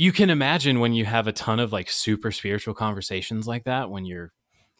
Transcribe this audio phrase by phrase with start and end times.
[0.00, 3.90] you can imagine when you have a ton of like super spiritual conversations like that
[3.90, 4.32] when you're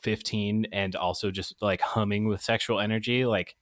[0.03, 3.55] 15 and also just like humming with sexual energy like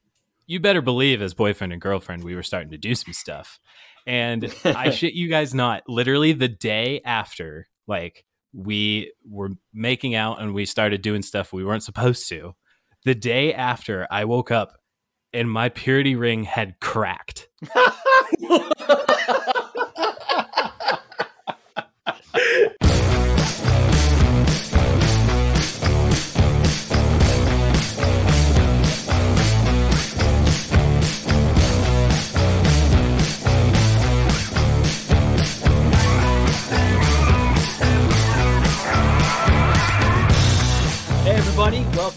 [0.47, 3.59] you better believe as boyfriend and girlfriend we were starting to do some stuff.
[4.07, 8.23] And i shit you guys not literally the day after like
[8.53, 12.55] we were making out and we started doing stuff we weren't supposed to
[13.03, 14.77] the day after i woke up
[15.33, 17.49] and my purity ring had cracked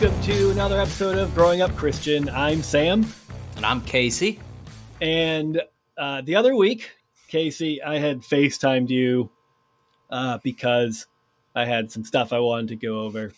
[0.02, 2.28] welcome to another episode of Growing Up Christian.
[2.28, 3.06] I'm Sam.
[3.56, 4.40] And I'm Casey.
[5.00, 5.62] And
[5.96, 6.90] uh, the other week,
[7.28, 9.30] Casey, I had FaceTimed you
[10.12, 11.06] uh, because
[11.54, 13.32] I had some stuff I wanted to go over,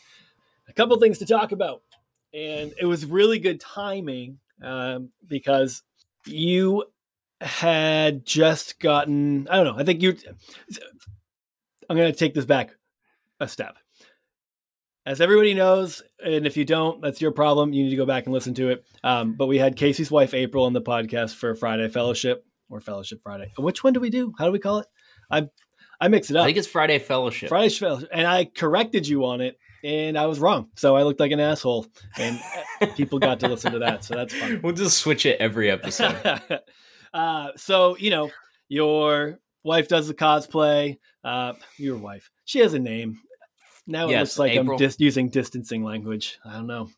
[0.69, 1.83] a couple things to talk about.
[2.35, 5.83] And it was really good timing um, because
[6.27, 6.85] you
[7.41, 10.17] had just gotten, I don't know, I think you,
[11.89, 12.75] I'm going to take this back
[13.39, 13.77] a step.
[15.07, 17.75] As everybody knows, and if you don't, that's your problem.
[17.75, 18.85] You need to go back and listen to it.
[19.05, 23.21] Um, but we had Casey's wife April on the podcast for Friday Fellowship or Fellowship
[23.23, 23.53] Friday.
[23.59, 24.33] Which one do we do?
[24.39, 24.87] How do we call it?
[25.31, 25.49] I
[26.01, 26.43] I mix it up.
[26.43, 27.49] I think it's Friday Fellowship.
[27.49, 30.69] Friday Fellowship, and I corrected you on it, and I was wrong.
[30.77, 31.87] So I looked like an asshole,
[32.19, 32.41] and
[32.97, 34.05] people got to listen to that.
[34.05, 34.61] So that's fun.
[34.63, 36.41] We'll just switch it every episode.
[37.15, 38.31] uh, so you know,
[38.69, 40.99] your wife does the cosplay.
[41.23, 43.21] Uh, your wife, she has a name.
[43.87, 44.73] Now it looks like April.
[44.73, 46.39] I'm dis- using distancing language.
[46.45, 46.89] I don't know.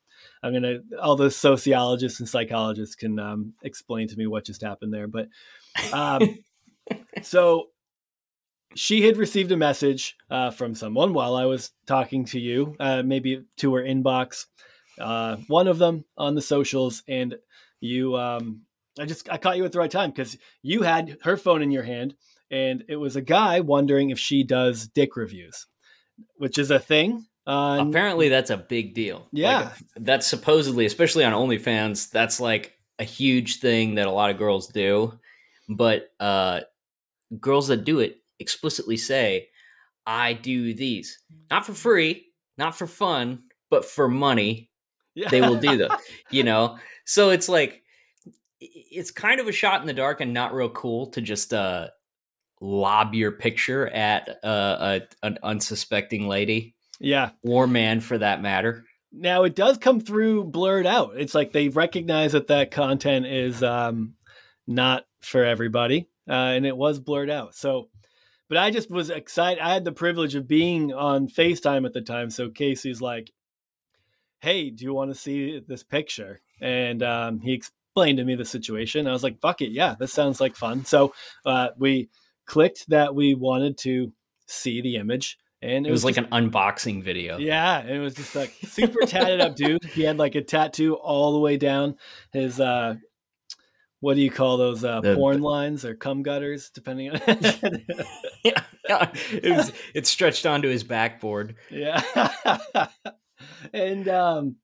[0.42, 0.78] I'm gonna.
[1.00, 5.08] All the sociologists and psychologists can um, explain to me what just happened there.
[5.08, 5.28] But
[5.92, 6.38] um,
[7.22, 7.68] so
[8.74, 13.02] she had received a message uh, from someone while I was talking to you, uh,
[13.02, 14.46] maybe to her inbox.
[14.98, 17.36] Uh, one of them on the socials, and
[17.80, 18.16] you.
[18.16, 18.62] Um,
[18.98, 21.70] I just I caught you at the right time because you had her phone in
[21.70, 22.14] your hand,
[22.50, 25.66] and it was a guy wondering if she does dick reviews,
[26.36, 27.26] which is a thing.
[27.46, 29.28] On, Apparently, that's a big deal.
[29.32, 29.58] Yeah.
[29.60, 34.38] Like, that's supposedly, especially on OnlyFans, that's like a huge thing that a lot of
[34.38, 35.18] girls do.
[35.68, 36.60] But uh,
[37.38, 39.48] girls that do it explicitly say,
[40.06, 41.18] I do these.
[41.50, 42.26] Not for free,
[42.58, 44.70] not for fun, but for money.
[45.14, 45.28] yeah.
[45.28, 45.90] They will do them.
[46.30, 46.78] you know?
[47.04, 47.82] So it's like,
[48.60, 51.88] it's kind of a shot in the dark and not real cool to just uh,
[52.60, 57.30] lob your picture at uh, a, an unsuspecting lady yeah.
[57.42, 58.84] or man for that matter.
[59.12, 61.14] Now it does come through blurred out.
[61.16, 64.14] It's like they recognize that that content is um,
[64.66, 67.54] not for everybody, uh, and it was blurred out.
[67.54, 67.88] So,
[68.48, 69.60] but I just was excited.
[69.62, 72.30] I had the privilege of being on FaceTime at the time.
[72.30, 73.30] So Casey's like,
[74.40, 78.44] "Hey, do you want to see this picture?" And um, he explained to me the
[78.44, 79.06] situation.
[79.06, 81.14] I was like, "Fuck it, yeah, this sounds like fun." So
[81.44, 82.08] uh, we
[82.46, 84.12] clicked that we wanted to
[84.46, 87.38] see the image, and It was like just- an unboxing video.
[87.38, 89.84] yeah, and it was just like super tatted up dude.
[89.84, 91.96] He had like a tattoo all the way down
[92.32, 92.94] his uh
[94.06, 97.20] what do you call those uh The- porn lines or cum gutters depending on
[98.44, 98.62] yeah.
[99.32, 101.56] it was it stretched onto his backboard.
[101.72, 102.00] Yeah.
[103.72, 104.56] and um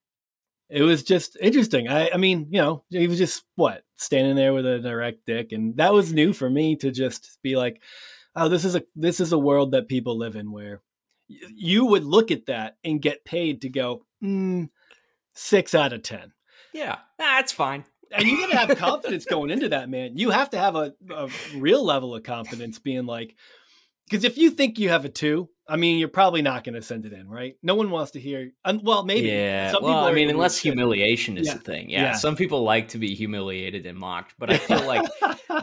[0.68, 1.88] it was just interesting.
[1.88, 5.50] I I mean, you know, he was just what, standing there with an erect dick
[5.50, 7.82] and that was new for me to just be like,
[8.36, 10.82] oh, this is a this is a world that people live in where
[11.28, 14.68] y- you would look at that and get paid to go mm,
[15.34, 16.32] six out of ten.
[16.72, 17.84] Yeah, that's fine.
[18.14, 20.16] And you gotta have confidence going into that, man.
[20.16, 23.34] You have to have a, a real level of confidence being like,
[24.08, 26.82] because if you think you have a two, I mean, you're probably not going to
[26.82, 27.54] send it in, right?
[27.62, 28.50] No one wants to hear.
[28.64, 29.28] un- Well, maybe.
[29.28, 29.70] Yeah.
[29.70, 31.54] Some well, I mean, unless humiliation is Yeah.
[31.54, 31.88] the thing.
[31.88, 32.12] Yeah, Yeah.
[32.14, 35.08] Some people like to be humiliated and mocked, but I feel like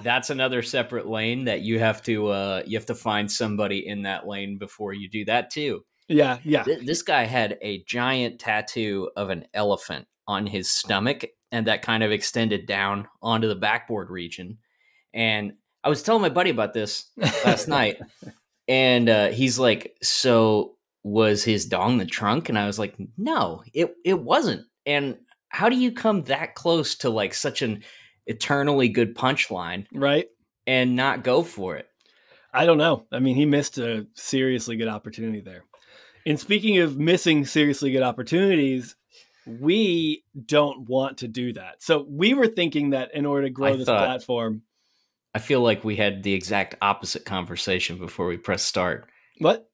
[0.02, 4.04] that's another separate lane that you have to uh you have to find somebody in
[4.04, 5.84] that lane before you do that too.
[6.08, 6.64] yeah, yeah.
[6.64, 11.82] Th- this guy had a giant tattoo of an elephant on his stomach and that
[11.82, 14.58] kind of extended down onto the backboard region
[15.14, 15.54] and
[15.84, 17.10] i was telling my buddy about this
[17.46, 17.98] last night
[18.68, 23.64] and uh, he's like so was his dong the trunk and i was like no
[23.74, 25.18] it, it wasn't and
[25.50, 27.84] how do you come that close to like such an
[28.28, 30.28] eternally good punchline Right.
[30.68, 31.86] and not go for it
[32.52, 33.06] I don't know.
[33.12, 35.66] I mean, he missed a seriously good opportunity there.
[36.26, 38.96] And speaking of missing seriously good opportunities,
[39.50, 41.82] we don't want to do that.
[41.82, 44.64] So we were thinking that in order to grow I this thought- platform,
[45.34, 49.10] I feel like we had the exact opposite conversation before we press start.
[49.38, 49.70] What?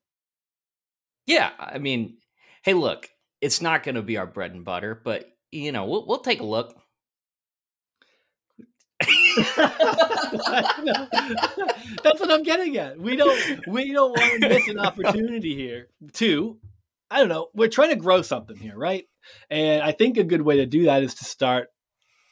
[1.25, 2.17] Yeah, I mean,
[2.63, 3.09] hey, look,
[3.41, 6.41] it's not going to be our bread and butter, but you know, we'll we'll take
[6.41, 6.75] a look.
[12.03, 12.99] That's what I'm getting at.
[12.99, 16.57] We don't we don't want to miss an opportunity here to
[17.09, 19.05] I don't know, we're trying to grow something here, right?
[19.49, 21.69] And I think a good way to do that is to start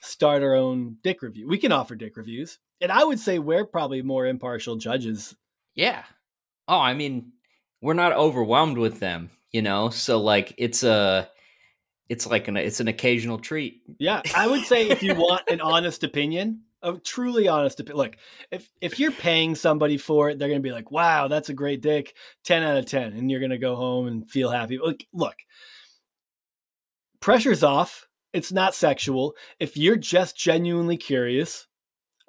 [0.01, 1.48] start our own dick review.
[1.48, 2.60] We can offer dick reviews.
[2.81, 5.36] And I would say we're probably more impartial judges.
[5.75, 6.04] Yeah.
[6.68, 7.31] Oh, I mean,
[7.81, 9.90] we're not overwhelmed with them, you know?
[9.90, 11.30] So like it's a
[12.10, 13.81] it's like an it's an occasional treat.
[13.98, 17.98] Yeah, I would say if you want an honest opinion, a truly honest opinion.
[17.98, 18.18] Look,
[18.51, 21.81] if if you're paying somebody for it, they're gonna be like, "Wow, that's a great
[21.81, 22.13] dick,
[22.44, 23.13] ten out of 10.
[23.13, 24.78] and you're gonna go home and feel happy.
[24.78, 25.36] Look, look,
[27.24, 28.08] pressure's off.
[28.34, 29.36] It's not sexual.
[29.60, 31.68] If you're just genuinely curious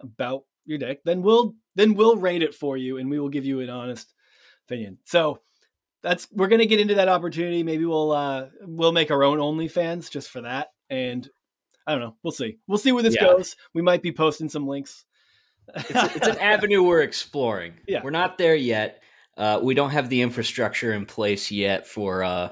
[0.00, 3.44] about your dick, then we'll then we'll rate it for you, and we will give
[3.44, 4.14] you an honest
[4.66, 4.98] opinion.
[5.04, 5.40] So
[6.02, 7.62] that's we're gonna get into that opportunity.
[7.62, 10.68] Maybe we'll uh we'll make our own OnlyFans just for that.
[10.88, 11.28] And
[11.86, 12.16] I don't know.
[12.22, 12.58] We'll see.
[12.66, 13.24] We'll see where this Yeah.
[13.24, 13.56] goes.
[13.74, 15.04] We might be posting some links.
[15.74, 17.74] It's, it's an avenue we're exploring.
[17.88, 18.02] Yeah.
[18.04, 19.02] We're not there yet.
[19.36, 22.50] Uh, we don't have the infrastructure in place yet for uh,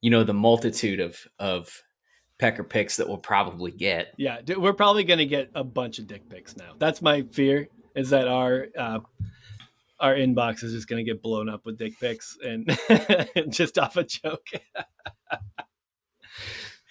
[0.00, 1.82] you know the multitude of of
[2.38, 4.14] pecker picks that we'll probably get.
[4.16, 6.72] yeah, we're probably gonna get a bunch of dick pics now.
[6.78, 7.68] That's my fear.
[7.94, 9.00] Is that our uh,
[9.98, 12.66] our inbox is just gonna get blown up with dick pics and
[13.50, 14.46] just off a joke.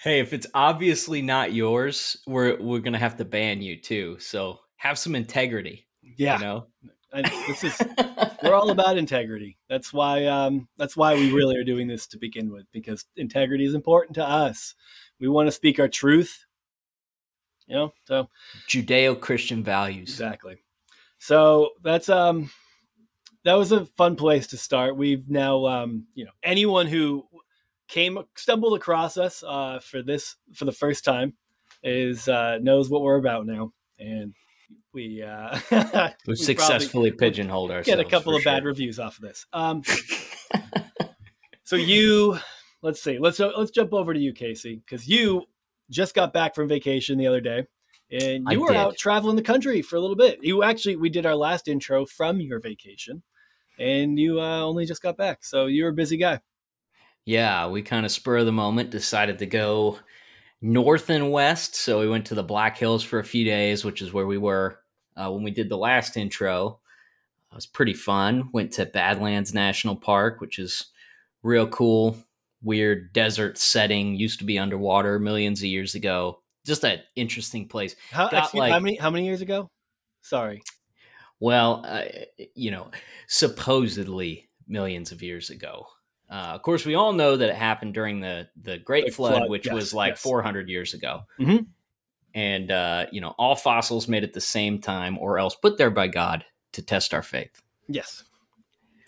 [0.02, 4.18] Hey, if it's obviously not yours, we're we're gonna have to ban you too.
[4.20, 5.88] So have some integrity.
[6.02, 6.68] Yeah, You know.
[7.14, 7.82] I, this is
[8.44, 9.58] we're all about integrity.
[9.70, 13.66] That's why um that's why we really are doing this to begin with because integrity
[13.66, 14.76] is important to us.
[15.20, 16.46] We want to speak our truth.
[17.68, 18.30] You know, so
[18.68, 20.10] Judeo-Christian values.
[20.10, 20.58] exactly.
[21.20, 22.50] So that's um
[23.44, 24.96] that was a fun place to start.
[24.96, 27.26] We've now um you know anyone who
[27.88, 31.34] came stumbled across us uh for this for the first time
[31.82, 34.36] is uh knows what we're about now and
[34.94, 35.60] we uh
[36.28, 37.88] we successfully pigeonholed ourselves.
[37.88, 39.46] get a couple of bad reviews off of this.
[39.54, 39.84] Um,
[41.64, 42.40] so you,
[42.82, 45.44] let's see, let's let's jump over to you, Casey, because you
[45.90, 47.66] just got back from vacation the other day,
[48.12, 48.78] and I you were did.
[48.78, 50.40] out traveling the country for a little bit.
[50.42, 53.24] You actually, we did our last intro from your vacation,
[53.78, 56.40] and you uh, only just got back, so you're a busy guy.
[57.26, 60.00] Yeah, we kind of spur of the moment decided to go
[60.62, 61.76] north and west.
[61.76, 64.38] So we went to the Black Hills for a few days, which is where we
[64.38, 64.80] were
[65.16, 66.80] uh, when we did the last intro.
[67.52, 68.50] It was pretty fun.
[68.54, 70.86] Went to Badlands National Park, which is
[71.44, 72.18] real cool.
[72.62, 76.42] Weird desert setting, used to be underwater millions of years ago.
[76.66, 77.96] Just an interesting place.
[78.12, 79.70] How, like- how many how many years ago?
[80.22, 80.62] Sorry.
[81.40, 82.04] Well, uh,
[82.54, 82.92] you know,
[83.28, 85.88] supposedly millions of years ago.
[86.30, 89.38] Uh, of course, we all know that it happened during the the Great The Flood,
[89.38, 90.22] flood, which yes, was like yes.
[90.22, 91.22] 400 years ago.
[91.40, 91.66] Mhm.
[92.36, 95.90] And uh, you know, all fossils made at the same time, or else put there
[95.90, 97.62] by God to test our faith.
[97.88, 98.24] Yes.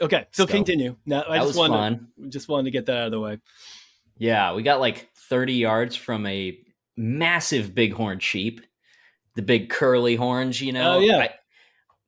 [0.02, 0.96] Okay, so, So, continue.
[1.06, 2.30] Now I just was wanted fun.
[2.30, 3.38] just wanted to get that out of the way.
[4.18, 6.58] Yeah, we got like 30 yards from a
[6.98, 8.62] massive bighorn sheep,
[9.36, 10.96] the big curly horns, you know.
[10.96, 11.18] Oh, yeah.
[11.20, 11.34] I-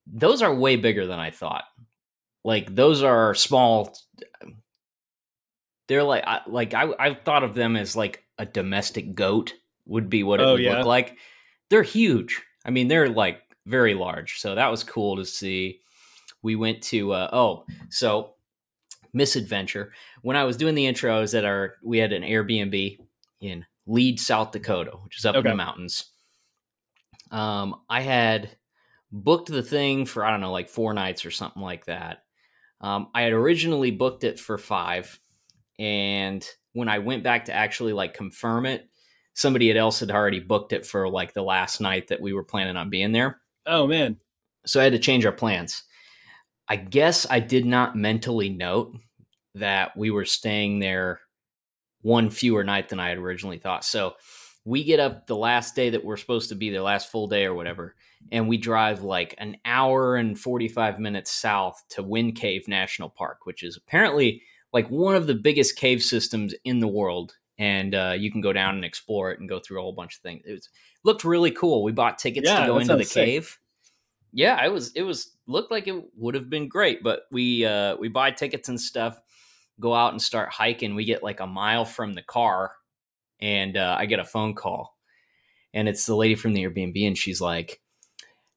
[0.08, 1.64] those are way bigger than I thought.
[2.44, 3.96] Like those are small.
[5.88, 9.54] They're like I, like I I thought of them as like a domestic goat
[9.86, 10.78] would be what it Oh, would yeah.
[10.78, 11.18] look like.
[11.70, 12.42] They're huge.
[12.66, 14.40] I mean, they're like very large.
[14.40, 15.80] So that was cool to see.
[16.42, 18.36] We went to uh, oh, so
[19.14, 19.94] misadventure.
[20.22, 22.98] When I was doing the intro, I was at our we had an Airbnb
[23.42, 26.12] in Lead, South Dakota, which is up in the mountains.
[27.32, 28.56] Um, I had
[29.12, 32.24] booked the thing for I don't know, like four nights or something like that.
[32.82, 35.20] Um, I had originally booked it for five,
[35.84, 38.88] and when I went back to actually like confirm it,
[39.34, 42.78] somebody else had already booked it for like the last night that we were planning
[42.78, 43.42] on being there.
[43.66, 44.16] Oh man.
[44.66, 45.84] So I had to change our plans.
[46.70, 48.96] I guess I did not mentally note
[49.56, 51.20] that we were staying there
[52.02, 53.84] one fewer night than I had originally thought.
[53.84, 54.14] So
[54.64, 57.44] we get up the last day that we're supposed to be there, last full day
[57.44, 57.96] or whatever,
[58.32, 63.40] and we drive like an hour and 45 minutes south to Wind Cave National Park,
[63.46, 64.42] which is apparently
[64.74, 67.36] like one of the biggest cave systems in the world.
[67.60, 70.16] And uh, you can go down and explore it and go through a whole bunch
[70.16, 70.42] of things.
[70.46, 70.70] It was,
[71.04, 71.84] looked really cool.
[71.84, 73.26] We bought tickets Yeah, to go into the sick.
[73.26, 73.60] cave.
[74.32, 77.96] Yeah, it was it was looked like it would have been great, but we uh
[77.98, 79.22] we buy tickets and stuff,
[79.80, 80.96] go out and start hiking.
[80.96, 82.72] We get like a mile from the car
[83.40, 84.98] and uh, I get a phone call.
[85.76, 87.80] And it's the lady from the Airbnb and she's like,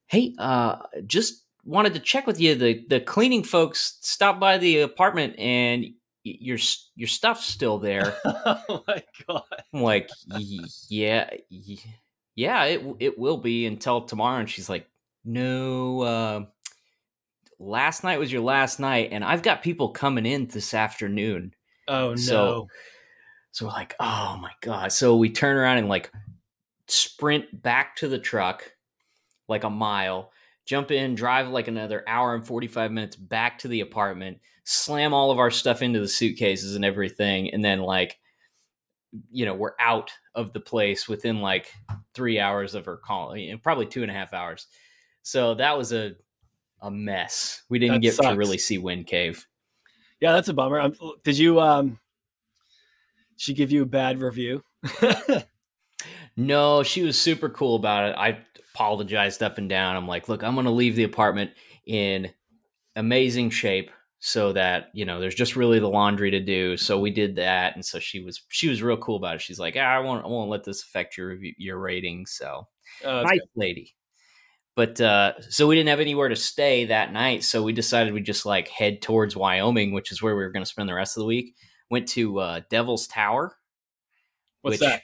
[0.07, 2.55] Hey, uh, just wanted to check with you.
[2.55, 5.85] The the cleaning folks stopped by the apartment, and
[6.40, 6.59] your
[6.97, 8.16] your stuff's still there.
[8.25, 9.42] oh my god.
[9.73, 10.09] I'm like,
[10.88, 11.30] yeah,
[12.35, 14.40] yeah, it it will be until tomorrow.
[14.40, 14.88] And she's like,
[15.25, 16.45] no, uh,
[17.59, 21.54] last night was your last night, and I've got people coming in this afternoon.
[21.88, 22.16] Oh no.
[22.16, 22.68] So-
[23.52, 24.92] So we're like, oh my god.
[24.92, 26.11] So we turn around and like
[26.88, 28.71] sprint back to the truck,
[29.49, 30.30] like a mile,
[30.67, 35.31] jump in, drive like another hour and 45 minutes back to the apartment, slam all
[35.31, 38.19] of our stuff into the suitcases and everything, and then like
[39.31, 41.73] you know, we're out of the place within like
[42.13, 44.67] three hours of her call, probably two and a half hours.
[45.23, 46.17] So that was a
[46.83, 47.63] a mess.
[47.71, 48.29] We didn't That get sucks.
[48.29, 49.47] to really see Wind Cave.
[50.21, 50.81] yeah, that's a bummer.
[50.81, 50.95] Um
[51.25, 51.99] did you um
[53.39, 54.63] she give you a bad review?
[56.37, 58.17] No, she was super cool about it.
[58.19, 58.39] I
[58.76, 59.97] apologized up and down.
[59.97, 61.52] I'm like, look, I'm going to leave the apartment
[61.87, 62.30] in
[62.95, 66.76] amazing shape so that, you know, there's just really the laundry to do.
[66.76, 67.75] So we did that.
[67.75, 69.40] And so she was, she was real cool about it.
[69.40, 72.26] She's like, ah, I won't, I won't let this affect your, review- your rating.
[72.26, 72.66] So
[73.02, 73.95] that's nice lady.
[74.75, 77.45] But, uh, so we didn't have anywhere to stay that night.
[77.45, 80.64] So we decided we'd just like head towards Wyoming, which is where we were going
[80.64, 81.54] to spend the rest of the week.
[81.90, 83.56] Went to, uh, Devil's Tower.
[84.61, 85.02] What's which- that?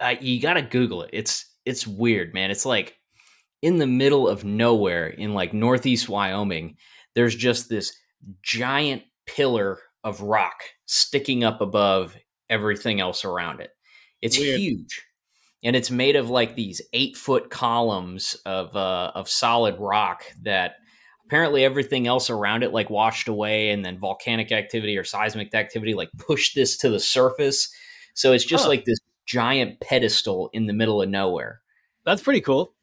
[0.00, 1.10] uh, you gotta Google it.
[1.12, 2.50] It's it's weird, man.
[2.50, 2.96] It's like
[3.62, 6.76] in the middle of nowhere in like northeast Wyoming.
[7.14, 7.92] There's just this
[8.42, 12.16] giant pillar of rock sticking up above
[12.48, 13.70] everything else around it.
[14.22, 14.60] It's Weird.
[14.60, 15.02] huge,
[15.62, 20.74] and it's made of like these eight foot columns of uh, of solid rock that
[21.26, 25.94] apparently everything else around it like washed away, and then volcanic activity or seismic activity
[25.94, 27.72] like pushed this to the surface.
[28.14, 28.70] So it's just Huh.
[28.70, 31.60] like this giant pedestal in the middle of nowhere.
[32.04, 32.74] That's pretty cool.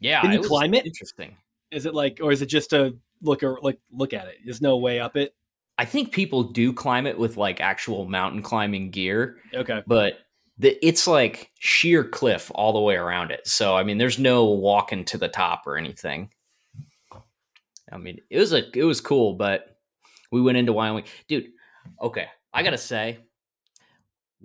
[0.00, 0.86] Yeah, Can you was climb it?
[0.86, 1.36] Interesting.
[1.70, 4.36] Is it like or is it just a look or like look at it?
[4.44, 5.34] There's no way up it.
[5.78, 9.82] I think people do climb it with like actual mountain climbing gear, Okay.
[9.86, 10.20] but
[10.58, 13.46] the, it's like sheer cliff all the way around it.
[13.46, 16.30] So I mean, there's no walking to the top or anything.
[17.92, 19.78] I mean, it was a it was cool, but
[20.32, 21.48] we went into Wyoming, dude.
[22.00, 23.18] Okay, I gotta say,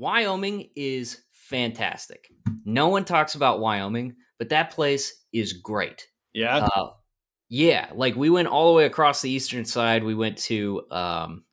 [0.02, 2.32] Wyoming is fantastic.
[2.66, 6.08] No one talks about Wyoming, but that place is great.
[6.34, 6.68] Yeah.
[6.76, 6.90] Uh,
[7.50, 10.04] yeah, like we went all the way across the eastern side.
[10.04, 11.44] We went to um,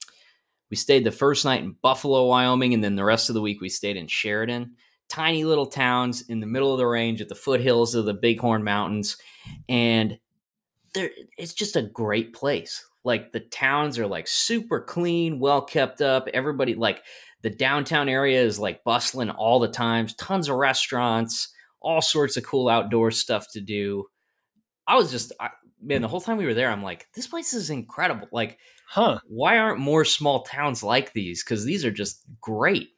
[0.71, 3.61] we stayed the first night in Buffalo, Wyoming, and then the rest of the week
[3.61, 4.76] we stayed in Sheridan.
[5.11, 8.64] Tiny little towns in the middle of the range at the foothills of the Bighorn
[8.64, 9.19] Mountains,
[9.69, 10.19] and
[10.95, 12.83] there it's just a great place.
[13.05, 16.28] Like the towns are like super clean, well kept up.
[16.33, 17.02] Everybody like
[17.42, 20.14] the downtown area is like bustling all the times.
[20.14, 21.49] Tons of restaurants,
[21.80, 24.07] all sorts of cool outdoor stuff to do.
[24.87, 27.54] I was just I, man, the whole time we were there, I'm like, this place
[27.54, 28.28] is incredible.
[28.33, 29.21] Like, huh.
[29.26, 31.45] why aren't more small towns like these?
[31.45, 32.88] Because these are just great.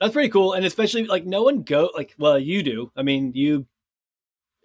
[0.00, 0.54] That's pretty cool.
[0.54, 2.90] And especially like no one go like well, you do.
[2.96, 3.66] I mean, you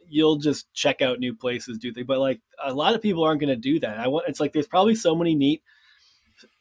[0.08, 3.42] you'll just check out new places, do things, but like a lot of people aren't
[3.42, 4.00] gonna do that.
[4.00, 5.62] I want it's like there's probably so many neat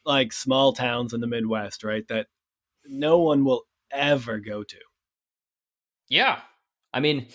[0.05, 2.07] like small towns in the Midwest, right?
[2.07, 2.27] That
[2.89, 4.77] no one will ever go to.
[6.09, 6.39] Yeah,
[6.93, 7.27] I mean,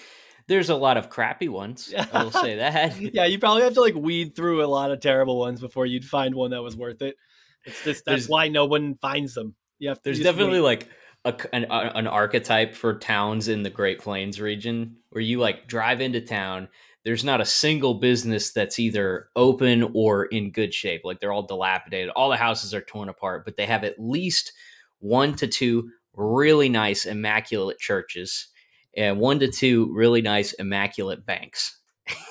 [0.49, 1.93] there's a lot of crappy ones.
[2.13, 2.99] I will say that.
[3.01, 6.05] Yeah, you probably have to like weed through a lot of terrible ones before you'd
[6.05, 7.17] find one that was worth it.
[7.65, 9.55] It's just that's There's- why no one finds them.
[9.79, 10.87] Yeah, There's definitely wait.
[11.25, 15.39] like a, an, a- an archetype for towns in the Great Plains region where you
[15.41, 16.69] like drive into town.
[17.03, 21.01] There's not a single business that's either open or in good shape.
[21.03, 22.11] Like they're all dilapidated.
[22.11, 24.53] All the houses are torn apart, but they have at least
[25.01, 28.49] one to two really nice, immaculate churches
[28.97, 31.79] and one to two really nice, immaculate banks.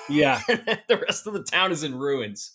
[0.10, 2.52] yeah, the rest of the town is in ruins.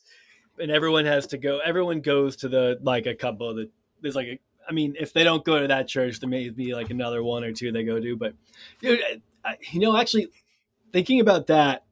[0.59, 1.59] and everyone has to go.
[1.59, 3.71] Everyone goes to the like a couple of the.
[4.00, 4.40] There's like a.
[4.68, 7.44] I mean, if they don't go to that church, there may be like another one
[7.44, 8.16] or two they go to.
[8.16, 8.33] But,
[8.80, 8.99] dude,
[9.44, 10.28] I, you know, actually,
[10.90, 11.85] thinking about that.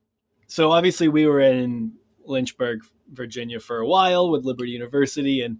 [0.46, 1.92] So obviously, we were in
[2.24, 5.58] Lynchburg, Virginia, for a while with Liberty University, and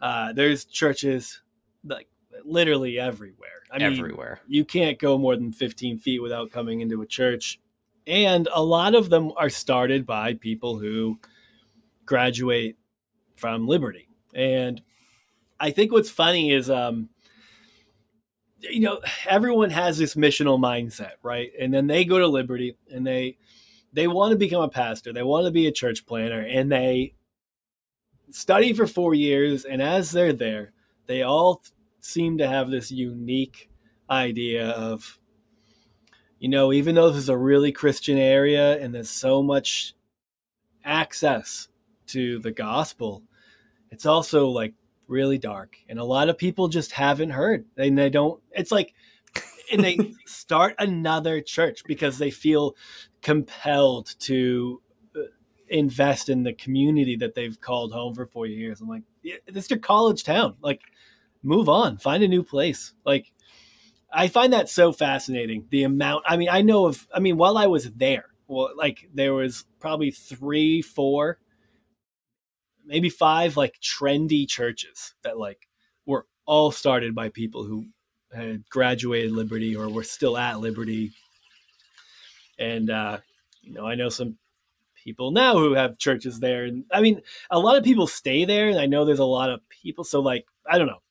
[0.00, 1.42] uh, there's churches
[1.84, 2.08] like
[2.44, 3.50] literally everywhere.
[3.70, 4.40] I mean, everywhere.
[4.46, 7.60] you can't go more than 15 feet without coming into a church.
[8.06, 11.18] And a lot of them are started by people who
[12.04, 12.76] graduate
[13.36, 14.08] from Liberty.
[14.34, 14.82] And
[15.58, 17.08] I think what's funny is, um,
[18.60, 21.50] you know, everyone has this missional mindset, right?
[21.58, 23.38] And then they go to Liberty and they
[23.92, 27.14] they want to become a pastor, they want to be a church planner, and they
[28.30, 29.64] study for four years.
[29.64, 30.73] And as they're there,
[31.06, 31.62] they all
[32.00, 33.70] seem to have this unique
[34.10, 35.18] idea of
[36.44, 39.94] you know, even though this is a really Christian area and there's so much
[40.84, 41.68] access
[42.08, 43.22] to the gospel,
[43.90, 44.74] it's also like
[45.06, 45.78] really dark.
[45.88, 47.64] And a lot of people just haven't heard.
[47.78, 48.92] And they don't, it's like,
[49.72, 49.96] and they
[50.26, 52.76] start another church because they feel
[53.22, 54.82] compelled to
[55.68, 58.80] invest in the community that they've called home for four years.
[58.80, 60.56] I'm like, this is your college town.
[60.60, 60.82] Like,
[61.42, 62.92] move on, find a new place.
[63.04, 63.32] Like,
[64.12, 65.66] I find that so fascinating.
[65.70, 69.08] The amount, I mean, I know of, I mean, while I was there, well, like
[69.12, 71.38] there was probably three, four,
[72.84, 75.68] maybe five like trendy churches that like
[76.06, 77.86] were all started by people who
[78.32, 81.12] had graduated Liberty or were still at Liberty.
[82.58, 83.18] And, uh,
[83.62, 84.38] you know, I know some
[85.04, 86.64] people now who have churches there.
[86.64, 87.20] And I mean,
[87.50, 88.68] a lot of people stay there.
[88.68, 90.02] And I know there's a lot of people.
[90.02, 91.02] So, like, I don't know.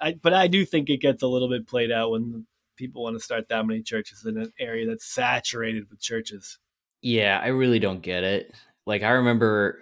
[0.00, 3.16] I, but I do think it gets a little bit played out when people want
[3.16, 6.58] to start that many churches in an area that's saturated with churches.
[7.02, 8.54] Yeah, I really don't get it.
[8.86, 9.80] Like I remember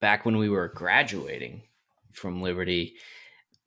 [0.00, 1.62] back when we were graduating
[2.10, 2.94] from Liberty,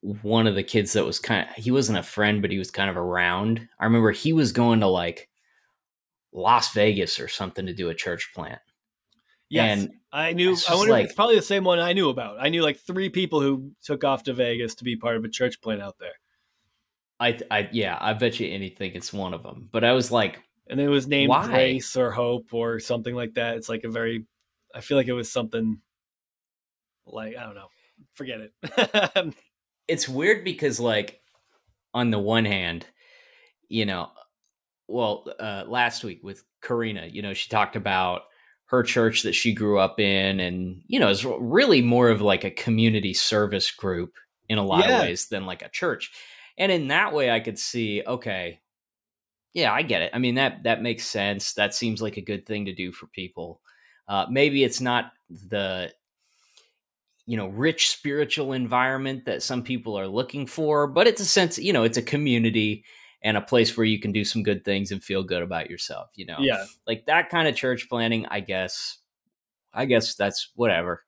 [0.01, 2.72] one of the kids that was kind of he wasn't a friend, but he was
[2.72, 3.67] kind of around.
[3.79, 5.29] I remember he was going to like
[6.33, 8.60] Las Vegas or something to do a church plant.
[9.53, 10.57] Yes, and I knew.
[10.67, 12.38] I wonder like, it's probably the same one I knew about.
[12.39, 15.29] I knew like three people who took off to Vegas to be part of a
[15.29, 16.13] church plant out there.
[17.19, 19.69] I, I, yeah, I bet you anything it's one of them.
[19.72, 21.45] But I was like, and it was named why?
[21.45, 23.57] Grace or Hope or something like that.
[23.57, 24.25] It's like a very,
[24.74, 25.79] I feel like it was something
[27.05, 27.67] like I don't know.
[28.13, 29.36] Forget it.
[29.88, 31.22] it's weird because like
[31.93, 32.88] on the one hand,
[33.69, 34.10] you know,
[34.88, 38.24] well, uh, last week with Karina, you know, she talked about
[38.65, 42.43] her church that she grew up in, and you know, is really more of like
[42.43, 44.15] a community service group
[44.50, 44.98] in a lot yeah.
[44.98, 46.12] of ways than like a church.
[46.58, 48.60] And in that way, I could see, okay,
[49.53, 50.12] yeah, I get it.
[50.13, 51.53] I mean, that that makes sense.
[51.53, 53.62] That seems like a good thing to do for people.
[54.08, 55.91] Uh, maybe it's not the
[57.25, 61.57] you know rich spiritual environment that some people are looking for, but it's a sense,
[61.57, 62.83] you know, it's a community
[63.24, 66.09] and a place where you can do some good things and feel good about yourself.
[66.16, 68.25] You know, yeah, like that kind of church planning.
[68.27, 69.00] I guess,
[69.74, 71.03] I guess that's whatever.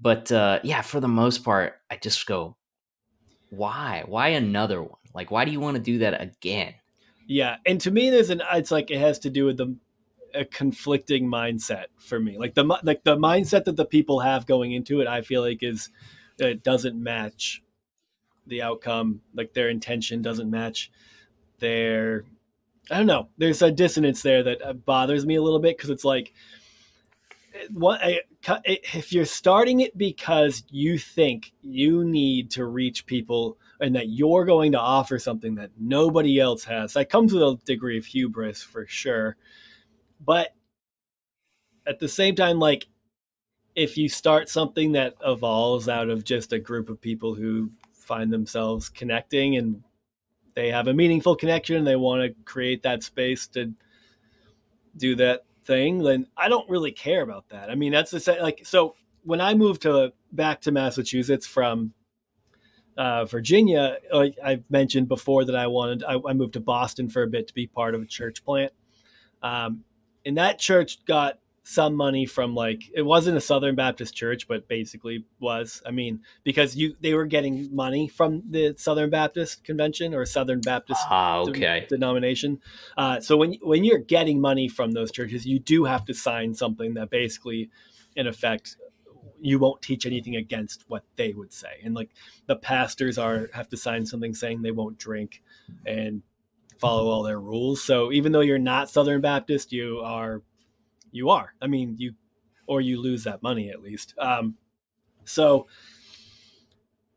[0.00, 2.56] But uh, yeah, for the most part, I just go,
[3.50, 4.04] why?
[4.06, 4.98] Why another one?
[5.14, 6.74] Like, why do you want to do that again?
[7.26, 8.42] Yeah, and to me, there's an.
[8.52, 9.76] It's like it has to do with the
[10.34, 12.38] a conflicting mindset for me.
[12.38, 15.62] Like the like the mindset that the people have going into it, I feel like
[15.62, 15.90] is
[16.38, 17.62] it doesn't match
[18.46, 19.22] the outcome.
[19.34, 20.90] Like their intention doesn't match
[21.58, 22.24] their.
[22.90, 23.28] I don't know.
[23.36, 26.32] There's a dissonance there that uh, bothers me a little bit because it's like
[27.70, 28.00] what
[28.64, 34.44] if you're starting it because you think you need to reach people and that you're
[34.44, 38.62] going to offer something that nobody else has that comes with a degree of hubris
[38.62, 39.36] for sure
[40.24, 40.54] but
[41.86, 42.86] at the same time like
[43.74, 48.32] if you start something that evolves out of just a group of people who find
[48.32, 49.82] themselves connecting and
[50.56, 53.72] they have a meaningful connection they want to create that space to
[54.96, 57.70] do that thing, then I don't really care about that.
[57.70, 58.40] I mean, that's the same.
[58.40, 61.92] Like, so when I moved to back to Massachusetts from
[62.96, 67.22] uh, Virginia, like I've mentioned before that I wanted, I, I, moved to Boston for
[67.22, 68.72] a bit to be part of a church plant.
[69.42, 69.84] Um,
[70.24, 71.38] and that church got
[71.68, 75.82] some money from like it wasn't a Southern Baptist church, but basically was.
[75.84, 80.60] I mean, because you they were getting money from the Southern Baptist convention or Southern
[80.60, 81.80] Baptist ah, okay.
[81.80, 82.60] de- denomination.
[82.96, 86.54] Uh, so when when you're getting money from those churches, you do have to sign
[86.54, 87.68] something that basically,
[88.14, 88.76] in effect,
[89.40, 91.80] you won't teach anything against what they would say.
[91.82, 92.10] And like
[92.46, 95.42] the pastors are have to sign something saying they won't drink
[95.84, 96.22] and
[96.78, 97.82] follow all their rules.
[97.82, 100.42] So even though you're not Southern Baptist, you are
[101.16, 101.54] you are.
[101.60, 102.14] I mean, you
[102.66, 104.14] or you lose that money at least.
[104.18, 104.56] Um,
[105.24, 105.66] so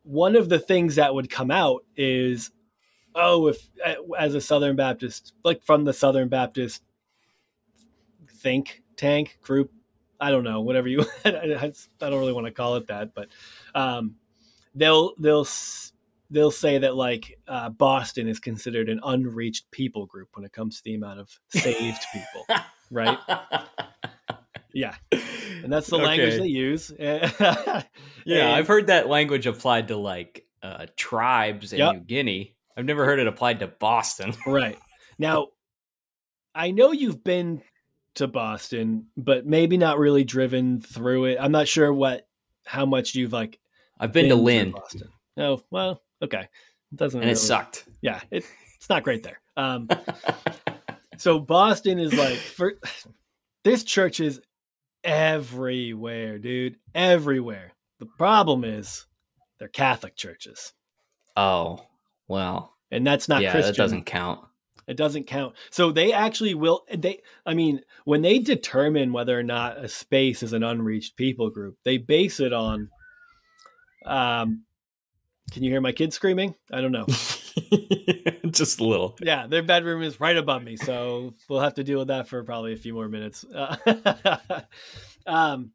[0.03, 2.51] one of the things that would come out is,
[3.15, 3.69] oh, if
[4.17, 6.83] as a Southern Baptist, like from the Southern Baptist
[8.37, 9.71] think tank group,
[10.19, 13.29] I don't know, whatever you, I don't really want to call it that, but
[13.75, 14.15] um,
[14.75, 15.47] they'll they'll
[16.29, 20.77] they'll say that like uh, Boston is considered an unreached people group when it comes
[20.77, 22.45] to the amount of saved people,
[22.91, 23.17] right?
[24.73, 26.05] Yeah, and that's the okay.
[26.05, 26.91] language they use.
[26.99, 27.83] yeah,
[28.25, 31.93] and, I've heard that language applied to like uh, tribes in yep.
[31.95, 32.55] New Guinea.
[32.77, 34.33] I've never heard it applied to Boston.
[34.45, 34.77] right
[35.17, 35.47] now,
[36.53, 37.61] I know you've been
[38.15, 41.37] to Boston, but maybe not really driven through it.
[41.39, 42.27] I'm not sure what
[42.65, 43.59] how much you've like.
[43.99, 44.71] I've been, been to Lynn.
[44.71, 45.09] Boston.
[45.35, 46.47] Oh well, okay.
[46.91, 47.85] It doesn't and really, it sucked.
[48.01, 49.41] Yeah, it, it's not great there.
[49.57, 49.89] Um,
[51.19, 52.75] so Boston is like for
[53.63, 54.39] this church is
[55.03, 56.77] everywhere, dude.
[56.95, 57.73] Everywhere.
[57.99, 59.05] The problem is
[59.59, 60.73] they're Catholic churches.
[61.35, 61.85] Oh,
[62.27, 62.73] well.
[62.89, 63.73] And that's not yeah, Christian.
[63.73, 64.39] that doesn't count.
[64.87, 65.55] It doesn't count.
[65.69, 70.41] So they actually will they I mean, when they determine whether or not a space
[70.41, 72.89] is an unreached people group, they base it on
[74.05, 74.63] um
[75.51, 76.55] can you hear my kids screaming?
[76.71, 77.05] I don't know.
[78.51, 79.15] Just a little.
[79.21, 82.43] Yeah, their bedroom is right above me, so we'll have to deal with that for
[82.43, 83.45] probably a few more minutes.
[83.53, 84.61] Uh,
[85.27, 85.71] um,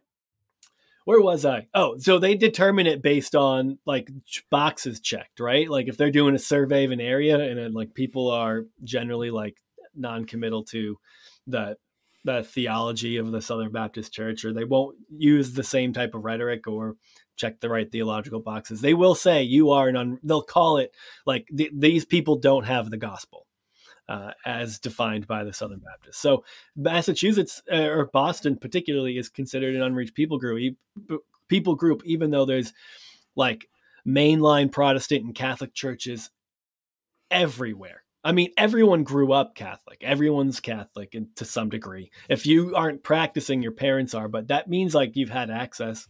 [1.04, 1.68] where was I?
[1.74, 4.10] Oh, so they determine it based on like
[4.50, 5.68] boxes checked, right?
[5.68, 9.30] Like if they're doing a survey of an area and then, like people are generally
[9.30, 9.56] like
[9.94, 10.98] non-committal to
[11.46, 11.76] the
[12.24, 16.24] the theology of the Southern Baptist Church, or they won't use the same type of
[16.24, 16.96] rhetoric or
[17.36, 18.80] check the right theological boxes.
[18.80, 20.18] They will say you are an un.
[20.22, 20.94] They'll call it
[21.26, 23.46] like th- these people don't have the gospel.
[24.06, 26.18] Uh, as defined by the Southern Baptists.
[26.18, 26.44] So
[26.76, 30.76] Massachusetts uh, or Boston, particularly, is considered an unreached people group.
[31.48, 32.74] People group, even though there's
[33.34, 33.66] like
[34.06, 36.28] mainline Protestant and Catholic churches
[37.30, 38.04] everywhere.
[38.22, 40.02] I mean, everyone grew up Catholic.
[40.02, 42.10] Everyone's Catholic and to some degree.
[42.28, 46.08] If you aren't practicing, your parents are, but that means like you've had access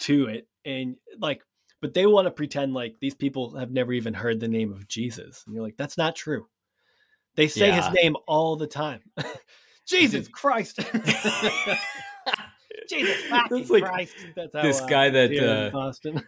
[0.00, 0.48] to it.
[0.64, 1.42] And like,
[1.80, 4.88] but they want to pretend like these people have never even heard the name of
[4.88, 5.42] Jesus.
[5.46, 6.46] And you're like, that's not true.
[7.36, 7.88] They say Yeah.
[7.88, 9.00] his name all the time.
[9.86, 10.80] Jesus Christ.
[12.88, 14.14] Jesus That's like Christ.
[14.36, 16.22] That's how this guy that, uh, Boston.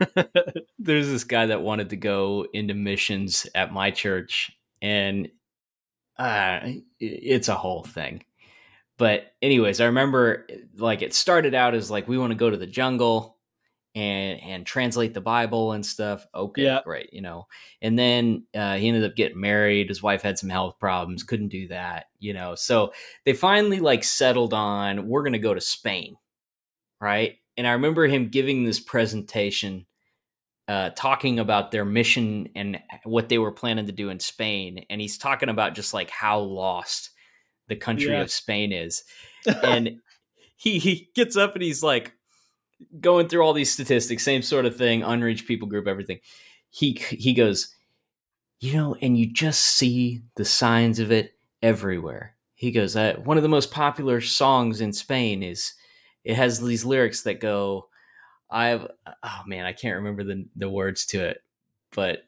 [0.78, 5.28] There's this guy that wanted to go into missions at my church, and
[6.18, 6.60] uh,
[7.00, 8.24] it's a whole thing.
[8.96, 10.46] But anyways, I remember
[10.76, 13.38] like it started out as like we want to go to the jungle
[13.94, 16.26] and and translate the Bible and stuff.
[16.34, 16.80] Okay, Yeah.
[16.84, 17.46] great, you know.
[17.82, 19.88] And then uh, he ended up getting married.
[19.88, 22.54] His wife had some health problems, couldn't do that, you know.
[22.54, 22.92] So
[23.24, 26.16] they finally like settled on we're gonna go to Spain,
[27.00, 27.36] right?
[27.56, 29.84] And I remember him giving this presentation,
[30.68, 35.00] uh, talking about their mission and what they were planning to do in Spain, and
[35.00, 37.10] he's talking about just like how lost
[37.68, 38.22] the country Yeah.
[38.22, 39.04] of Spain is,
[39.62, 40.00] and
[40.56, 42.14] he he gets up and he's like
[43.00, 46.20] going through all these statistics, same sort of thing, unreached people group, everything.
[46.70, 47.74] He he goes,
[48.60, 52.36] you know, and you just see the signs of it everywhere.
[52.54, 55.74] He goes, uh, one of the most popular songs in Spain is
[56.22, 57.88] it has these lyrics that go,
[58.48, 58.86] I've
[59.22, 61.42] oh man, I can't remember the the words to it,
[61.94, 62.20] but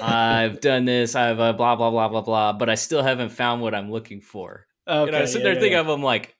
[0.00, 3.60] I've done this, I've uh, blah blah blah blah blah, but I still haven't found
[3.60, 4.66] what I'm looking for.
[4.86, 5.80] okay, and I sit yeah, there yeah, thinking yeah.
[5.80, 6.34] of him like,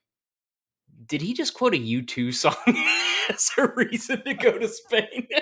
[1.09, 2.53] did he just quote a U2 song
[3.29, 5.27] as a reason to go to Spain?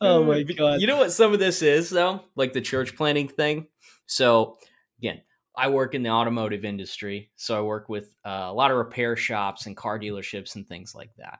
[0.00, 0.80] Oh my God.
[0.80, 2.20] You know what some of this is though?
[2.36, 3.66] Like the church planning thing.
[4.06, 4.58] So
[4.98, 5.22] again,
[5.56, 9.16] I work in the automotive industry, so I work with uh, a lot of repair
[9.16, 11.38] shops and car dealerships and things like that.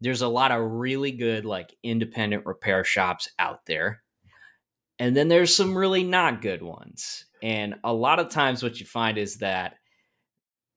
[0.00, 4.02] There's a lot of really good like independent repair shops out there.
[5.00, 7.24] And then there's some really not good ones.
[7.42, 9.76] And a lot of times what you find is that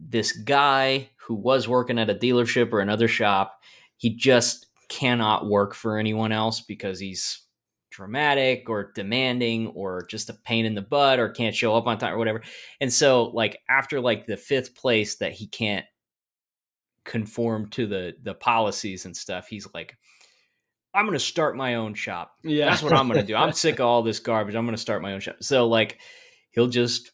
[0.10, 3.62] this guy who was working at a dealership or another shop,
[3.98, 7.44] he just cannot work for anyone else because he's
[7.92, 11.98] dramatic or demanding or just a pain in the butt or can't show up on
[11.98, 12.42] time or whatever.
[12.80, 15.86] And so like after like the fifth place that he can't
[17.04, 19.98] conform to the the policies and stuff, he's like
[20.94, 22.34] I'm going to start my own shop.
[22.44, 22.70] yeah.
[22.70, 23.36] That's what I'm going to do.
[23.36, 24.56] I'm sick of all this garbage.
[24.56, 25.38] I'm going to start my own shop.
[25.40, 26.00] So like
[26.52, 27.12] he'll just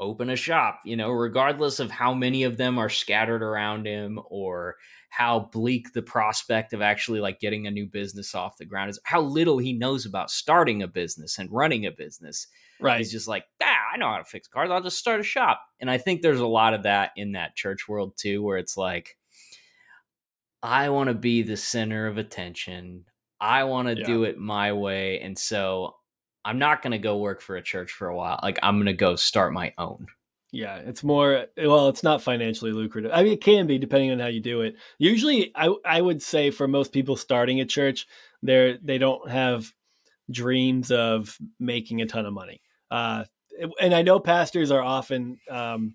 [0.00, 4.18] open a shop, you know, regardless of how many of them are scattered around him
[4.26, 4.76] or
[5.10, 8.98] how bleak the prospect of actually like getting a new business off the ground is,
[9.04, 12.46] how little he knows about starting a business and running a business.
[12.80, 12.98] right.
[12.98, 14.70] He's just like, ah, I know how to fix cars.
[14.70, 15.60] I'll just start a shop.
[15.80, 18.76] And I think there's a lot of that in that church world too, where it's
[18.76, 19.16] like,
[20.62, 23.06] I want to be the center of attention.
[23.40, 24.06] I want to Yeah.
[24.06, 25.20] do it my way.
[25.20, 25.96] And so
[26.44, 28.40] I'm not going to go work for a church for a while.
[28.42, 30.06] Like, I'm going to go start my own.
[30.52, 33.12] Yeah, it's more well, it's not financially lucrative.
[33.14, 34.74] I mean, it can be depending on how you do it.
[34.98, 38.08] Usually, I I would say for most people starting a church,
[38.42, 39.72] they're they don't have
[40.28, 42.62] dreams of making a ton of money.
[42.90, 43.24] Uh,
[43.80, 45.94] and I know pastors are often, um,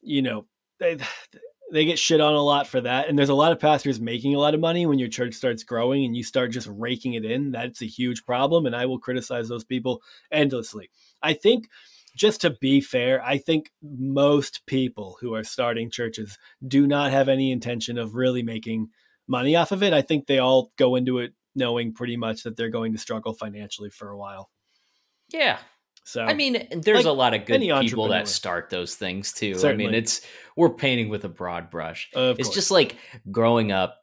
[0.00, 0.46] you know,
[0.78, 0.98] they
[1.72, 3.08] they get shit on a lot for that.
[3.08, 5.62] And there's a lot of pastors making a lot of money when your church starts
[5.62, 7.52] growing and you start just raking it in.
[7.52, 10.90] That's a huge problem, and I will criticize those people endlessly.
[11.22, 11.68] I think
[12.16, 17.28] just to be fair, I think most people who are starting churches do not have
[17.28, 18.88] any intention of really making
[19.28, 19.92] money off of it.
[19.92, 23.32] I think they all go into it knowing pretty much that they're going to struggle
[23.32, 24.50] financially for a while.
[25.32, 25.58] Yeah.
[26.10, 29.54] So I mean, there's Like a lot of good people that start those things too.
[29.62, 30.22] I mean, it's
[30.56, 32.10] we're painting with a broad brush.
[32.32, 32.54] it's course.
[32.54, 32.96] just like
[33.30, 33.98] growing up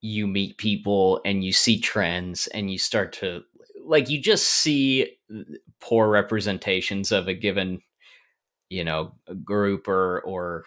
[0.00, 3.42] you meet people and you see trends and you start to
[3.84, 5.42] like you just see uh,
[5.80, 7.80] poor representations of a given
[8.70, 9.12] you know
[9.44, 10.64] group or or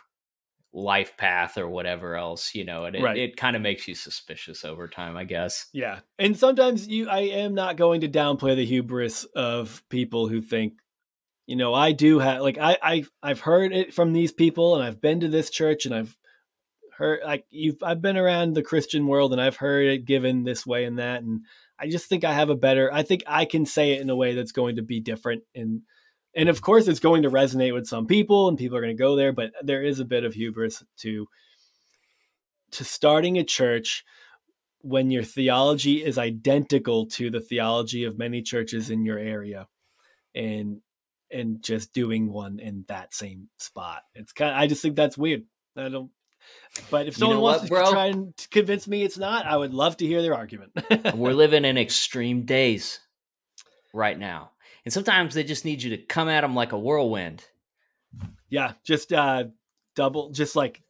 [0.72, 3.18] life path or whatever else you know and it, Right.
[3.18, 6.00] it kind of makes you suspicious over time i guess Yeah.
[6.20, 10.74] And sometimes you I am not going to downplay the hubris of people who think,
[11.48, 14.84] you know, I do have like I I I've heard it from these people and
[14.84, 16.16] I've been to this church and I've
[16.98, 20.68] heard like you've I've been around the Christian world and I've heard it given this
[20.68, 21.42] way and that and
[21.80, 24.16] I just think I have a better I think I can say it in a
[24.16, 25.82] way that's going to be different and
[26.40, 29.04] and of course it's going to resonate with some people and people are going to
[29.04, 31.28] go there but there is a bit of hubris to
[32.72, 34.06] to starting a church
[34.82, 39.68] when your theology is identical to the theology of many churches in your area
[40.34, 40.82] and
[41.32, 44.02] and just doing one in that same spot.
[44.16, 45.44] It's kind of, i just think that's weird.
[45.76, 46.12] I don't
[46.90, 49.56] but if You someone know wants what, to try and convince me it's not i
[49.58, 50.72] would love to hear their argument.
[51.16, 53.00] We're living in extreme days
[53.94, 54.52] right now
[54.86, 57.46] and sometimes they just need you to come at them like a whirlwind.
[58.50, 59.46] Yeah just uh
[59.96, 60.82] double just like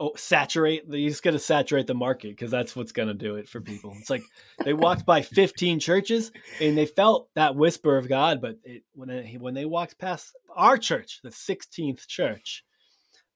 [0.00, 3.36] oh saturate you just got to saturate the market because that's what's going to do
[3.36, 3.94] it for people.
[3.98, 4.22] It's like
[4.64, 9.08] they walked by 15 churches and they felt that whisper of god but it, when
[9.08, 12.64] they, when they walked past our church the 16th church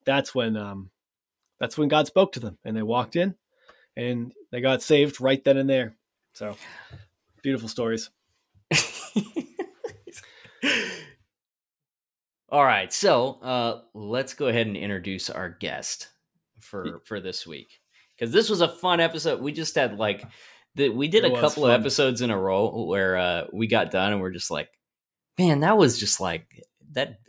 [0.05, 0.91] that's when um
[1.59, 3.35] that's when god spoke to them and they walked in
[3.97, 5.95] and they got saved right then and there.
[6.33, 6.55] So
[7.41, 8.11] beautiful stories
[12.49, 16.07] All right, so uh, let's go ahead and introduce our guest
[16.61, 17.79] for for this week
[18.17, 19.41] because this was a fun episode.
[19.41, 20.23] We just had like
[20.75, 21.71] the, we did It a couple fun.
[21.71, 24.69] of episodes in a row where uh, we got done and we're just like,
[25.37, 27.19] man, that was just like that.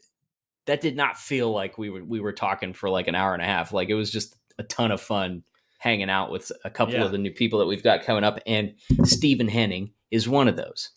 [0.66, 3.42] That did not feel like we were we were talking for like an hour and
[3.42, 3.72] a half.
[3.72, 5.42] Like it was just a ton of fun
[5.78, 7.04] hanging out with a couple Yeah.
[7.04, 8.74] of the new people that we've got coming up, and
[9.04, 10.90] Stephen Henning is one of those.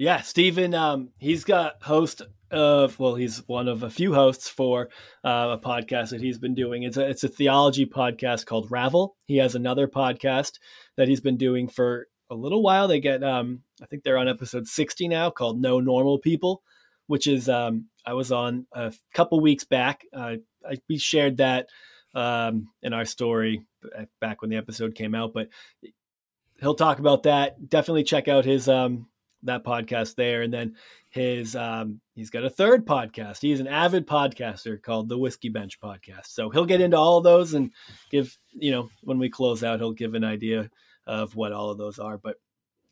[0.00, 4.88] Yeah, Stephen, um, he's got host of well, he's one of a few hosts for
[5.22, 6.84] uh, a podcast that he's been doing.
[6.84, 9.14] It's a it's a theology podcast called Ravel.
[9.26, 10.52] He has another podcast
[10.96, 12.88] that he's been doing for a little while.
[12.88, 16.62] They get um, I think they're on episode sixty now, called No Normal People,
[17.06, 20.00] which is um, I was on a couple weeks back.
[20.14, 20.36] Uh,
[20.66, 21.68] I, we shared that
[22.14, 23.66] um, in our story
[24.18, 25.50] back when the episode came out, but
[26.58, 27.68] he'll talk about that.
[27.68, 29.09] Definitely check out his um,
[29.44, 30.74] that podcast there, and then
[31.10, 33.40] his um, he's got a third podcast.
[33.40, 36.26] He's an avid podcaster called the Whiskey Bench Podcast.
[36.26, 37.72] So he'll get into all those and
[38.10, 40.70] give you know when we close out, he'll give an idea
[41.06, 42.18] of what all of those are.
[42.18, 42.36] But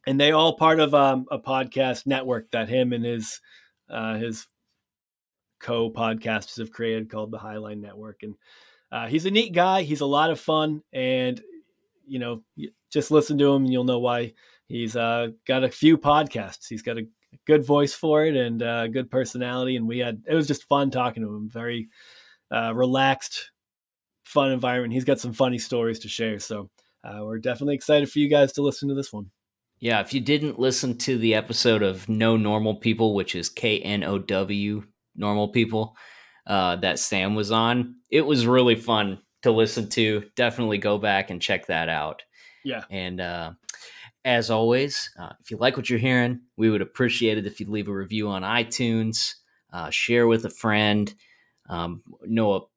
[0.07, 3.41] and they all part of um, a podcast network that him and his
[3.91, 4.47] uh, his
[5.61, 8.23] co podcasters have created called the Highline Network.
[8.23, 8.35] And
[8.91, 9.83] uh, he's a neat guy.
[9.83, 11.41] He's a lot of fun, and
[12.07, 12.43] you know,
[12.91, 14.33] just listen to him and you'll know why
[14.69, 16.69] he's uh, got a few podcasts.
[16.69, 17.07] He's got a
[17.47, 19.77] good voice for it and uh, good personality.
[19.77, 21.49] And we had it was just fun talking to him.
[21.51, 21.89] Very
[22.51, 23.51] uh, relaxed,
[24.23, 24.93] fun environment.
[24.93, 26.39] He's got some funny stories to share.
[26.39, 26.71] So
[27.05, 29.31] uh, we're definitely excited for you guys to listen to this one.
[29.81, 33.79] Yeah, if you didn't listen to the episode of No Normal People, which is K
[33.79, 34.83] N O W
[35.15, 35.97] Normal People,
[36.49, 40.25] uh, that Sam was on, it was really fun to listen to.
[40.35, 42.23] Definitely go back and check that out.
[42.65, 42.83] Yeah.
[42.91, 43.53] And uh,
[44.25, 47.69] as always, uh, if you like what you're hearing, we would appreciate it if you'd
[47.69, 49.35] leave a review on iTunes,
[49.73, 51.15] uh, share with a friend.
[51.69, 52.69] Um, know,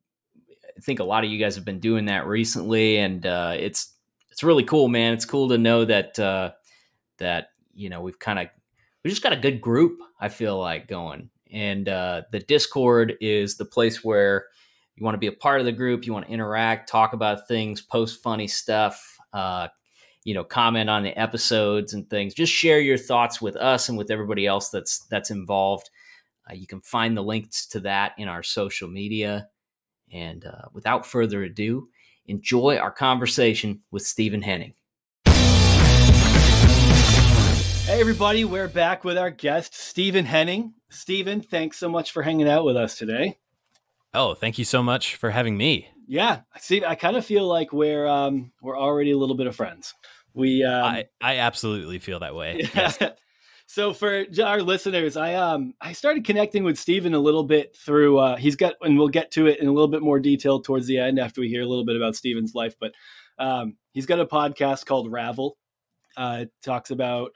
[0.77, 3.93] I think a lot of you guys have been doing that recently, and uh, it's
[4.31, 5.13] it's really cool, man.
[5.13, 6.51] It's cool to know that uh,
[7.17, 8.47] that you know we've kind of
[9.03, 9.99] we just got a good group.
[10.19, 14.45] I feel like going, and uh, the Discord is the place where
[14.95, 16.05] you want to be a part of the group.
[16.05, 19.17] You want to interact, talk about things, post funny stuff.
[19.33, 19.67] Uh,
[20.23, 22.33] you know, comment on the episodes and things.
[22.33, 25.89] Just share your thoughts with us and with everybody else that's that's involved.
[26.49, 29.47] Uh, you can find the links to that in our social media.
[30.11, 31.89] And uh, without further ado,
[32.25, 34.73] enjoy our conversation with Stephen Henning.
[37.85, 40.75] Hey, everybody, we're back with our guest, Stephen Henning.
[40.89, 43.39] Stephen, thanks so much for hanging out with us today.
[44.13, 45.89] Oh, thank you so much for having me.
[46.11, 49.55] Yeah, see, I kind of feel like we're um, we're already a little bit of
[49.55, 49.93] friends.
[50.33, 52.67] We um, I, I absolutely feel that way.
[52.75, 52.99] Yes.
[53.65, 58.17] so for our listeners, I um I started connecting with Stephen a little bit through
[58.17, 60.85] uh he's got and we'll get to it in a little bit more detail towards
[60.85, 62.91] the end after we hear a little bit about Stephen's life, but
[63.39, 65.55] um he's got a podcast called Ravel.
[66.17, 67.31] Uh it talks about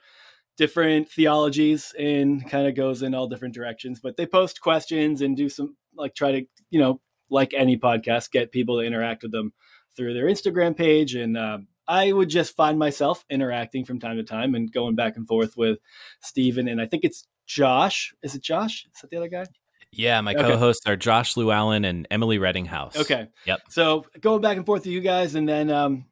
[0.58, 4.00] different theologies and kind of goes in all different directions.
[4.02, 8.30] But they post questions and do some like try to you know like any podcast
[8.30, 9.52] get people to interact with them
[9.96, 11.36] through their Instagram page and.
[11.36, 15.24] Um, I would just find myself interacting from time to time and going back and
[15.24, 15.78] forth with
[16.20, 16.66] Stephen.
[16.66, 18.12] And I think it's Josh.
[18.24, 18.88] Is it Josh?
[18.92, 19.44] Is that the other guy?
[19.92, 20.42] Yeah, my Okay.
[20.42, 22.96] co-hosts are Josh Llewellyn and Emily Reddinghouse.
[22.96, 23.28] Okay.
[23.44, 23.60] Yep.
[23.68, 26.06] So going back and forth with you guys, and then um,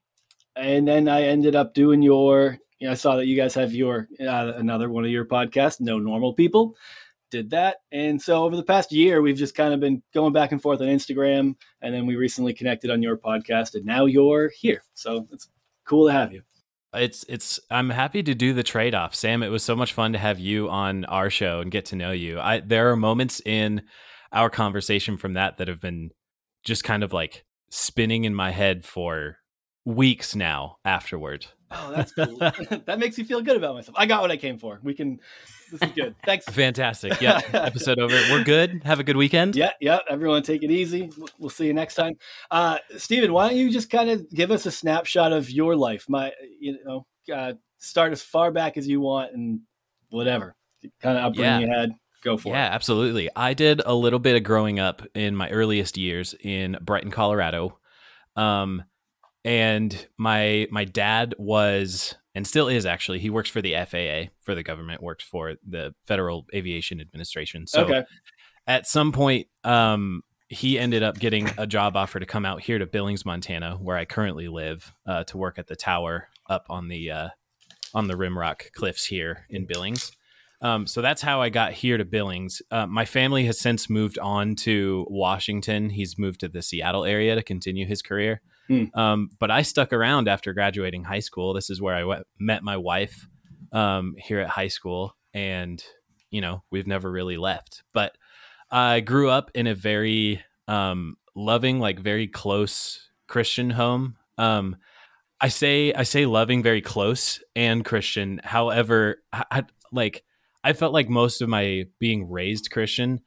[0.54, 2.60] and then I ended up doing your.
[2.78, 5.80] You know, I saw that you guys have your uh, another one of your podcasts,
[5.80, 6.76] No Normal People.
[7.30, 10.52] Did that, and so over the past year, we've just kind of been going back
[10.52, 14.50] and forth on Instagram, and then we recently connected on your podcast, and now you're
[14.56, 14.84] here.
[14.94, 15.48] So it's
[15.84, 16.42] cool to have you.
[16.94, 19.14] It's it's I'm happy to do the trade off.
[19.14, 21.96] Sam, it was so much fun to have you on our show and get to
[21.96, 22.38] know you.
[22.38, 23.82] I there are moments in
[24.32, 26.10] our conversation from that that have been
[26.62, 29.38] just kind of like spinning in my head for
[29.84, 31.46] weeks now afterward.
[31.70, 32.38] Oh, that's cool.
[32.86, 33.96] that makes me feel good about myself.
[33.98, 34.80] I got what I came for.
[34.82, 35.20] We can.
[35.74, 36.14] This is good.
[36.24, 36.44] Thanks.
[36.46, 37.20] Fantastic.
[37.20, 37.40] Yeah.
[37.52, 38.14] Episode over.
[38.30, 38.82] We're good.
[38.84, 39.56] Have a good weekend.
[39.56, 39.98] Yeah, yeah.
[40.08, 41.10] Everyone, take it easy.
[41.38, 42.14] We'll- see you next time.
[42.50, 46.04] Uh, Stephen, why don't you just kind of give us a snapshot of your life?
[46.08, 49.60] My, you know, uh, start as far back as you want and
[50.10, 50.54] whatever
[51.00, 51.92] kind of upbringing you had.
[52.22, 52.68] Go for Yeah, it.
[52.68, 53.28] Yeah, absolutely.
[53.34, 57.78] I did a little bit of growing up in my earliest years in Brighton, Colorado.
[58.36, 58.84] Um,
[59.44, 64.54] and my my dad was and still is actually he works for the FAA for
[64.54, 68.04] the government works for the Federal Aviation Administration so okay.
[68.66, 72.78] at some point um he ended up getting a job offer to come out here
[72.78, 76.88] to Billings Montana where I currently live uh, to work at the tower up on
[76.88, 77.28] the uh,
[77.94, 80.12] on the Rimrock cliffs here in Billings
[80.64, 82.62] um, so that's how I got here to Billings.
[82.70, 85.90] Uh, my family has since moved on to Washington.
[85.90, 88.40] He's moved to the Seattle area to continue his career.
[88.68, 88.84] Hmm.
[88.94, 91.52] Um, but I stuck around after graduating high school.
[91.52, 93.26] This is where I met my wife
[93.72, 95.82] um, here at high school, and
[96.30, 97.82] you know we've never really left.
[97.92, 98.16] But
[98.70, 104.16] I grew up in a very um, loving, like very close Christian home.
[104.38, 104.76] Um,
[105.40, 108.40] I say I say loving, very close and Christian.
[108.42, 110.24] However, I, I like
[110.62, 113.20] I felt like most of my being raised Christian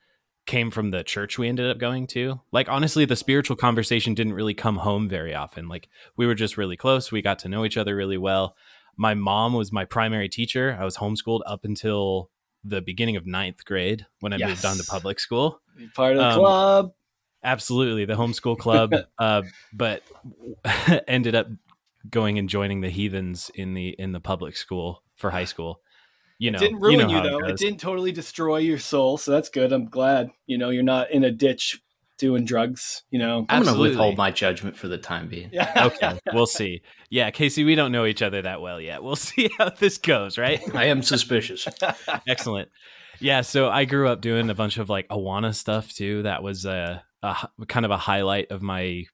[0.47, 2.41] came from the church we ended up going to.
[2.51, 5.67] Like honestly, the spiritual conversation didn't really come home very often.
[5.67, 7.11] Like we were just really close.
[7.11, 8.55] We got to know each other really well.
[8.95, 10.75] My mom was my primary teacher.
[10.79, 12.31] I was homeschooled up until
[12.63, 15.61] the beginning of ninth grade when I moved on to public school.
[15.93, 16.91] Part of the Um, club.
[17.43, 20.01] Absolutely, the homeschool club, uh, but
[21.07, 21.47] ended up
[22.09, 25.81] going and joining the heathens in the in the public school for high school.
[26.39, 27.39] You know, it didn't ruin know you, though.
[27.39, 27.59] It, goes.
[27.59, 29.71] didn't totally destroy your soul, so that's good.
[29.71, 30.29] I'm glad.
[30.45, 31.81] You know, you're not in a ditch
[32.19, 33.03] doing drugs.
[33.09, 33.45] You know.
[33.49, 35.49] I'm going to withhold my judgment for the time being.
[35.51, 35.71] Yeah.
[35.93, 36.81] okay, we'll see.
[37.09, 39.01] Yeah, Casey, we don't know each other that well yet.
[39.01, 40.61] We'll see how this goes, right?
[40.75, 41.67] I am suspicious.
[42.27, 42.69] Excellent.
[43.19, 46.21] Yeah, so I grew up doing a bunch of like Awana stuff too.
[46.23, 47.03] That was a
[47.67, 49.05] kind of a highlight of my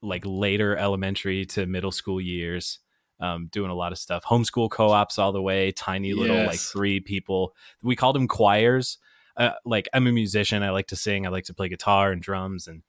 [0.00, 2.78] like later elementary to middle school years.
[3.20, 6.70] Um, doing a lot of stuff, homeschool co-ops all the way, tiny little like Yes.
[6.70, 7.52] three people.
[7.82, 8.98] We called them choirs.
[9.36, 10.62] Uh, like I'm a musician.
[10.62, 11.26] I like to sing.
[11.26, 12.82] I like to play guitar and drums and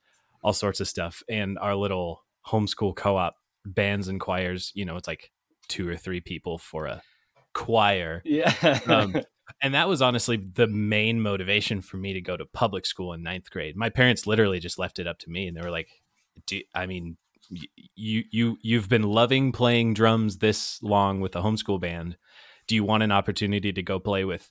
[0.43, 1.23] all sorts of stuff.
[1.29, 5.31] And our little homeschool co-op bands and choirs, you know, it's like
[5.67, 7.01] two or three people for a
[7.53, 8.53] choir Yeah.
[8.87, 9.15] um,
[9.61, 13.23] and that was honestly the main motivation for me to go to public school in
[13.23, 13.75] ninth grade.
[13.75, 15.89] My parents literally just left it up to me, and they were like,
[16.45, 17.17] Do, "I mean,
[17.95, 22.17] you you you've been loving playing drums this long with a homeschool band.
[22.67, 24.49] Do you want an opportunity to go play with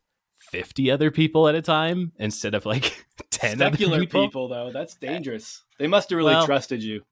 [0.50, 4.48] fifty other people at a time instead of like ten other Secular people?" people?
[4.48, 5.62] though, that's dangerous.
[5.78, 7.02] They must have really Well- trusted you.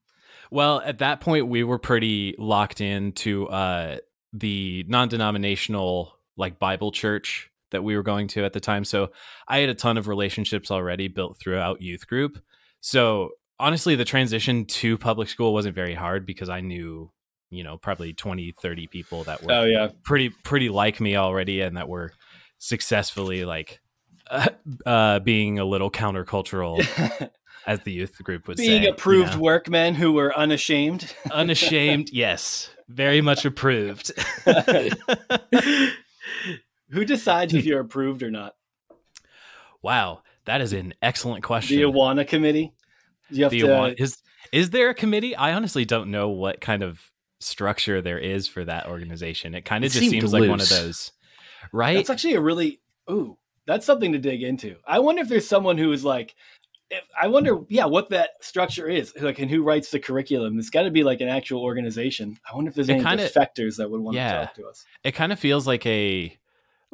[0.51, 3.97] Well, at that point, we were pretty locked into uh,
[4.33, 8.85] the non-denominational like Bible church that we were going to at the time.
[8.85, 9.11] So
[9.49, 12.39] I had a ton of relationships already built throughout youth group.
[12.81, 17.11] So honestly, the transition to public school wasn't very hard because I knew,
[17.51, 19.89] you know, probably 20, 30 people that were Oh yeah.
[20.05, 22.13] pretty pretty like me already and that were
[22.59, 23.81] successfully like
[24.31, 24.49] uh,
[24.87, 26.81] uh, being a little countercultural
[27.67, 28.87] as the youth group would Being say.
[28.87, 29.41] you approved know?
[29.41, 31.15] workmen who were unashamed.
[31.31, 34.13] unashamed yes very much approved
[36.91, 38.55] Who decides if you're approved or not?
[39.83, 41.77] wow that is an excellent question.
[41.77, 42.73] The Awana committee.
[43.31, 43.67] You have The to.
[43.67, 44.19] Awana- is
[44.53, 47.01] is there a committee i honestly don't know what kind of
[47.41, 50.69] structure there is for that organization it kind of It just seems like one of
[50.69, 51.13] those
[51.73, 53.37] right It's actually a really ooh.
[53.67, 54.77] That's something to dig into.
[54.87, 56.37] I wonder if there's someone who is like.
[56.89, 60.57] If, I wonder, yeah, what that structure is, like, and who writes the curriculum.
[60.61, 62.39] It's got to be like an actual organization.
[62.49, 64.39] I wonder if there's It any kinda- defectors that would want yeah.
[64.39, 64.85] to talk to us.
[65.03, 66.37] it kind of feels like a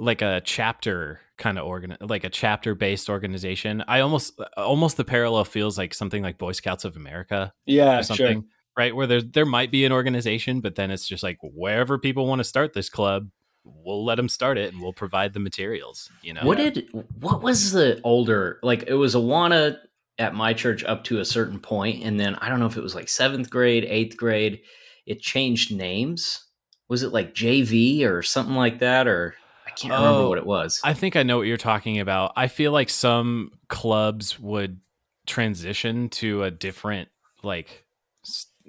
[0.03, 3.83] like a chapter kind of organ like a chapter based organization.
[3.89, 8.03] I almost almost the parallel feels like something like Boy Scouts of America Yeah, or
[8.03, 8.17] sure.
[8.17, 8.45] something.
[8.77, 12.27] Right, where there there might be an organization, but then it's just like wherever people
[12.27, 13.29] want to start this club,
[13.65, 16.11] we'll let them start it, and we'll provide the materials.
[16.23, 16.89] You know, What did
[17.21, 18.85] what was the older like?
[18.87, 19.77] It was Awana
[20.19, 22.83] at my church up to a certain point, and then I don't know if it
[22.83, 24.61] was like seventh grade, eighth grade.
[25.07, 26.43] It changed names.
[26.89, 29.35] Was it like JV or something like that, or
[29.73, 30.81] I can't remember Oh, what it was.
[30.85, 32.33] I think I know what you're talking about.
[32.37, 34.81] I feel like some clubs would
[35.27, 37.09] transition to a different,
[37.43, 37.85] like,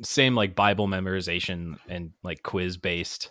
[0.01, 3.29] same like Bible memorization and like quiz based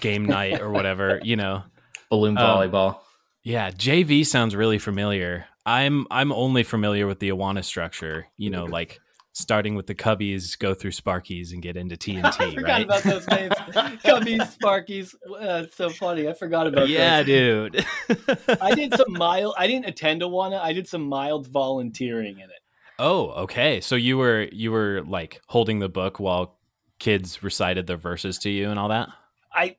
[0.00, 1.62] game night or whatever, you know.
[2.10, 2.98] Balloon um, volleyball.
[3.42, 5.46] Yeah, JV sounds really familiar.
[5.66, 9.00] I'm I'm only familiar with the Awana structure, you know, like
[9.34, 12.84] starting with the Cubbies, go through Sparkies and get into I TNT, forgot right?
[12.84, 13.52] about those names.
[14.02, 15.14] Cubbies, Sparkies.
[15.14, 16.28] Uh, it's so funny.
[16.28, 17.72] I forgot about yeah, those.
[17.72, 17.86] dude.
[18.60, 19.54] I did some mild.
[19.58, 20.60] I didn't attend Awana.
[20.60, 22.60] I did some mild volunteering in it.
[22.98, 23.80] Oh, okay.
[23.80, 26.56] So you were you were like holding the book while
[27.00, 29.08] kids recited their verses to you and all that?
[29.52, 29.76] I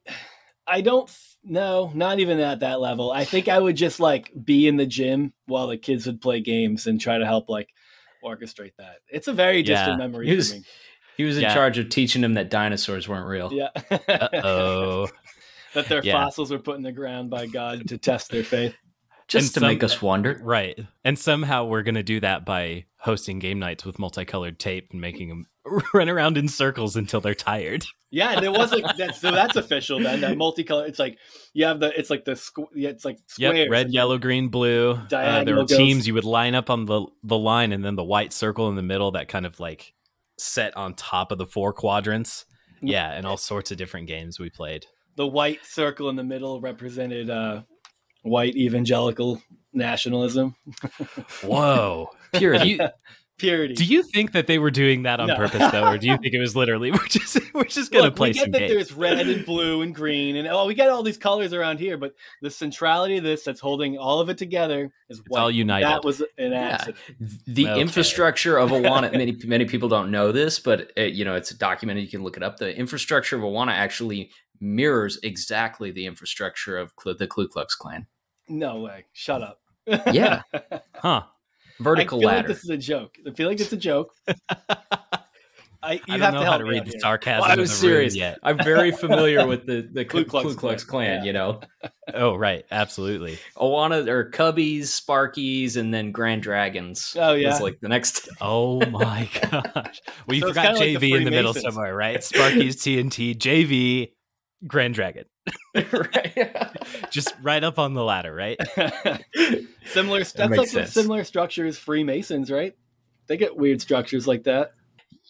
[0.67, 1.09] I don't
[1.45, 3.11] no, not even at that level.
[3.11, 6.41] I think I would just like be in the gym while the kids would play
[6.41, 7.69] games and try to help like
[8.25, 8.97] orchestrate that.
[9.09, 9.97] It's a very distant Yeah.
[9.97, 10.63] memory He was- for me.
[11.17, 11.53] He was in Yeah.
[11.53, 13.53] charge of teaching them that dinosaurs weren't real.
[13.53, 13.69] Yeah.
[14.43, 15.07] Oh.
[15.73, 16.11] that their Yeah.
[16.13, 18.75] fossils were put in the ground by God to test their faith.
[19.29, 20.39] Just And to some- make us uh, wonder.
[20.43, 20.77] right.
[21.05, 24.99] And somehow we're going to do that by hosting game nights with multicolored tape and
[24.99, 25.45] making them
[25.93, 27.85] run around in circles until they're tired.
[28.11, 29.15] Yeah, and it was like that.
[29.15, 30.21] So that's official then.
[30.21, 30.87] That multicolor.
[30.87, 31.17] It's like
[31.53, 31.97] you have the.
[31.97, 32.33] It's like the.
[32.33, 33.57] Squ- yeah, it's like squares.
[33.57, 34.99] Yep, red, yellow, green, blue.
[35.11, 37.95] Uh, there were goes- teams you would line up on the the line and then
[37.95, 39.93] the white circle in the middle that kind of like
[40.37, 42.45] set on top of the four quadrants.
[42.81, 44.85] Yeah, and all sorts of different games we played.
[45.15, 47.63] The white circle in the middle represented uh,
[48.21, 49.41] white evangelical
[49.73, 50.55] nationalism,
[51.43, 52.09] Whoa.
[52.33, 52.79] pure you,
[53.37, 53.73] purity.
[53.73, 55.35] do you think that they were doing that on No.
[55.35, 58.15] purpose though, or do you think it was literally we're just we're just gonna Look,
[58.15, 58.71] play we get some that games?
[58.73, 61.97] there's red and blue and green, and oh, we got all these colors around here,
[61.97, 65.39] but the centrality of this that's holding all of it together is It's white.
[65.41, 65.85] all united.
[65.85, 66.97] That was an accident.
[67.47, 67.81] the Okay.
[67.81, 72.03] infrastructure of Awana many many people don't know this but uh you know it's documented
[72.03, 74.29] you can look it up the infrastructure of Awana actually
[74.61, 78.07] mirrors exactly the infrastructure of Klu- the Ku Klux Klan
[78.47, 79.05] No way.
[79.11, 79.59] Shut up.
[80.11, 80.41] Yeah.
[80.95, 81.23] huh.
[81.79, 83.15] Vertical I feel ladder like this is a joke.
[83.27, 84.13] I feel like it's a joke.
[85.83, 86.99] I, you I don't know to how to read the here.
[86.99, 87.41] sarcasm.
[87.41, 88.39] Well, I in was serious Yet.
[88.41, 91.23] I'm very familiar with the the Ku Ku Klux Klux, Klux Klan, yeah.
[91.23, 91.59] you know
[92.13, 93.37] Oh right, absolutely.
[93.55, 97.49] Awana or Cubbies Sparkies and then Grand Dragons Oh, yeah.
[97.51, 100.01] was like the next Oh my gosh.
[100.25, 102.17] Well, you So forgot kinda like the JV in the middle somewhere, right?
[102.17, 104.11] Sparkies, TNT, JV,
[104.67, 105.25] Grand Dragon,
[105.75, 106.77] right
[107.11, 108.59] just right up on the ladder, right?
[109.85, 110.19] similar.
[110.19, 110.93] That's makes like sense.
[110.93, 111.77] similar structures.
[111.77, 112.75] Freemasons, right?
[113.27, 114.71] They get weird structures like that.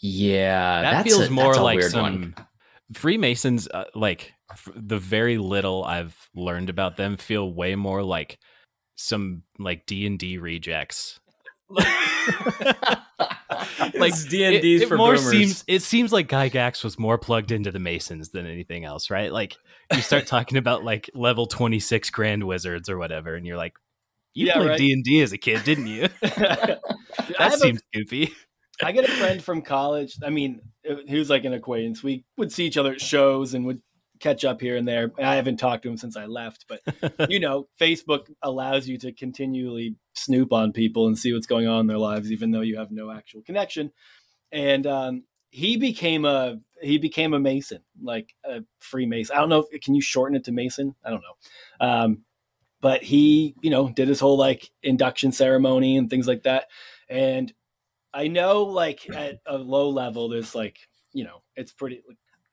[0.01, 2.35] yeah that that's feels a, more that's a like weird some one.
[2.93, 3.67] Freemasons.
[3.67, 8.37] Uh, like f- the very little I've learned about them, feel way more like
[8.95, 11.19] some like D and D rejects.
[13.95, 15.29] like D&Ds it, it for more boomers.
[15.29, 19.31] seems it seems like Gygax was more plugged into the Masons than anything else, right?
[19.31, 19.55] Like
[19.93, 23.73] you start talking about like level twenty six Grand Wizards or whatever, and you're like,
[24.33, 24.77] you Yeah, played.
[24.77, 26.07] D and D as a kid, didn't you?
[26.21, 28.31] That have a- seems goofy.
[28.83, 30.17] I get a friend from college.
[30.23, 30.59] I mean,
[31.07, 32.03] he was like an acquaintance.
[32.03, 33.81] We would see each other at shows and would
[34.19, 35.11] catch up here and there.
[35.17, 39.11] I haven't talked to him since I left, but you know, Facebook allows you to
[39.11, 42.77] continually snoop on people and see what's going on in their lives, even though you
[42.77, 43.91] have no actual connection.
[44.51, 49.35] And um, he became a he became a Mason, like a Freemason.
[49.35, 49.65] I don't know.
[49.71, 50.95] If, can you shorten it to Mason?
[51.03, 51.87] I don't know.
[51.87, 52.23] Um,
[52.81, 56.67] but he, you know, did his whole like induction ceremony and things like that.
[57.09, 57.51] And
[58.13, 60.77] I know, like at a low level, there's like,
[61.11, 62.03] you know, it's pretty.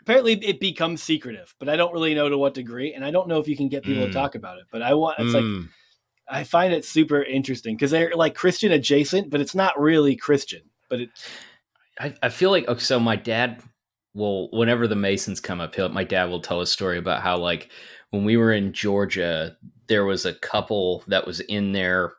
[0.02, 3.10] Like, apparently, it becomes secretive, but I don't really know to what degree, and I
[3.10, 4.08] don't know if you can get people Mm.
[4.08, 4.64] to talk about it.
[4.70, 5.18] But I want.
[5.20, 5.68] It's like Mm.
[6.28, 10.62] I find it super interesting because they're like Christian adjacent, but it's not really Christian.
[10.88, 11.10] But it,
[12.00, 13.62] I, I feel like okay, so my dad
[14.14, 17.36] will whenever the Masons come up, he'll, my dad will tell a story about how
[17.38, 17.70] like
[18.10, 19.56] when we were in Georgia,
[19.88, 22.14] there was a couple that was in their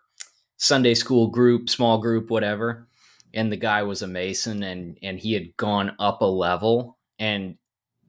[0.57, 2.88] Sunday school group, small group, whatever,
[3.34, 7.57] and the guy was a Mason and and he had gone up a level and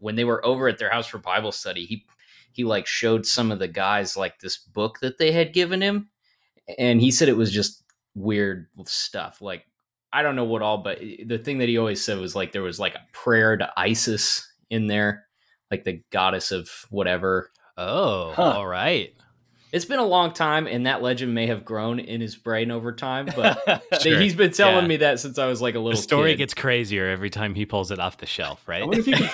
[0.05, 2.07] when they were over at their house for Bible study, he
[2.52, 6.11] he like showed some of the guys like this book that they had given him
[6.78, 7.82] and he said it was just
[8.14, 9.66] weird stuff like
[10.12, 12.62] I don't know what all, but the thing that he always said was like there
[12.62, 15.26] was like a prayer to Isis in there,
[15.72, 17.50] like the goddess of whatever.
[17.76, 18.52] Oh, Huh.
[18.52, 19.12] all right.
[19.74, 22.92] It's been a long time, and that legend may have grown in his brain over
[22.92, 23.26] time.
[23.34, 24.20] But Sure.
[24.20, 24.88] he's been telling Yeah.
[24.88, 25.90] me that since I was like a little.
[25.90, 26.02] The little.
[26.02, 26.36] story kid.
[26.38, 28.82] gets crazier every time he pulls it off the shelf, right?
[28.82, 29.30] I wonder if you can,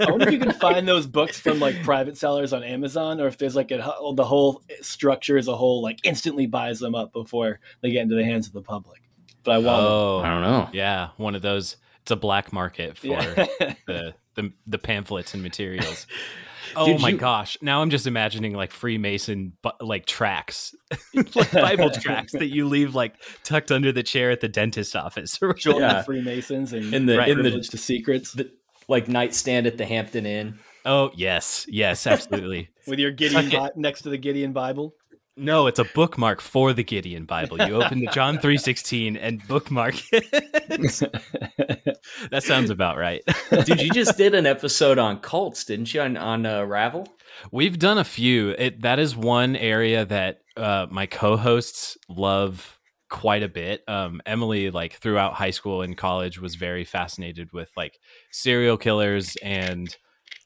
[0.00, 3.28] I wonder if you can find those books from like private sellers on Amazon, or
[3.28, 6.94] if there's like a, oh, the whole structure as a whole like instantly buys them
[6.96, 9.00] up before they get into the hands of the public.
[9.44, 10.68] But I want oh, I don't know.
[10.72, 11.76] yeah, one of those.
[12.02, 13.46] It's a black market for Yeah.
[13.86, 16.06] the, the the pamphlets and materials.
[16.76, 17.56] Oh Did my you- gosh!
[17.62, 20.74] Now I'm just imagining like Freemason, bu- like tracks,
[21.34, 25.38] like Bible tracks that you leave like tucked under the chair at the dentist office.
[25.42, 25.98] or Join Yeah.
[25.98, 27.28] the Freemasons and In the- Right.
[27.28, 28.50] in the to secrets the
[28.88, 30.58] like nightstand at the Hampton Inn.
[30.84, 32.68] Oh yes, yes, absolutely.
[32.86, 34.94] with your Gideon Bi- next to the Gideon Bible.
[35.36, 37.60] No, it's a bookmark for the Gideon Bible.
[37.60, 39.94] You open the John three sixteen and bookmark.
[40.12, 40.30] it.
[42.30, 43.22] that sounds about right.
[43.64, 46.00] Dude, you just did an episode on cults, didn't you?
[46.00, 47.06] On, on uh, Ravel.
[47.50, 48.50] We've done a few.
[48.50, 52.78] It that is one area that uh, my co-hosts love
[53.10, 53.82] quite a bit.
[53.88, 57.98] Um, Emily, like throughout high school and college, was very fascinated with like
[58.30, 59.94] serial killers and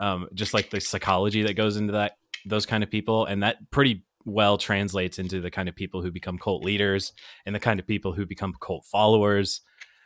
[0.00, 2.12] um, just like the psychology that goes into that
[2.46, 6.10] those kind of people, and that pretty well translates into the kind of people who
[6.10, 7.12] become cult leaders
[7.46, 9.60] and the kind of people who become cult followers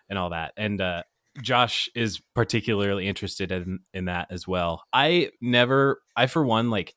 [0.09, 0.53] and all that.
[0.57, 1.03] And uh,
[1.41, 4.85] Josh is particularly interested in in that as well.
[4.93, 6.95] I never, I for one, like,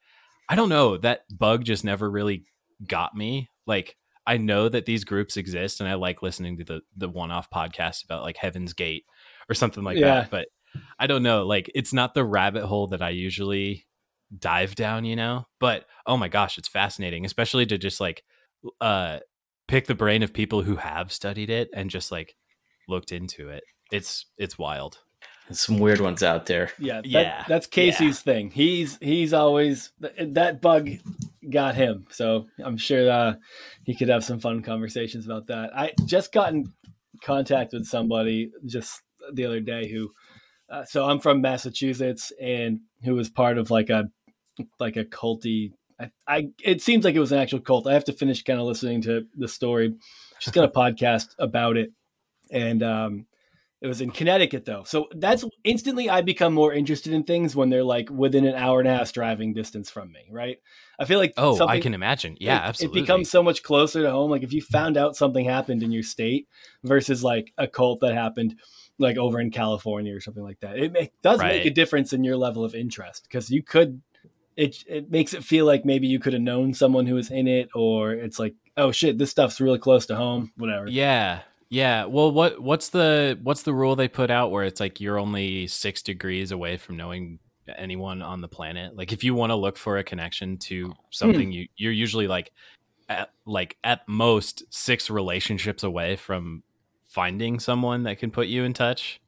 [0.50, 2.46] I don't know that bug just never really
[2.86, 3.50] got me.
[3.66, 3.96] Like,
[4.28, 7.50] I know that these groups exist, and I like listening to the the one off
[7.50, 9.06] podcast about like Heaven's Gate
[9.50, 10.22] or something like Yeah.
[10.22, 10.32] that.
[10.32, 10.48] But
[11.00, 13.85] I don't know, like, it's not the rabbit hole that I usually
[14.38, 15.46] dive down, you know.
[15.60, 18.24] But oh my gosh, it's fascinating, especially to just like
[18.82, 19.20] uh
[19.68, 22.36] pick the brain of people who have studied it and just like
[22.88, 23.64] looked into it.
[23.92, 25.00] It's it's wild.
[25.48, 26.72] There's some weird ones out there.
[26.80, 28.50] Yeah, that, Yeah, that's Casey's thing.
[28.50, 30.90] He's he's always that bug
[31.50, 32.08] got him.
[32.10, 33.36] So I'm sure uh,
[33.84, 35.70] he could have some fun conversations about that.
[35.76, 36.74] I just got in
[37.24, 39.02] contact with somebody just
[39.34, 40.12] the other day who.
[40.68, 44.10] Uh, so I'm from Massachusetts, and who was part of like a
[44.80, 45.72] like a culty.
[46.00, 47.88] I, I it seems like it was an actual cult.
[47.88, 49.96] I have to finish kind of listening to the story.
[50.40, 51.92] She's got a podcast about it,
[52.52, 53.26] and um,
[53.86, 54.84] it was in Connecticut though.
[54.84, 58.80] So that's instantly I become more interested in things when they're like within an hour
[58.80, 60.58] and a half driving distance from me, right?
[60.98, 62.36] I feel like Oh, I can imagine.
[62.40, 63.02] Yeah, it, absolutely.
[63.02, 64.32] It becomes so much closer to home.
[64.32, 66.48] Like if you found out something happened in your state
[66.84, 68.56] versus like a cult that happened
[68.98, 72.24] like over in California or something like that, it make, does make a difference in
[72.24, 74.02] your level of interest because you could.
[74.56, 77.48] It it makes it feel like maybe you could have known someone who was in
[77.48, 80.52] it, or it's like, oh shit, this stuff's really close to home.
[80.58, 80.88] Whatever.
[80.88, 81.42] Yeah.
[81.70, 82.06] Yeah.
[82.06, 85.68] Well, what what's the what's the rule they put out where it's like you're only
[85.68, 87.40] 6 degrees away from knowing
[87.76, 88.96] anyone on the planet?
[88.96, 91.52] Like if you want to look for a connection to something hmm.
[91.52, 92.52] you you're usually like
[93.10, 96.64] at like at most 6 relationships away from
[97.08, 99.20] finding someone that can put you in touch.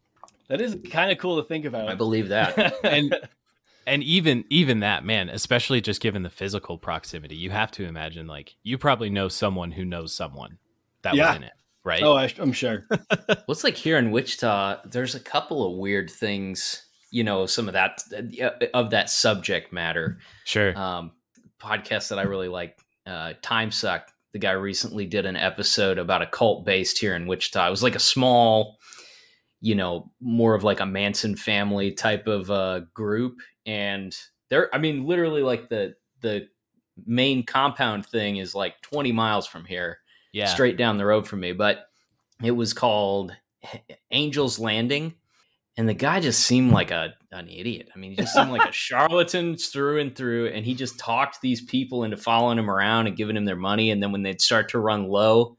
[0.47, 1.89] That is kind of cool to think about.
[1.89, 2.75] I believe that.
[2.83, 3.15] And-
[3.87, 8.27] and even even that man especially just given the physical proximity you have to imagine
[8.27, 10.59] like you probably know someone who knows someone
[11.01, 11.29] that Yeah.
[11.29, 12.85] was in it right oh, I, I'm sure.
[12.89, 17.67] Well, it's like here in Wichita, there's a couple of weird things, you know, some
[17.69, 20.17] of that uh, of that subject matter.
[20.43, 21.11] sure Um,
[21.61, 24.11] podcast that I really like, uh, Time Suck.
[24.33, 27.65] The guy recently did an episode about a cult based here in Wichita.
[27.65, 28.79] It was like a small,
[29.61, 34.15] you know, more of like a Manson family type of uh, group, and
[34.49, 36.47] they're, I mean, literally like the the
[37.05, 39.99] main compound thing is like 20 miles from here
[40.33, 41.87] yeah straight down the road from me, but
[42.43, 43.35] it was called
[44.11, 45.13] Angel's Landing.
[45.79, 47.89] And the guy just seemed like a an idiot.
[47.95, 50.47] I mean, he just seemed like a charlatan through and through.
[50.47, 53.91] And he just talked these people into following him around and giving him their money.
[53.91, 55.57] And then when they'd start to run low,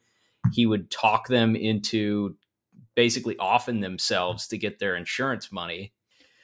[0.53, 2.37] he would talk them into
[2.99, 5.93] basically offing themselves to get their insurance money.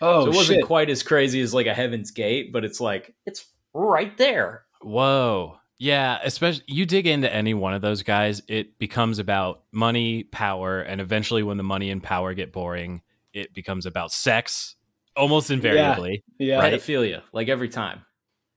[0.00, 0.64] Oh, so it wasn't shit.
[0.64, 4.62] quite as crazy as like a Heaven's Gate, but it's like it's right there.
[4.80, 5.58] Whoa.
[5.78, 10.80] Yeah, especially you dig into any one of those guys, it becomes about money, power,
[10.80, 13.02] and eventually when the money and power get boring,
[13.32, 14.76] it becomes about sex
[15.16, 16.22] almost invariably.
[16.38, 16.60] yeah.
[16.60, 16.72] Right.
[16.72, 18.02] Pedophilia, like every time.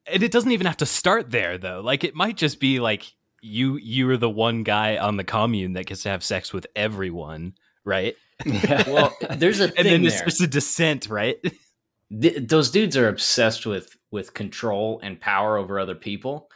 [0.06, 1.80] And it doesn't even have to start there though.
[1.80, 5.72] Like it might just be like you you are the one guy on the commune
[5.72, 7.54] that gets to have sex with everyone,
[7.88, 8.14] right?
[8.46, 8.88] Yeah.
[8.88, 10.26] Well, there's a thing And then it's there.
[10.26, 11.38] just a descent, right?
[12.22, 16.48] Th- those dudes are obsessed with with control and power over other people.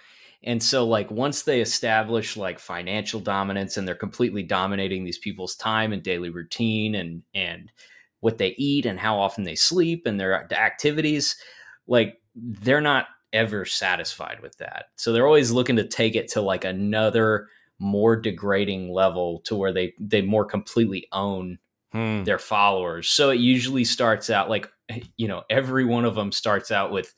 [0.45, 5.57] And so like once they establish like financial dominance and they're completely dominating these people's
[5.57, 7.73] time and daily routine and and
[8.21, 11.37] what they eat and how often they sleep and their activities,
[11.89, 14.85] like they're not ever satisfied with that.
[14.97, 17.49] So they're always looking to take it to like another
[17.83, 21.59] more degrading level to where they they more completely own
[21.93, 22.25] Hmm.
[22.25, 23.11] their followers.
[23.11, 24.67] So it usually starts out like
[25.19, 27.13] you know, every one of them starts out with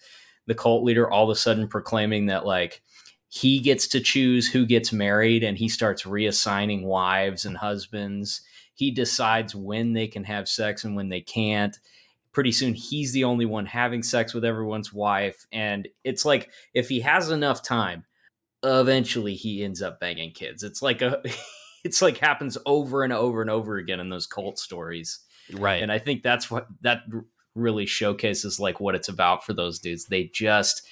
[0.48, 2.82] the cult leader all of a sudden proclaiming that like
[3.28, 8.40] he gets to choose who gets married and he starts reassigning wives and husbands.
[8.74, 11.78] He decides when they can have sex and when they can't.
[12.32, 16.88] Pretty soon he's the only one having sex with everyone's wife and it's like if
[16.88, 18.04] he has enough time
[18.64, 20.62] eventually he ends up banging kids.
[20.62, 21.22] It's like a
[21.84, 25.20] it's like happens over and over and over again in those cult stories.
[25.52, 25.82] Right.
[25.82, 27.02] And I think that's what that
[27.54, 30.06] really showcases like what it's about for those dudes.
[30.06, 30.86] They just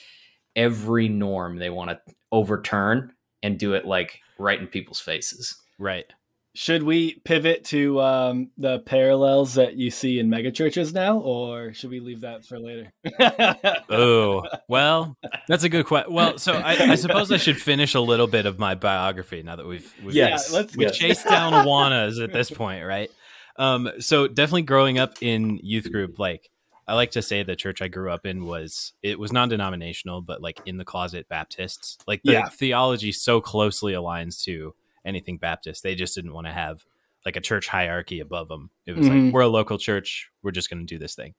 [0.55, 2.01] every norm they want to
[2.31, 3.13] overturn
[3.43, 5.57] and do it like right in people's faces.
[5.79, 6.07] right.
[6.55, 11.89] Should we pivot to um, the parallels that you see in megachurches now, or should
[11.91, 12.93] we leave that for later?
[13.89, 15.17] Oh, well,
[15.49, 16.13] that's a good question.
[16.13, 19.57] Well, so I, I suppose I should finish a little bit of my biography now
[19.57, 20.51] that we've, we've Yes.
[20.51, 23.11] Yeah, let's we chased down Awanas at this point, right?
[23.57, 26.51] Um, so definitely growing up in youth group, like
[26.87, 30.43] I like to say the church I grew up in was it was non-denominational, but
[30.43, 31.99] like in the closet Baptists.
[32.07, 32.49] Like the Yeah.
[32.49, 34.75] theology so closely aligns to
[35.05, 35.83] anything Baptist.
[35.83, 36.85] They just didn't want to have
[37.25, 38.71] like a church hierarchy above them.
[38.87, 39.25] It was Mhm.
[39.27, 41.35] like we're a local church, we're just going to do this thing.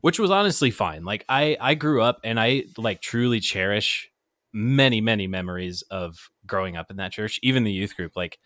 [0.00, 1.04] Which was honestly fine.
[1.04, 4.10] Like I I grew up and I like truly cherish
[4.52, 8.12] many many memories of growing up in that church, even the youth group.
[8.16, 8.38] Like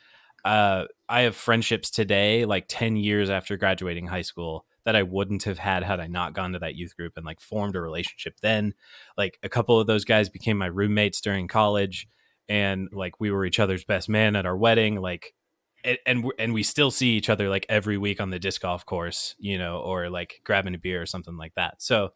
[0.44, 5.42] uh, I have friendships today, like 10 years after graduating high school, that I wouldn't
[5.42, 8.34] have had had I not gone to that youth group and like formed a relationship
[8.40, 8.72] then.
[9.18, 12.06] Like a couple of those guys became my roommates during college,
[12.48, 15.00] and like we were each other's best man at our wedding.
[15.00, 15.34] Like,
[15.84, 18.62] and and, we- and we still see each other like every week on the disc
[18.62, 21.82] golf course, you know, or like grabbing a beer or something like that.
[21.82, 22.10] So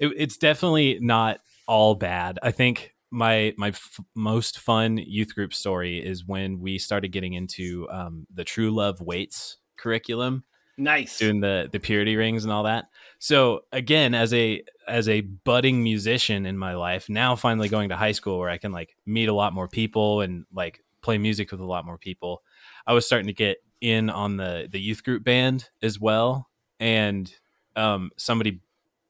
[0.00, 2.38] it, it's definitely not all bad.
[2.42, 7.34] I think my my f- most fun youth group story is when we started getting
[7.34, 10.44] into um, the True Love Waits curriculum,
[10.76, 11.18] nice.
[11.18, 12.86] doing the the purity rings and all that.
[13.18, 17.96] So again, as a as a budding musician in my life, now finally going to
[17.96, 21.50] high school where I can like meet a lot more people and like play music
[21.50, 22.42] with a lot more people,
[22.86, 26.48] I was starting to get in on the the youth group band as well,
[26.80, 27.32] and
[27.74, 28.60] um, somebody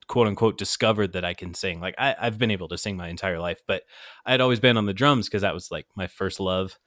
[0.08, 1.80] quote unquote discovered that I can sing.
[1.80, 3.82] Like I, I've been able to sing my entire life, but
[4.24, 6.78] I had always been on the drums because that was like my first love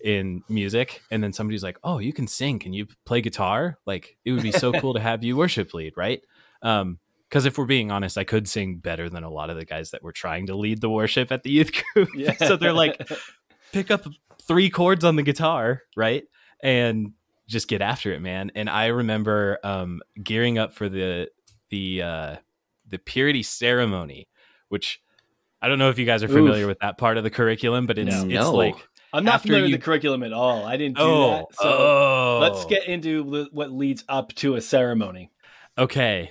[0.00, 1.02] in music.
[1.10, 2.58] And then somebody's like, "Oh, you can sing.
[2.58, 3.78] Can you play guitar?
[3.86, 6.22] Like it would be so cool to have you worship lead, right?"
[6.62, 9.64] Um, because if we're being honest, I could sing better than a lot of the
[9.64, 12.08] guys that were trying to lead the worship at the youth group.
[12.14, 12.34] Yeah.
[12.36, 13.08] so they're like,
[13.72, 14.04] pick up
[14.42, 16.22] three chords on the guitar, right?
[16.62, 17.12] And
[17.48, 18.52] just get after it, man.
[18.54, 21.28] And I remember um, gearing up for the
[21.70, 22.36] the uh,
[22.88, 24.28] the purity ceremony,
[24.68, 25.00] which
[25.60, 26.68] I don't know if you guys are familiar Oof.
[26.68, 28.24] with that part of the curriculum, but it's No.
[28.24, 28.52] it's No.
[28.54, 28.76] like
[29.12, 30.64] I'm not after familiar with the curriculum at all.
[30.64, 31.46] I didn't do oh that.
[31.54, 35.30] So oh let's get into what leads up to a ceremony.
[35.78, 36.30] Okay.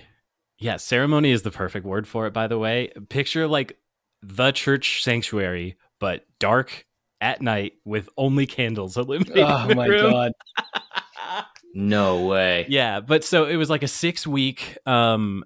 [0.58, 2.92] Yeah, ceremony is the perfect word for it, by the way.
[3.10, 3.78] Picture like
[4.22, 6.86] the church sanctuary, but dark
[7.22, 10.12] at night with only candles illuminating Oh the my room.
[10.12, 10.32] god.
[11.78, 12.66] No way.
[12.70, 15.44] Yeah, but so it was like a six week um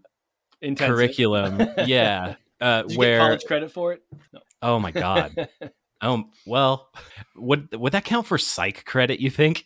[0.61, 0.95] Intensive.
[0.95, 1.59] curriculum.
[1.87, 2.35] yeah.
[2.61, 4.03] Uh Did you where get college credit for it?
[4.31, 4.39] No.
[4.61, 5.49] oh my god.
[6.01, 6.89] Oh well
[7.35, 9.65] would would that count for psych credit, you think?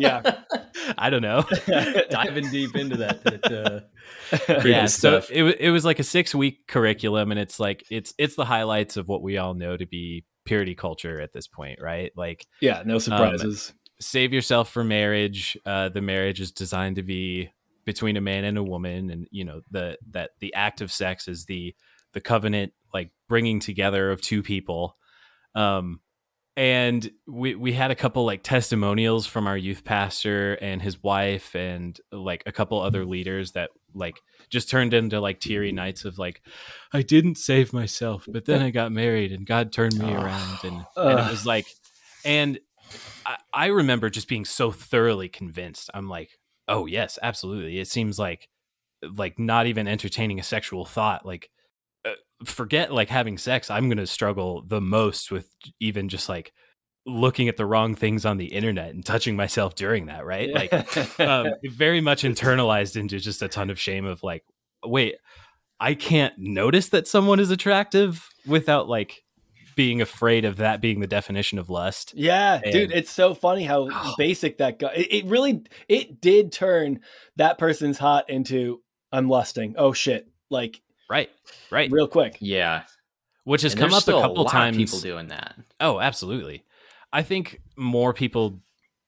[0.00, 0.42] Yeah.
[0.98, 1.44] I don't know.
[2.10, 3.22] Diving deep into that.
[3.24, 5.30] that, uh, yeah so stuff.
[5.30, 8.96] it, it was like a six week curriculum and it's like it's it's the highlights
[8.96, 12.82] of what we all know to be purity culture at this point right like yeah,
[12.84, 13.72] no surprises.
[14.00, 17.50] save yourself for marriage uh the marriage is designed to be
[17.84, 21.28] between a man and a woman and you know the that the act of sex
[21.28, 21.74] is the
[22.14, 24.96] the covenant like bringing together of two people.
[25.54, 26.00] Um
[26.56, 31.54] and we we had a couple like testimonials from our youth pastor and his wife
[31.56, 36.16] and like a couple other leaders that like just turned into like teary nights of
[36.16, 36.42] like
[36.92, 40.14] I didn't save myself but then I got married and God turned me Oh.
[40.22, 40.58] around.
[40.62, 41.66] And, and it was like
[42.24, 42.60] and
[43.26, 45.90] I, I remember just being so thoroughly convinced.
[45.92, 46.38] I'm like
[46.68, 47.80] oh yes absolutely.
[47.80, 48.48] It seems like
[49.16, 51.50] like not even entertaining a sexual thought like
[52.44, 55.48] forget like having sex i'm going to struggle the most with
[55.80, 56.52] even just like
[57.06, 61.20] looking at the wrong things on the internet and touching myself during that right like
[61.20, 64.42] um, very much internalized into just a ton of shame of like
[64.84, 65.16] wait
[65.80, 69.20] i can't notice that someone is attractive without like
[69.76, 73.88] being afraid of that being the definition of lust Yeah, dude, it's so funny how
[73.90, 74.14] Oh.
[74.16, 74.96] basic that got.
[74.96, 77.00] It, it really, it did turn
[77.36, 79.74] that person's hot into I'm lusting.
[79.76, 80.28] Oh shit!
[80.48, 80.80] Like
[81.10, 81.30] Right.
[81.70, 81.90] Right.
[81.90, 82.38] real quick.
[82.40, 82.82] Yeah,
[83.44, 84.76] Which has And come there's up a still couple lot of times.
[84.76, 85.54] people doing that.
[85.80, 86.64] Oh, absolutely.
[87.12, 88.60] I think more people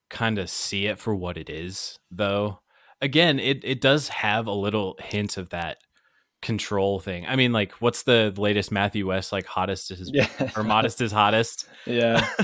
[0.09, 2.59] kind of see it for what it is, though.
[3.01, 5.77] Again, it it does have a little hint of that
[6.41, 7.25] control thing.
[7.27, 10.27] I mean, like, what's the latest Matthew West like hottest is Yeah.
[10.55, 12.27] or modest is hottest Yeah.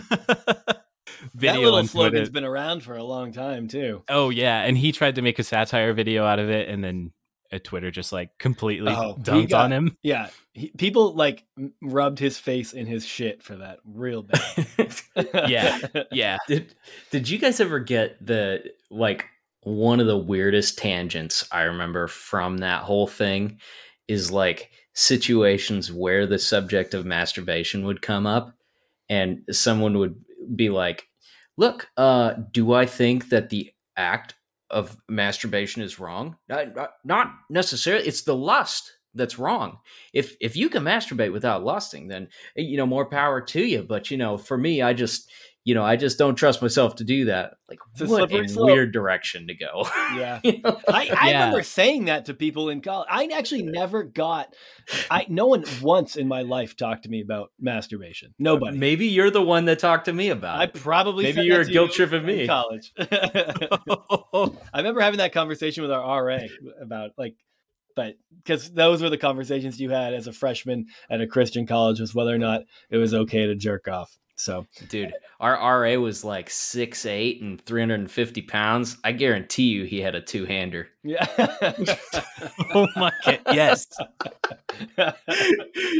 [1.36, 4.04] video that little and put slogan's it- been around for a long time too.
[4.10, 7.12] Oh yeah, and he tried to make a satire video out of it, and then
[7.54, 9.98] uh, Twitter just like completely Oh, he dunked got- on him.
[10.04, 10.30] Yeah.
[10.54, 11.44] He, people like
[11.82, 14.42] rubbed his face in his shit for that real bad.
[15.50, 15.80] Yeah.
[16.12, 16.76] Yeah, Did
[17.12, 19.26] Did you guys ever get the like
[19.62, 23.60] one of the weirdest tangents I remember from that whole thing
[24.08, 28.54] is like situations where the subject of masturbation would come up
[29.10, 30.16] and someone would
[30.56, 31.08] be like,
[31.58, 34.36] "Look, uh do I think that the act
[34.74, 36.36] of masturbation is wrong?
[36.50, 38.08] Uh, not, not- uh, not necessarily.
[38.08, 39.78] It's the lust that's wrong.
[40.14, 43.84] If if you can masturbate without lusting, then eh, you know more power to you.
[43.84, 45.30] But you know, for me, I just
[45.66, 47.54] you know I just don't trust myself to do that.
[47.70, 49.86] Like It's a what slippery a weird direction to go.
[50.16, 50.40] yeah.
[50.44, 50.80] You know?
[50.88, 51.40] I, I Yeah.
[51.46, 53.08] remember saying that to people in college.
[53.10, 54.54] I actually never got
[55.10, 58.30] I no one once in my life talked to me about masturbation.
[58.32, 58.78] Uh, Nobody.
[58.78, 60.60] Maybe you're the one that talked to me about.
[60.60, 60.74] I it.
[60.74, 62.48] probably Maybe said you're guilt tripping in me.
[62.48, 62.92] college.
[63.00, 66.40] I remember having that conversation with our RA
[66.82, 67.36] about like,
[67.96, 72.00] but because those were the conversations you had as a freshman at a Christian college
[72.00, 74.18] was whether or not it was okay to jerk off.
[74.36, 78.98] So Dude, our RA was like six eight and 350 pounds.
[79.04, 80.88] I guarantee you he had a two hander.
[81.04, 81.26] yeah,
[82.74, 83.88] oh my god, yes.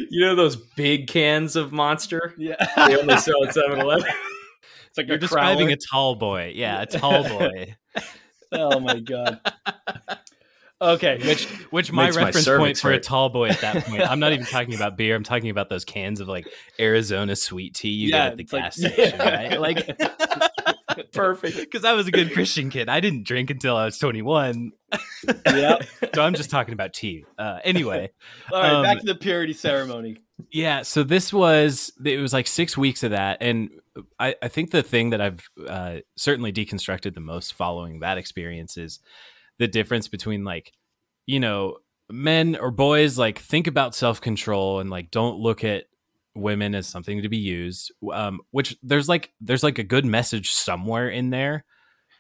[0.10, 2.34] you know those big cans of Monster?
[2.38, 2.56] yeah.
[2.88, 4.08] They only sell at Seven Eleven.
[4.90, 5.74] It's like You're a describing crowler.
[5.74, 6.52] a tall boy.
[6.56, 7.76] Yeah, a tall boy.
[8.56, 9.40] Oh my god.
[10.82, 13.04] Okay, which which my Makes my reference point cervix for a hurt.
[13.04, 14.02] tall boy at that point.
[14.02, 15.16] I'm not even talking about beer.
[15.16, 16.48] I'm talking about those cans of like
[16.80, 19.60] Arizona sweet tea you Yeah, get at the it's like- gas station, right?
[19.62, 19.98] Like
[21.14, 21.58] Perfect.
[21.58, 22.90] because I was a good Christian kid.
[22.90, 24.72] I didn't drink until I was 21,
[25.48, 25.78] yeah.
[26.14, 27.26] so I'm just talking about tea.
[27.38, 28.12] Uh, anyway,
[28.52, 30.18] All right, Um, back to the purity ceremony.
[30.52, 30.82] yeah.
[30.82, 33.70] So this was it was like six weeks of that, and
[34.20, 38.76] I, I think the thing that I've uh, certainly deconstructed the most following that experience
[38.78, 39.00] is
[39.64, 40.74] the difference between like
[41.26, 41.78] you know
[42.12, 45.86] men or boys like think about self control and like don't look at
[46.36, 47.94] women as something to be used.
[48.12, 51.64] Um, which there's like there's like a good message somewhere in there,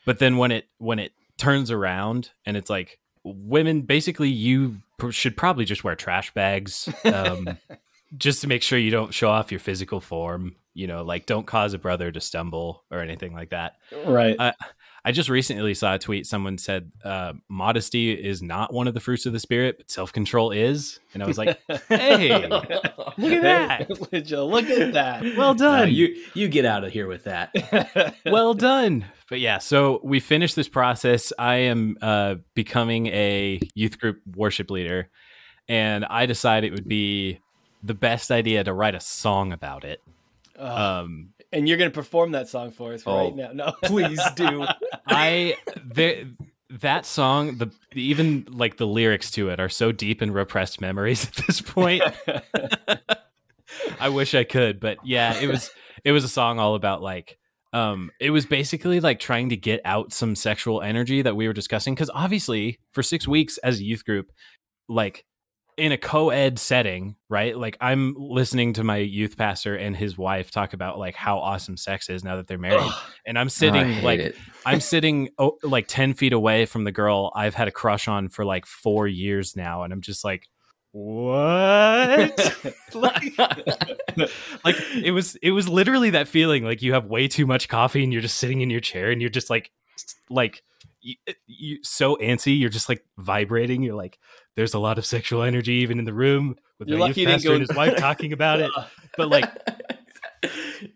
[0.06, 5.12] but then when it when it turns around and it's like women basically you pr-
[5.12, 7.58] should probably just wear trash bags um,
[8.18, 11.48] just to make sure you don't show off your physical form you know like don't
[11.48, 13.74] cause a brother to stumble or anything like that
[14.06, 14.36] Right.
[14.38, 14.52] Uh,
[15.06, 19.00] i just recently saw a tweet someone said uh, modesty is not one of the
[19.00, 23.90] fruits of the spirit but self-control is and i was like hey look at that
[24.48, 25.24] look at that?
[25.38, 28.16] well No, done you you get out of here with that.
[28.26, 29.06] well done.
[29.30, 31.34] But yeah, so we finished this process.
[31.40, 35.10] I am uh, becoming a youth group worship leader,
[35.68, 37.40] and I decided it would be
[37.82, 40.02] the best idea to write a song about it.
[40.58, 43.52] Um, and you're going to perform that song for us Oh, right now.
[43.54, 44.66] No, Please do.
[45.08, 46.28] I the,
[46.82, 51.26] that song, the even like the lyrics to it are so deep in repressed memories
[51.28, 52.04] at this point.
[54.00, 55.72] I wish I could, but yeah, it was
[56.04, 57.38] it was a song all about like
[57.72, 61.54] um it was basically like trying to get out some sexual energy that we were
[61.54, 64.32] discussing cuz obviously for 6 weeks as a youth group
[64.88, 65.26] like
[65.78, 67.58] in a co-ed setting, right?
[67.58, 71.78] Like I'm listening to my youth pastor and his wife talk about like how awesome
[71.78, 72.82] sex is now that they're married.
[72.82, 73.04] Ugh.
[73.26, 74.36] And I'm oh, sitting hate like.
[74.66, 78.30] I'm sitting oh, like 10 feet away from the girl I've had a crush on
[78.30, 80.48] for like 4 years now and I'm just like
[80.94, 82.56] what?
[82.94, 83.40] like,
[84.64, 88.04] like it was it was literally that feeling like you have way too much coffee
[88.04, 89.72] and you're just sitting in your chair and you're just like
[90.30, 90.62] like
[91.02, 91.16] you,
[91.48, 94.20] you so antsy you're just like vibrating you're like
[94.56, 97.50] there's a lot of sexual energy even in the room with You're lucky youth pastor
[97.50, 98.72] go- and his wife talking about it
[99.18, 99.50] but like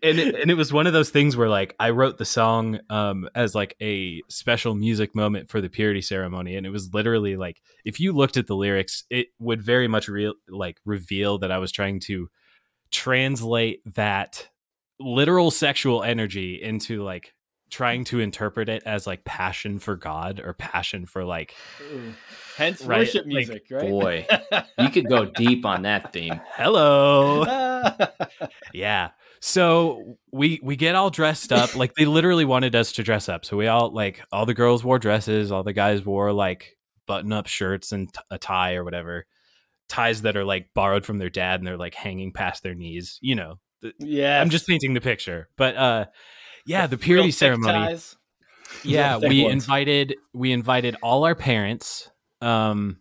[0.02, 2.80] and it, and it was one of those things where like I wrote the song
[2.90, 7.36] um as like a special music moment for the purity ceremony and it was literally
[7.36, 11.50] like if you looked at the lyrics it would very much real like reveal that
[11.50, 12.28] I was trying to
[12.90, 14.48] translate that
[15.00, 17.34] literal sexual energy into like
[17.70, 21.54] trying to interpret it as like passion for God or passion for like
[21.92, 22.14] Ooh.
[22.58, 23.88] Hence Right, worship like, music, right?
[23.88, 24.26] Boy,
[24.78, 26.40] you could go deep on that theme.
[26.52, 27.96] hello Ah.
[28.74, 29.10] Yeah.
[29.40, 31.76] So we we get all dressed up.
[31.76, 33.44] Like they literally wanted us to dress up.
[33.44, 37.32] So we all like all the girls wore dresses, all the guys wore like button
[37.32, 39.26] up shirts and t- a tie or whatever.
[39.88, 43.18] ties that are like borrowed from their dad and they're like hanging past their knees.
[43.22, 43.54] You know,
[44.00, 44.40] Yeah.
[44.40, 45.48] I'm just painting the picture.
[45.56, 46.06] But uh,
[46.66, 47.96] yeah, the purity ceremony.
[48.84, 49.52] Yeah, we ones.
[49.64, 52.98] invited we invited all our parents um,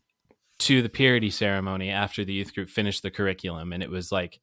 [0.59, 4.39] to the purity ceremony after the youth group finished the curriculum, and it was like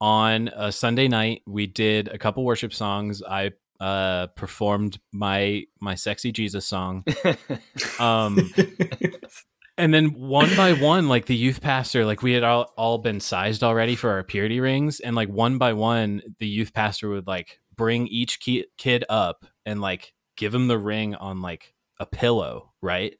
[0.00, 1.42] on a Sunday night.
[1.46, 3.22] We did a couple worship songs.
[3.22, 7.04] I uh, performed my my sexy Jesus song.
[7.98, 8.50] Um,
[9.76, 13.20] and then one by one, like the youth pastor, like we had all, all been
[13.20, 15.00] sized already for our purity rings.
[15.00, 19.44] And like one by one, the youth pastor would like bring each ki- kid up
[19.66, 23.16] and like give him the ring on like a pillow, right?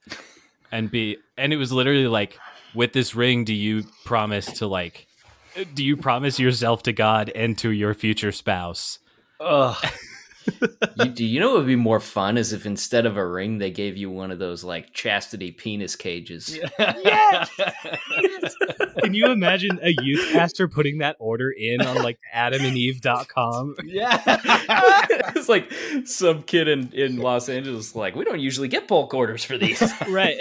[0.75, 2.37] And be, and it was literally like,
[2.75, 5.07] with this ring, do you promise to like,
[5.72, 8.99] do you promise yourself to God and to your future spouse?
[9.39, 9.77] Ugh.
[10.97, 13.59] You, do you know what would be more fun is if instead of a ring
[13.59, 16.59] they gave you one of those like chastity penis cages.
[16.79, 17.45] Yeah.
[19.03, 23.77] Can you imagine a youth pastor putting that order in on like adamandeve.com?
[23.85, 24.21] yeah.
[25.37, 25.73] it's like
[26.05, 29.83] some kid in, in Los Angeles like we don't usually get bulk orders for these.
[30.09, 30.37] Right.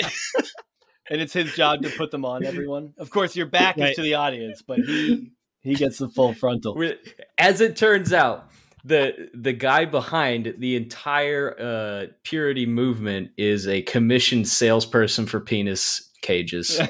[1.09, 2.93] and it's his job to put them on everyone.
[2.97, 3.91] Of course, your back Right.
[3.91, 5.31] is to the audience, but he
[5.61, 6.81] he gets the full frontal.
[7.37, 8.49] As it turns out,
[8.83, 16.11] the the guy behind the entire uh, purity movement is a commissioned salesperson for penis
[16.21, 16.81] cages,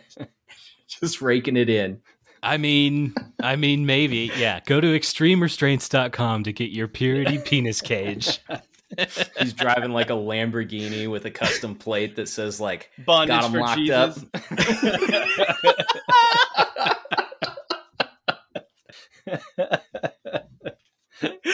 [1.00, 2.00] just raking it in.
[2.42, 4.30] I mean, I mean, maybe.
[4.36, 4.60] Yeah.
[4.66, 8.38] Go to extremerestraints.com to get your purity penis cage.
[9.38, 13.60] He's driving like a Lamborghini with a custom plate that says like Bondage Got for
[13.60, 14.24] locked Jesus.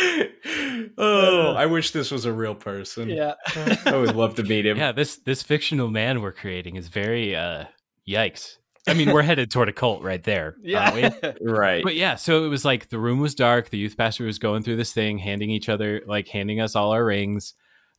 [0.99, 3.09] oh, I wish this was a real person.
[3.09, 3.35] yeah.
[3.87, 4.77] I would love to meet him.
[4.77, 7.65] Yeah, this this fictional man we're creating is very uh
[8.09, 8.57] yikes.
[8.89, 10.57] I mean, we're headed toward a cult right there.
[10.75, 11.03] aren't we?
[11.03, 11.33] Yeah.
[11.43, 11.85] Right.
[11.85, 13.71] But yeah, so it was like the room was dark.
[13.71, 16.93] The youth pastor was going through this thing, handing each other, like handing us all
[16.93, 17.55] our rings.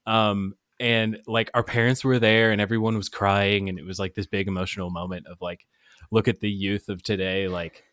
[0.06, 3.70] Um, and like our parents were there and everyone was crying.
[3.70, 5.66] And it was like this big emotional moment of like,
[6.10, 7.84] look at the youth of today, like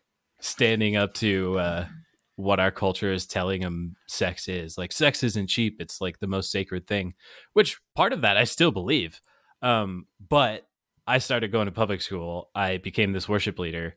[0.41, 1.85] standing up to uh,
[2.39, 4.77] what our culture is telling them sex is.
[4.77, 5.77] Like, sex isn't cheap.
[5.79, 7.13] It's like the most sacred thing,
[7.53, 9.19] which part of that I still believe.
[9.61, 10.67] Um, but
[11.05, 12.49] I started going to public school.
[12.55, 13.95] I became this worship leader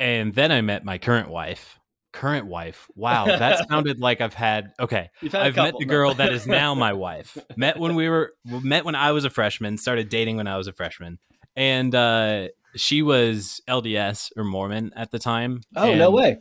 [0.00, 1.78] and then I met my current wife.
[2.12, 2.90] Current wife.
[2.96, 4.72] Wow, that sounded like I've had.
[4.80, 5.90] Okay, had I've met the no.
[5.90, 7.38] girl that is now my wife.
[7.54, 9.78] Met when we were met when I was a freshman.
[9.78, 11.20] Started dating when I was a freshman,
[11.54, 15.60] and uh, she was LDS or Mormon at the time.
[15.76, 16.38] Oh no way.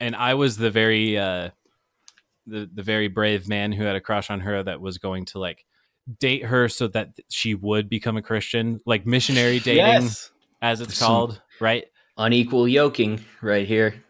[0.00, 1.50] And I was the very uh,
[2.46, 5.38] the the very brave man who had a crush on her that was going to
[5.38, 5.64] like
[6.18, 10.30] date her so that she would become a Christian, like missionary dating, Yes.
[10.62, 11.84] as it's Some- called, right?
[12.16, 14.02] Unequal yoking right here.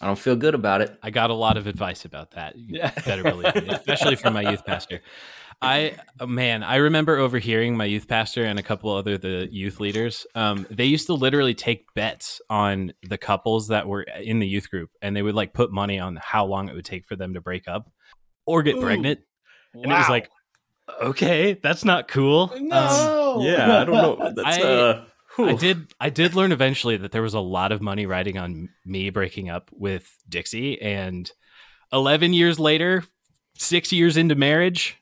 [0.00, 0.98] I don't feel good about it.
[1.02, 2.56] I got a lot of advice about that.
[2.56, 2.90] You Yeah.
[3.06, 5.00] better believe me, especially from my youth pastor.
[5.62, 9.80] I oh, man, I remember overhearing my youth pastor and a couple other the youth
[9.80, 10.26] leaders.
[10.34, 14.70] Um, they used to literally take bets on the couples that were in the youth
[14.70, 17.34] group, and they would like put money on how long it would take for them
[17.34, 17.90] to break up
[18.46, 18.80] or get Ooh.
[18.80, 19.20] pregnant.
[19.74, 20.30] And it was like,
[21.02, 22.50] okay, that's not cool.
[22.54, 23.38] Um, no.
[23.40, 24.32] Yeah, I don't know.
[24.34, 25.04] That's I- uh
[25.38, 25.92] I did.
[25.98, 29.50] I did learn eventually that there was a lot of money riding on me breaking
[29.50, 31.28] up with Dixie, and
[31.92, 33.02] eleven years later,
[33.58, 34.96] six years into marriage,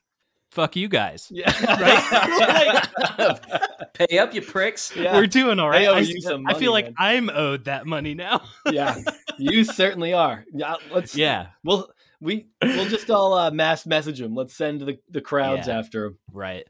[0.52, 1.28] fuck you guys.
[1.30, 1.50] Yeah.
[3.94, 4.94] pay up, you pricks.
[4.94, 5.16] yeah.
[5.16, 5.82] We're doing all right.
[5.82, 6.94] I owe I, you some I feel like man.
[6.98, 8.42] I'm owed that money now.
[8.70, 8.96] yeah.
[9.38, 10.44] You certainly are.
[10.52, 10.74] Yeah.
[10.90, 11.16] Let's.
[11.16, 11.88] yeah, We'll
[12.20, 14.34] we we'll just all uh, mass message him.
[14.34, 15.78] Let's send the the crowds Yeah.
[15.78, 16.18] after him.
[16.32, 16.64] right.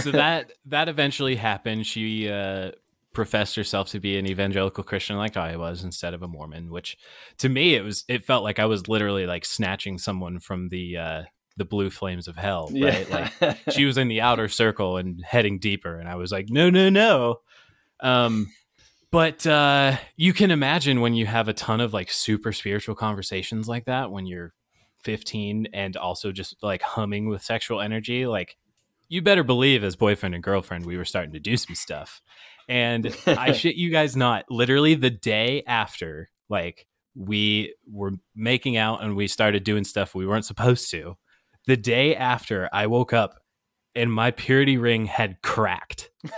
[0.00, 1.86] So that that eventually happened.
[1.86, 2.72] She uh,
[3.12, 6.70] professed herself to be an evangelical Christian, like I was, instead of a Mormon.
[6.70, 6.96] Which,
[7.38, 8.04] to me, it was.
[8.08, 11.22] It felt like I was literally like snatching someone from the uh,
[11.56, 12.70] the blue flames of hell.
[12.72, 13.10] Right.
[13.10, 16.70] Like she was in the outer circle and heading deeper and i was like no
[16.70, 17.40] no no
[18.00, 18.48] um
[19.10, 23.68] but uh you can imagine when you have a ton of like super spiritual conversations
[23.68, 24.52] like that when you're
[25.04, 28.56] 15 and also just like humming with sexual energy like
[29.08, 32.20] you better believe as boyfriend and girlfriend we were starting to do some stuff
[32.68, 39.02] and i shit you guys not literally the day after like we were making out
[39.02, 41.16] and we started doing stuff we weren't supposed to
[41.66, 43.40] the day after I woke up
[43.94, 46.10] and my purity ring had cracked.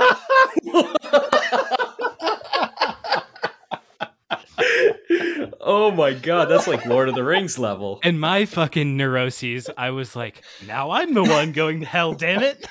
[5.60, 8.00] oh my god, that's like Lord of the Rings level.
[8.02, 12.42] And my fucking neuroses, I was like, now I'm the one going to hell, damn
[12.42, 12.66] it.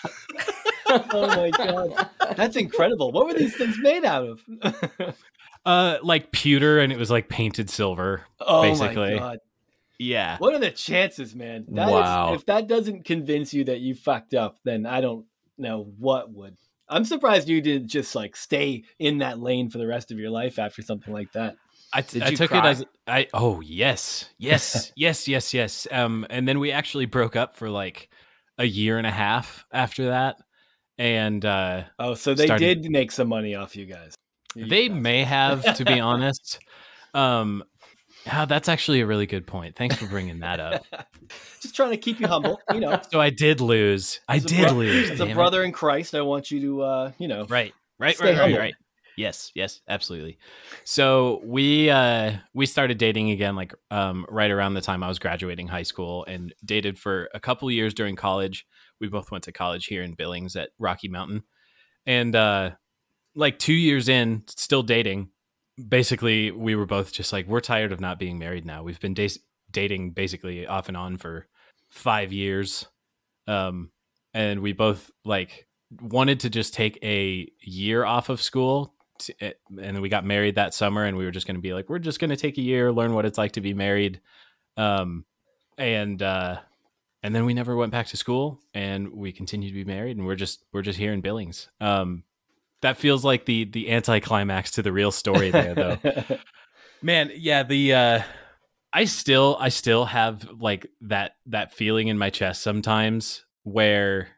[0.87, 3.11] oh my god, that's incredible.
[3.11, 5.15] What were these things made out of?
[5.65, 8.21] Uh, like pewter, and it was like painted silver.
[8.39, 9.15] Oh Basically.
[9.15, 9.39] my god.
[9.99, 10.37] Yeah.
[10.37, 11.65] What are the chances, man?
[11.69, 12.33] That is- Wow.
[12.33, 15.25] if that doesn't convince you that you fucked up, then I don't
[15.57, 16.55] know what would.
[16.89, 20.29] I'm surprised you didn't just like stay in that lane for the rest of your
[20.29, 21.55] life after something like that.
[21.91, 22.59] I, Did I you took cry?
[22.59, 23.27] it as I.
[23.33, 25.87] Oh yes, yes, yes, yes, yes.
[25.91, 28.09] Um, and then we actually broke up for like
[28.57, 30.35] a year and a half after that,
[30.97, 34.15] and uh, Oh, so they Started- did make some money off you guys.
[34.55, 34.97] You they guys.
[35.01, 36.59] may have, to be honest.
[37.13, 37.63] Um,
[38.31, 39.75] ah, that's actually a really good point.
[39.75, 40.85] Thanks for bringing that up.
[41.61, 43.01] just trying to keep you humble, you know.
[43.11, 44.19] So I did lose.
[44.27, 45.11] I did bro- lose.
[45.11, 45.35] As a damn it.
[45.35, 47.73] brother in Christ, I want you to, uh, you know, Right.
[47.99, 48.19] Right.
[48.19, 48.37] Right.
[48.37, 48.57] Right.
[48.57, 48.75] Right.
[49.17, 49.51] Yes.
[49.55, 49.81] Yes.
[49.89, 50.37] Absolutely.
[50.83, 55.17] So we uh we started dating again like um right around the time I was
[55.17, 58.67] graduating high school and dated for a couple years during college.
[59.01, 61.43] We both went to college here in Billings at Rocky Mountain.
[62.05, 62.71] And uh
[63.33, 65.29] like 2 years in still dating.
[65.77, 68.83] Basically, we were both just like we're tired of not being married now.
[68.83, 71.47] We've been da- dating basically off and on for
[71.91, 72.87] 5 years.
[73.47, 73.91] Um
[74.33, 75.67] and we both like
[76.01, 80.25] wanted to just take a year off of school to, eh, and then we got
[80.25, 82.35] married that summer and we were just going to be like we're just going to
[82.35, 84.21] take a year learn what it's like to be married
[84.75, 85.25] um
[85.77, 86.57] and uh
[87.23, 90.25] and then we never went back to school and we continue to be married and
[90.25, 92.23] we're just we're just here in billings um
[92.81, 95.97] that feels like the the anticlimax to the real story there though.
[97.01, 98.21] Man yeah the uh
[98.93, 104.29] i still i still have like that that feeling in my chest sometimes where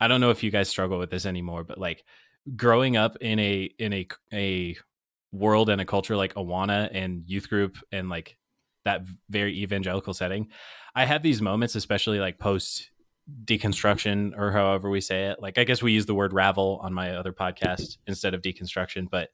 [0.00, 2.04] i don't know if you guys struggle with this anymore but like
[2.54, 4.76] growing up in a in a a
[5.32, 8.36] world and a culture like awana and youth group and like
[8.84, 10.48] that very evangelical setting
[10.94, 12.90] i have these moments especially like post
[13.44, 15.40] deconstruction or however we say it.
[15.40, 19.08] Like i guess we use the word ravel on my other podcast instead of deconstruction
[19.10, 19.30] but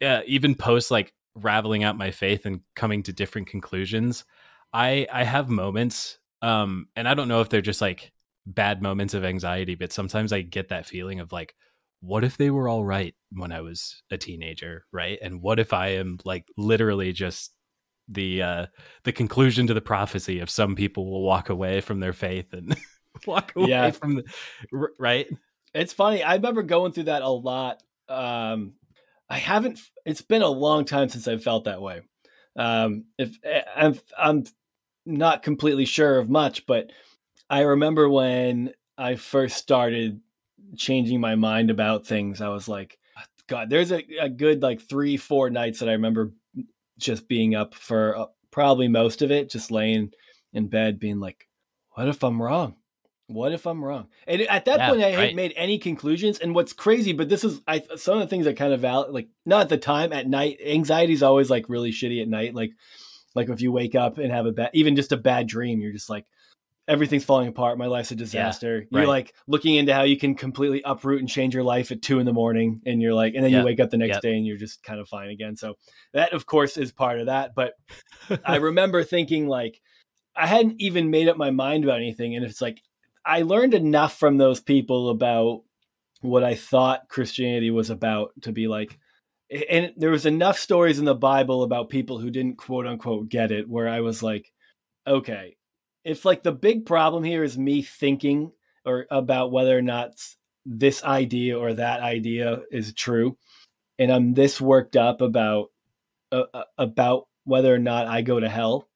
[0.00, 4.24] yeah even post like raveling out my faith and coming to different conclusions
[4.72, 8.12] i i have moments um and i don't know if they're just like
[8.46, 11.54] bad moments of anxiety but sometimes i get that feeling of like
[12.00, 15.18] what if they were all right when i was a teenager right?
[15.22, 17.52] And what if i am like literally just
[18.08, 18.66] the uh
[19.04, 22.76] the conclusion to the prophecy of some people will walk away from their faith and
[23.26, 23.90] walk away Yeah.
[23.90, 24.24] from the
[24.98, 25.28] right
[25.74, 26.22] It's funny.
[26.22, 27.82] I remember going through that a lot.
[28.08, 28.74] Um,
[29.28, 29.80] I haven't.
[30.04, 32.02] It's been a long time since I've felt that way.
[32.56, 33.36] Um, if
[33.74, 34.44] I'm, I'm
[35.06, 36.92] not completely sure of much, but
[37.50, 40.20] I remember when I first started
[40.76, 42.40] changing my mind about things.
[42.40, 42.98] I was like,
[43.46, 46.32] God, there's a, a good like three, four nights that I remember
[46.98, 50.12] just being up for uh, probably most of it, just laying
[50.52, 51.48] in bed, being like,
[51.92, 52.76] what if I'm wrong?
[53.26, 54.08] What if I'm wrong?
[54.26, 55.14] And at that Yeah, point, I right.
[55.14, 56.38] hadn't made any conclusions.
[56.38, 59.12] And what's crazy, but this is I some of the things that kind of valid,
[59.12, 60.58] like not at the time, at night.
[60.64, 62.54] Anxiety is always like really shitty at night.
[62.54, 62.72] Like,
[63.34, 65.92] like if you wake up and have a bad, even just a bad dream, you're
[65.92, 66.26] just like,
[66.86, 67.78] everything's falling apart.
[67.78, 68.86] My life's a disaster.
[68.90, 69.08] You're right.
[69.08, 72.26] like looking into how you can completely uproot and change your life at two in
[72.26, 74.22] the morning, and you're like, and then Yep, you wake up the next yep.
[74.22, 75.56] day and you're just kind of fine again.
[75.56, 75.74] So
[76.12, 77.54] that, of course, is part of that.
[77.54, 77.72] But
[78.44, 79.80] I remember thinking like
[80.36, 82.82] I hadn't even made up my mind about anything, and it's like
[83.24, 85.62] I learned enough from those people about
[86.20, 88.98] what I thought Christianity was about to be like.
[89.68, 93.52] And there was enough stories in the Bible about people who didn't quote unquote get
[93.52, 94.50] it, where I was like,
[95.06, 95.56] okay,
[96.04, 98.52] if like the big problem here is me thinking
[98.84, 100.12] or about whether or not
[100.66, 103.36] this idea or that idea is true,
[103.98, 105.70] and I'm this worked up about
[106.32, 108.88] uh, uh, about whether or not I go to hell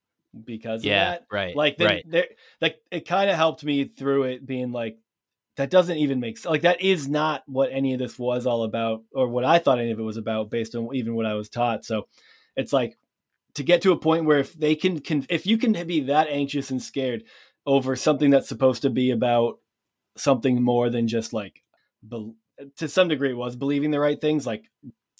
[0.45, 1.26] because yeah of that.
[1.31, 2.26] right Like, then right there,
[2.61, 4.99] like it kind of helped me through it, being like,
[5.57, 6.51] that doesn't even make sense.
[6.51, 9.79] Like that is not what any of this was all about, or what I thought
[9.79, 11.85] any of it was about, based on even what I was taught.
[11.85, 12.07] So,
[12.57, 12.97] it's like
[13.55, 16.29] to get to a point where if they can, can if you can be that
[16.29, 17.24] anxious and scared
[17.66, 19.59] over something that's supposed to be about
[20.16, 21.62] something more than just like,
[22.03, 22.35] bel
[22.76, 24.64] to some degree, it was believing the right things, like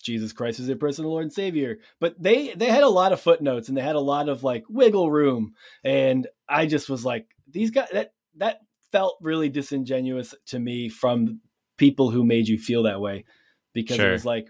[0.03, 1.79] Jesus Christ is your personal Lord and Savior.
[2.01, 4.65] But they they had a lot of footnotes and they had a lot of like
[4.69, 8.61] wiggle room, and I just was like, these guys that that
[8.93, 11.41] felt really disingenuous to me from
[11.77, 13.25] people who made you feel that way,
[13.73, 14.09] because Sure.
[14.09, 14.49] it was like,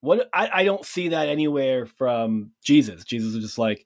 [0.00, 3.04] what I, I don't see that anywhere from Jesus.
[3.04, 3.84] Jesus was just like,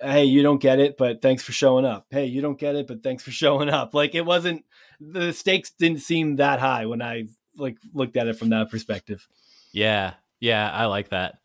[0.00, 2.06] hey, you don't get it, but thanks for showing up.
[2.10, 3.94] Hey, you don't get it, but thanks for showing up.
[3.94, 4.64] Like it wasn't
[5.00, 7.24] the stakes didn't seem that high when I
[7.56, 9.26] like looked at it from that perspective.
[9.72, 10.14] Yeah,
[10.44, 11.38] yeah, I like that.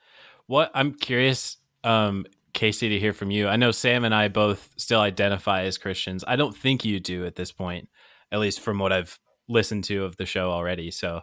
[0.48, 3.48] What I'm curious, um, Casey, to hear from you.
[3.48, 6.26] I know Sam and I both still identify as Christians.
[6.28, 7.88] I don't think you do at this point,
[8.32, 10.92] at least from what I've listened to of the show already.
[10.92, 11.22] So,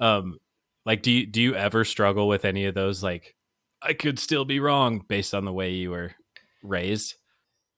[0.00, 0.38] um,
[0.84, 3.36] like, do you do you ever struggle with any of those like
[3.80, 6.12] I could still be wrong based on the way you were
[6.62, 7.14] raised.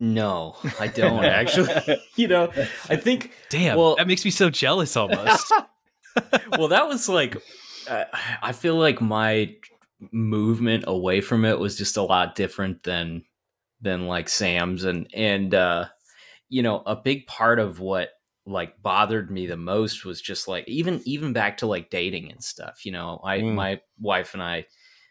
[0.00, 2.00] No, I don't actually.
[2.16, 2.50] you know,
[2.88, 5.52] I think Damn, Well- that makes me so jealous almost.
[6.58, 7.36] well, that was like,
[7.88, 8.04] uh,
[8.42, 9.54] I feel like my
[10.12, 13.24] movement away from it was just a lot different than
[13.80, 15.86] than like Sam's, and and uh,
[16.48, 18.10] you know, a big part of what
[18.46, 22.42] like bothered me the most was just like even even back to like dating and
[22.42, 22.84] stuff.
[22.84, 23.54] You know, I Mm.
[23.54, 24.66] my wife and I,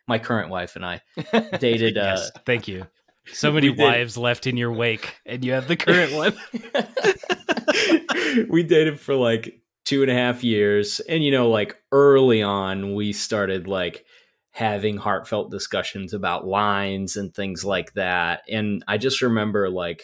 [0.07, 1.01] my current wife and I
[1.59, 1.97] dated.
[1.97, 2.85] uh thank you.
[3.33, 3.83] So many We did.
[3.83, 6.33] wives left in your wake, and you have the current one.
[8.49, 9.59] we dated for like
[9.93, 14.05] two and a half years and you know like early on we started like
[14.49, 20.01] having heartfelt discussions about lines and things like that and i just remember like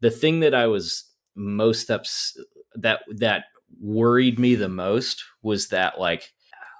[0.00, 2.38] the thing that i was most ups
[2.76, 3.46] that that
[3.80, 6.32] worried me the most was that like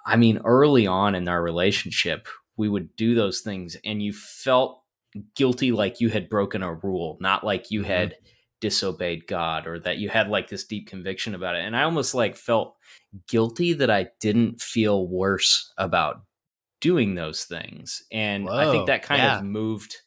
[0.07, 4.81] i mean early on in our relationship we would do those things and you felt
[5.35, 7.87] guilty like you had broken a rule not like you Mhm.
[7.87, 8.15] had
[8.65, 11.67] disobeyed God or that you had like this deep conviction about it.
[11.67, 12.77] And I almost like felt
[13.29, 16.23] guilty that I didn't feel worse about
[16.81, 18.03] doing those things.
[18.11, 19.37] And I think that kind yeah.
[19.37, 19.99] of moved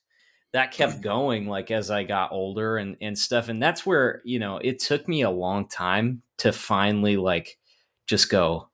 [0.54, 1.02] that kept mm.
[1.04, 4.80] going like as I got older and and stuff and that's where, you know, it
[4.80, 7.60] took me a long time to finally like
[8.08, 8.70] just go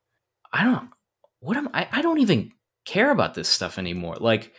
[0.54, 0.90] I don't
[1.42, 2.54] what am I I don't even
[2.86, 4.16] care about this stuff anymore.
[4.18, 4.54] Like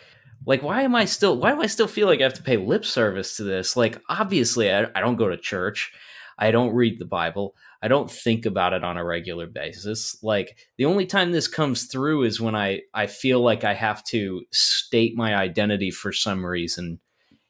[0.47, 2.57] like why am i still why do i still feel like i have to pay
[2.57, 3.77] lip service to this?
[3.77, 5.93] Like obviously i, I don't go to church.
[6.37, 7.55] I don't read the bible.
[7.81, 10.17] I don't think about it on a regular basis.
[10.23, 14.03] Like the only time this comes through is when i i feel like i have
[14.05, 16.99] to state my identity for some reason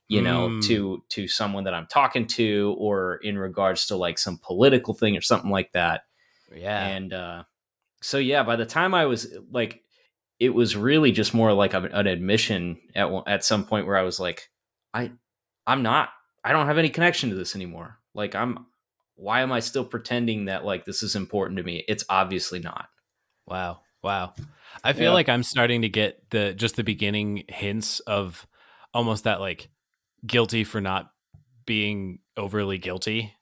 [0.09, 0.63] you know Mm.
[0.67, 5.17] to to someone that i'm talking to or in regards to like some political thing
[5.17, 6.03] or something like that.
[6.55, 7.45] Yeah, and uh,
[8.03, 9.83] so yeah, by the time I was like,
[10.41, 14.19] it was really just more like an admission at at some point where I was
[14.21, 14.49] like,
[14.93, 15.13] I
[15.67, 16.11] I'm not
[16.45, 17.99] I don't have any connection to this anymore.
[18.15, 18.67] Like I'm
[19.17, 21.85] why am I still pretending that like this is important to me?
[21.89, 22.89] It's obviously not.
[23.47, 23.81] Wow.
[24.03, 24.35] Wow.
[24.83, 25.13] I feel Yeah.
[25.13, 28.47] like I'm starting to get the just the beginning hints of
[28.93, 29.71] almost that like
[30.27, 31.11] guilty for not
[31.65, 33.33] being overly guilty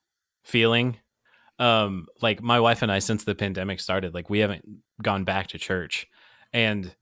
[0.45, 0.99] feeling.
[1.59, 4.65] Um like my wife and I since the pandemic started, like we haven't
[5.03, 6.07] gone back to church.
[6.53, 6.95] And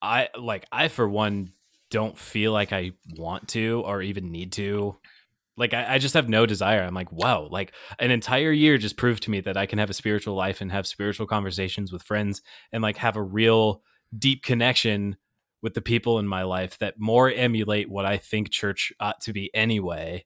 [0.00, 1.52] I like I for one
[1.90, 4.96] don't feel like I want to or even need to.
[5.56, 6.82] Like I, I just have no desire.
[6.82, 9.90] I'm like, wow, like an entire year just proved to me that I can have
[9.90, 12.42] a spiritual life and have spiritual conversations with friends
[12.72, 13.82] and like have a real
[14.16, 15.16] deep connection
[15.62, 19.32] with the people in my life that more emulate what I think church ought to
[19.32, 20.24] be anyway.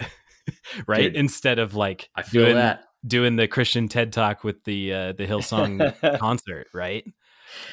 [0.86, 1.04] right?
[1.04, 2.82] Dude, Instead of like I feel doing that.
[3.06, 7.04] doing the Christian TED talk with the uh the Hillsong concert, right?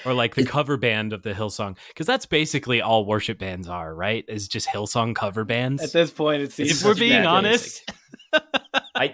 [0.06, 3.94] Or like the cover band of the Hillsong cuz that's basically all worship bands are,
[3.94, 4.26] right?
[4.28, 5.82] Is just Hillsong cover bands.
[5.84, 7.90] At this point, it seems if we're being honest.
[8.96, 9.14] I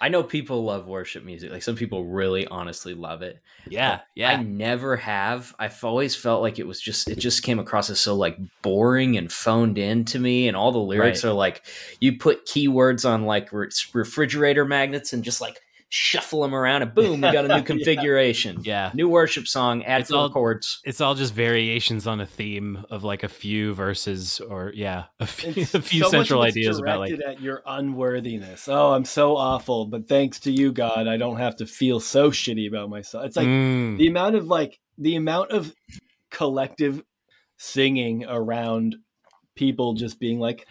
[0.00, 1.50] I know people love worship music.
[1.50, 3.40] Like some people really honestly love it.
[3.68, 4.32] yeah, yeah.
[4.32, 5.54] I never have.
[5.58, 9.16] I've always felt like it was just it just came across as so like boring
[9.16, 11.30] and phoned in to me and all the lyrics Right.
[11.30, 11.64] are like
[12.00, 15.58] you put keywords on like re- refrigerator magnets and just like
[15.96, 18.58] shuffle them around and boom, we got a new configuration.
[18.64, 18.90] Yeah.
[18.94, 20.80] New worship song, add It's four all- chords.
[20.84, 25.26] It's all just variations on a theme of like a few verses or yeah, a
[25.26, 28.66] few, a few so central of ideas about like at your unworthiness.
[28.68, 32.30] Oh, I'm so awful, but thanks to you, God, I don't have to feel so
[32.32, 33.26] shitty about myself.
[33.26, 35.72] It's like Mm, the amount of like the amount of
[36.32, 37.02] collective
[37.56, 38.96] singing around
[39.54, 40.66] people just being like,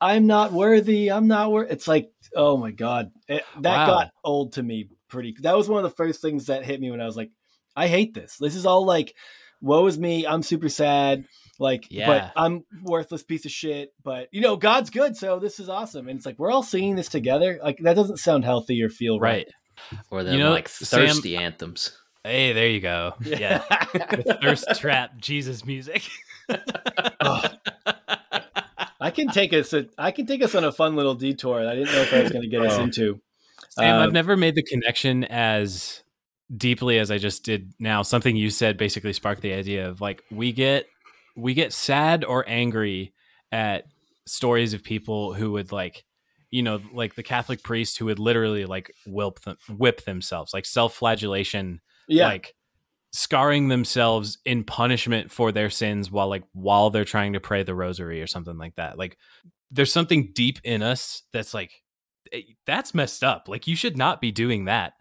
[0.00, 1.10] "I'm not worthy.
[1.10, 3.86] I'm not worth." It's like, oh my god, It- that Wow.
[3.86, 5.34] got old to me pretty.
[5.40, 7.30] That was one of the first things that hit me when I was like,
[7.76, 8.36] I hate this.
[8.38, 9.14] This is all like,
[9.60, 10.26] woe is me.
[10.26, 11.24] I'm super sad.
[11.58, 12.06] Like, Yeah.
[12.06, 13.92] but I'm worthless piece of shit.
[14.04, 16.08] But you know, God's good, so this is awesome.
[16.08, 17.58] And it's like we're all singing this together.
[17.62, 19.46] Like that doesn't sound healthy or feel right.
[19.92, 20.00] right.
[20.10, 21.96] Or then know, like Sam- thirsty anthems.
[22.24, 23.14] Hey, there you go.
[23.24, 23.62] Yeah.
[23.92, 26.02] The thirst trap Jesus music.
[29.00, 29.72] I can take us.
[29.72, 31.62] A, I can take us on a fun little detour.
[31.62, 32.82] that I didn't know if I was going to get us Oh.
[32.84, 33.20] into.
[33.70, 36.02] Sam, Uh, I've never made the connection as
[36.54, 38.02] deeply as I just did now.
[38.02, 40.86] Something you said basically sparked the idea of like we get
[41.36, 43.12] we get sad or angry
[43.52, 43.84] at
[44.26, 46.04] stories of people who would like
[46.50, 50.64] you know like the Catholic priest who would literally like whip them, whip themselves like
[50.66, 52.54] self-flagellation Yeah, like
[53.12, 57.74] scarring themselves in punishment for their sins while like while they're trying to pray the
[57.74, 59.16] rosary or something like that like
[59.70, 61.72] there's something deep in us that's like
[62.32, 64.92] eh, that's messed up like you should not be doing that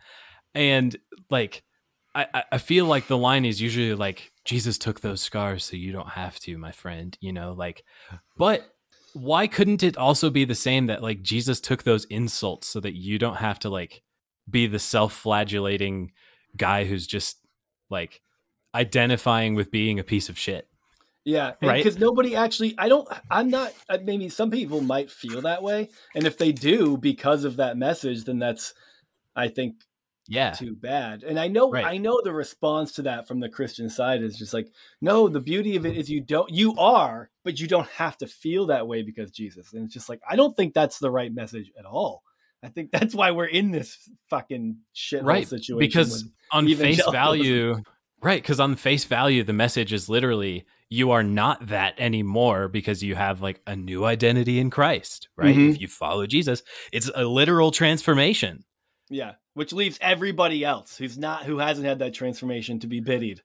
[0.56, 0.96] and
[1.30, 1.64] like
[2.18, 5.92] I, I feel like the line is usually like Jesus took those scars so you
[5.92, 7.16] don't have to, my friend.
[7.22, 7.84] You know, like,
[8.38, 8.68] but
[9.14, 12.96] why couldn't it also be the same that like Jesus took those insults so that
[12.96, 14.02] you don't have to like
[14.50, 16.12] be the self-flagellating
[16.56, 17.38] guy who's just
[17.90, 18.22] like
[18.76, 20.68] identifying with being a piece of shit.
[21.26, 21.84] Yeah, Right?
[21.84, 23.74] Because nobody actually, I don't, I'm not.
[24.04, 28.24] Maybe some people might feel that way, and if they do because of that message,
[28.24, 28.74] then that's,
[29.36, 29.76] I think,
[30.30, 30.52] Yeah.
[30.52, 31.24] too bad.
[31.24, 31.86] And I know, Right.
[31.86, 34.70] I know the response to that from the Christian side is just like,
[35.02, 38.28] no, the beauty of it is you don't, you are, but you don't have to
[38.28, 39.74] feel that way because Jesus.
[39.74, 42.24] And it's just like, I don't think that's the right message at all.
[42.64, 43.98] I think that's why we're in this
[44.30, 45.78] fucking shit Right, situation.
[45.80, 47.78] because on face value
[48.22, 53.04] right because on face value the message is literally you are not that anymore because
[53.04, 55.72] you have like a new identity in christ right Mhm.
[55.76, 58.64] if you follow jesus it's a literal transformation
[59.10, 63.42] yeah, which leaves everybody else who's not, who hasn't had that transformation to be pitied.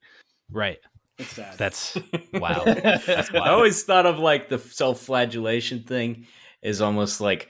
[0.50, 0.78] right
[1.18, 1.58] It's sad.
[1.58, 1.96] that's
[2.32, 6.26] wow I always thought of like the self-flagellation thing
[6.62, 7.48] is almost like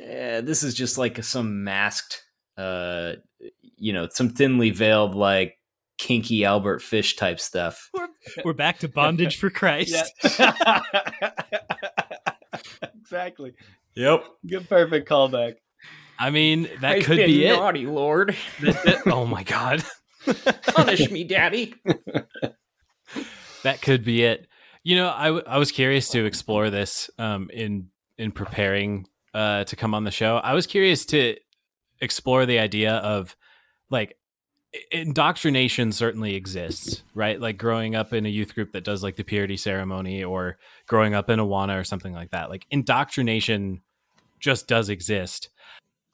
[0.00, 2.22] eh, this is just like some masked,
[2.56, 3.12] uh,
[3.76, 5.58] you know, some thinly veiled like
[5.98, 7.90] kinky Albert Fish type stuff.
[8.44, 10.12] We're back to bondage for Christ.
[13.00, 13.52] Exactly.
[13.94, 14.24] Yep.
[14.46, 15.54] Good, perfect callback.
[16.18, 17.52] i mean that I've could been be it.
[17.52, 18.34] naughty, Lord.
[18.60, 19.84] That- that- oh my god
[20.68, 21.74] Punish me, Daddy.
[23.64, 24.46] that could be it
[24.84, 27.88] you know I, w- I was curious to explore this um in
[28.18, 31.36] in preparing uh to come on the show i was curious to
[32.00, 33.36] explore the idea of
[33.90, 34.16] like
[34.90, 39.24] indoctrination certainly exists right like growing up in a youth group that does like the
[39.24, 43.82] purity ceremony or growing up in a awana or something like that like indoctrination
[44.40, 45.50] just does exist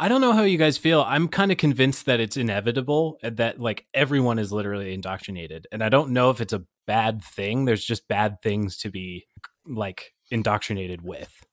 [0.00, 1.02] I don't know how you guys feel.
[1.02, 5.66] I'm kind of convinced that it's inevitable that like everyone is literally indoctrinated.
[5.72, 7.64] And I don't know if it's a bad thing.
[7.64, 9.26] There's just bad things to be
[9.66, 11.44] like indoctrinated with.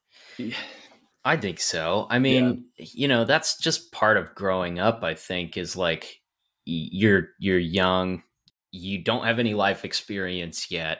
[1.26, 2.06] I think so.
[2.10, 6.22] I mean, you know, that's just part of growing up, I think, is like
[6.66, 8.22] you're you're young,
[8.72, 11.00] you don't have any life experience yet.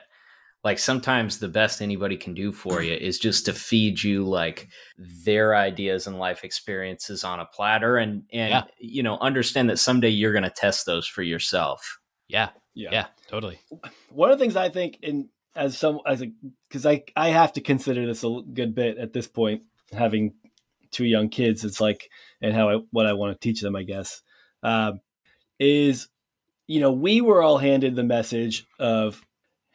[0.64, 4.68] Like sometimes the best anybody can do for you is just to feed you like
[5.24, 8.62] their ideas and life experiences on a platter and and Yeah.
[8.80, 12.00] you know, understand that someday you're going to test those for yourself.
[12.26, 12.48] Yeah.
[12.74, 12.88] Yeah.
[12.90, 13.06] Yeah.
[13.28, 13.60] Totally.
[14.10, 16.32] One of the things I think in as some as a
[16.68, 20.34] because I I have to consider this a good bit at this point, having
[20.90, 21.64] two young kids.
[21.64, 22.08] It's like
[22.40, 24.22] and how I what I want to teach them, I guess,
[24.62, 25.00] um,
[25.58, 26.08] is
[26.66, 29.22] you know we were all handed the message of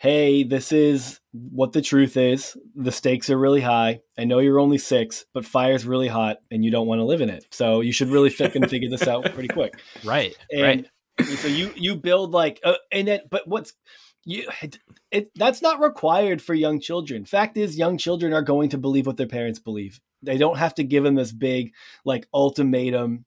[0.02, 2.58] hey, this is what the truth is.
[2.74, 4.02] The stakes are really high.
[4.18, 7.22] I know you're only six, but fire's really hot and you don't want to live
[7.22, 7.46] in it.
[7.52, 9.76] So you should really fucking figure this out pretty quick.
[10.04, 10.36] Right.
[10.50, 10.88] And
[11.20, 11.28] right.
[11.28, 13.74] so you you build like uh, and then but what's
[14.24, 14.80] you it,
[15.12, 17.26] it that's not required for young children.
[17.26, 20.00] Fact is young children are going to believe what their parents believe.
[20.22, 21.74] They don't have to give them this big
[22.06, 23.26] like ultimatum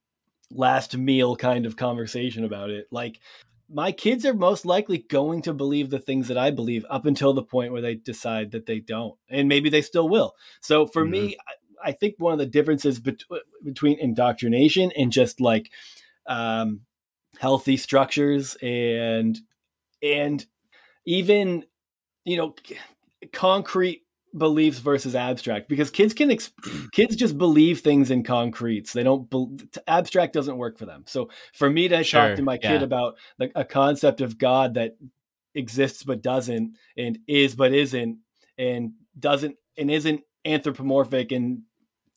[0.51, 2.87] last meal kind of conversation about it.
[2.91, 3.21] Like
[3.69, 7.33] my kids are most likely going to believe the things that I believe up until
[7.33, 9.17] the point where they decide that they don't.
[9.29, 10.35] And maybe they still will.
[10.61, 13.25] So for me, I, I think one of the differences bet-
[13.65, 15.71] between indoctrination and just like
[16.27, 16.83] um,
[17.39, 19.39] healthy structures and
[20.03, 20.45] and
[21.07, 21.65] even
[22.25, 22.55] you know
[23.33, 24.03] concrete
[24.37, 26.53] beliefs versus abstract because kids can ex-
[26.93, 28.93] kids just believe things in concretes.
[28.93, 29.57] They don't bel
[29.87, 31.05] abstract doesn't work for them.
[31.07, 32.83] So for me to Sure, talk to my kid yeah.
[32.83, 34.97] about like a concept of god that
[35.55, 38.19] exists but doesn't and is but isn't
[38.59, 41.63] and doesn't and isn't anthropomorphic and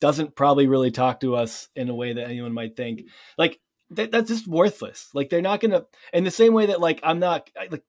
[0.00, 3.02] doesn't probably really talk to us in a way that anyone might think.
[3.36, 3.60] Like
[3.90, 5.08] that, that's just worthless.
[5.14, 7.84] Like they're not gonna in the same way that like i'm not like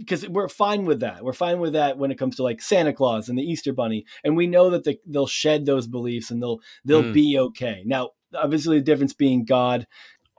[0.00, 1.22] because we're fine with that.
[1.22, 4.04] We're fine with that when it comes to like santa claus and the easter bunny
[4.24, 7.12] and we know that they, they'll shed those beliefs and they'll they'll Mm.
[7.12, 7.82] be okay.
[7.86, 9.86] Now obviously the difference being god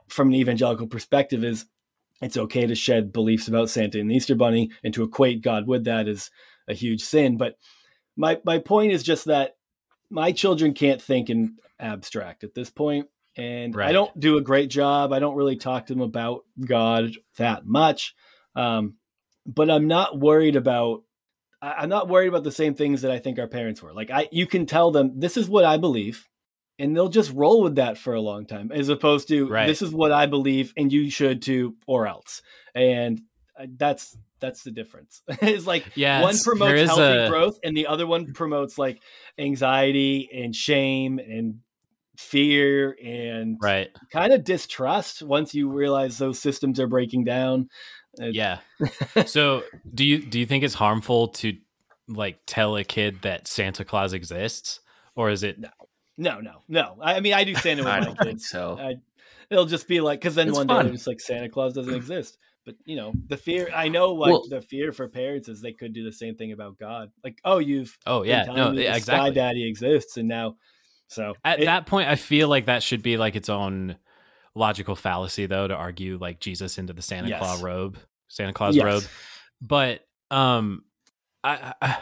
[0.08, 1.66] from an evangelical perspective is
[2.22, 5.68] it's okay to shed beliefs about santa and the easter bunny and to equate god
[5.68, 6.30] with that is
[6.68, 7.58] a huge sin but
[8.16, 9.56] my my point is just that
[10.10, 14.70] my children can't think in abstract at this point and i don't do a great
[14.70, 15.12] job.
[15.14, 18.14] I don't really talk to them about god that much.
[18.56, 18.96] Um,
[19.45, 21.03] but i'm not worried about
[21.61, 24.27] i'm not worried about the same things that i think our parents were like i
[24.31, 26.27] you can tell them this is what i believe
[26.80, 29.68] and they'll just roll with that for a long time as opposed to Right.
[29.68, 32.41] this is what i believe and you should too or else
[32.76, 33.22] and
[33.59, 36.22] uh, that's that's the difference it's like Yeah.
[36.22, 39.01] one promotes healthy a- growth and the other one promotes like
[39.38, 41.59] anxiety and shame and
[42.18, 43.89] fear and Right.
[44.11, 47.68] kind of distrust once you realize those systems are breaking down
[48.20, 48.60] It- Yeah.
[49.26, 49.64] so
[49.94, 51.58] do you do you think it's harmful to
[52.08, 54.80] like tell a kid that Santa Claus exists,
[55.16, 55.60] or is it?
[56.18, 56.98] No, no, no.
[57.02, 58.50] I I mean, I do Santa with I my don't think kids.
[58.50, 58.78] so.
[58.80, 58.96] I,
[59.50, 60.86] it'll just be like because then It's one day fun.
[60.86, 62.38] they're just like Santa Claus doesn't exist.
[62.66, 63.70] But you know, the fear.
[63.74, 66.52] I know, like Well- the fear for parents is they could do the same thing
[66.52, 67.12] about God.
[67.24, 69.30] Like, oh, you've Oh yeah, telling no, me yeah, the Sky.
[69.32, 70.58] Daddy exists, and now,
[71.08, 73.96] so At it- that point, I feel like that should be like its own
[74.56, 77.40] logical fallacy, though, to argue like Jesus into the Santa Yes.
[77.40, 77.98] Claus robe,
[78.28, 78.84] Santa Claus Yes.
[78.84, 79.03] robe.
[79.61, 80.84] But um,
[81.44, 81.98] I, I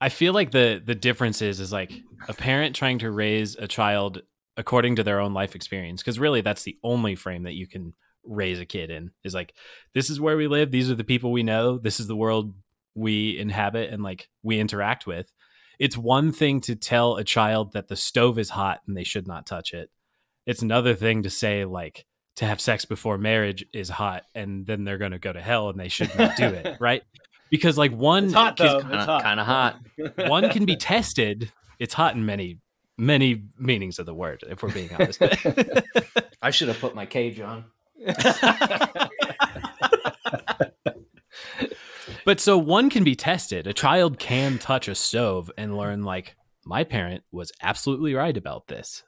[0.00, 3.68] I feel like the the difference is is like a parent trying to raise a
[3.68, 4.22] child
[4.56, 7.94] according to their own life experience, because really that's the only frame that you can
[8.24, 9.10] raise a kid in.
[9.24, 9.54] Is like
[9.94, 12.54] this is where we live, these are the people we know, this is the world
[12.94, 15.30] we inhabit and like we interact with
[15.78, 19.26] it's one thing to tell a child that the stove is hot and they should
[19.26, 19.90] not touch it.
[20.46, 22.04] It's another thing to say like
[22.36, 25.68] to have sex before marriage is hot and then they're going to go to hell
[25.70, 27.02] and they should not do it, right?
[27.50, 28.80] Because like one it's hot can- though.
[28.82, 29.22] Kinda- hot.
[29.24, 29.76] kinda hot.
[30.28, 31.50] one can be tested.
[31.78, 32.58] It's hot in many
[32.98, 35.20] many meanings of the word if we're being honest.
[36.42, 37.64] I should have put my cage on.
[42.24, 43.66] But so one can be tested.
[43.66, 48.66] A child can touch a stove and learn, like, my parent was absolutely right about
[48.66, 49.04] this.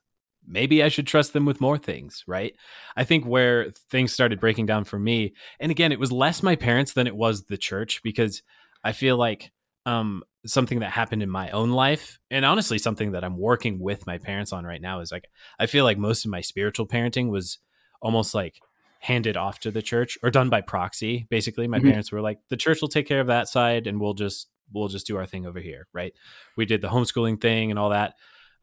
[0.48, 2.54] Maybe I should trust them with more things, right?
[2.96, 6.56] I think where things started breaking down for me, and again, it was less my
[6.56, 8.42] parents than it was the church because
[8.82, 9.50] I feel like
[9.86, 14.06] um, something that happened in my own life, and honestly, something that I'm working with
[14.06, 17.30] my parents on right now is like, I feel like most of my spiritual parenting
[17.30, 17.58] was
[18.00, 18.60] almost like
[19.00, 21.84] handed off to the church or done by proxy basically my Mhm.
[21.86, 24.88] parents were like the church will take care of that side and we'll just we'll
[24.88, 26.12] just do our thing over here right
[26.56, 28.14] we did the homeschooling thing and all that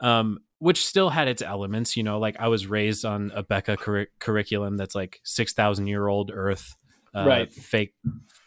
[0.02, 3.77] um which still had its elements you know like i was raised on A Beka
[3.77, 6.76] curri- curriculum that's like 6000 year old earth
[7.14, 7.52] uh, Right.
[7.53, 7.94] fake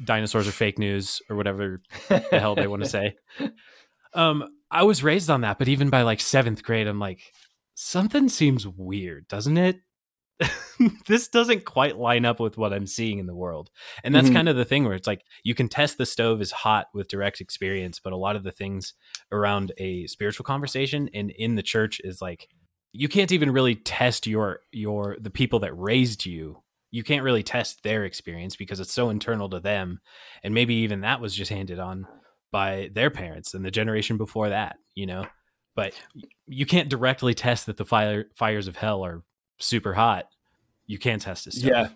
[0.04, 3.16] dinosaurs are fake news or whatever the hell they want to say
[4.14, 7.20] um i was raised on that but even by like seventh grade i'm like
[7.74, 9.80] something seems weird doesn't it
[11.06, 13.70] this doesn't quite line up with what i'm seeing in the world.
[14.04, 14.34] And that's Mhm.
[14.34, 17.08] kind of the thing where it's like you can test the stove is hot with
[17.08, 18.94] direct experience but a lot of the things
[19.32, 22.48] around a spiritual conversation and in the church is like
[22.92, 26.62] you can't even really test your your the people that raised you.
[26.90, 30.00] You can't really test their experience because it's so internal to them.
[30.42, 32.06] And maybe even that was just handed on
[32.50, 35.26] by their parents and the generation before that you know?
[35.76, 35.92] But
[36.46, 39.22] you can't directly test that the fire fires of hell are
[39.58, 40.28] super hot
[40.86, 41.88] you can test this stuff Yeah.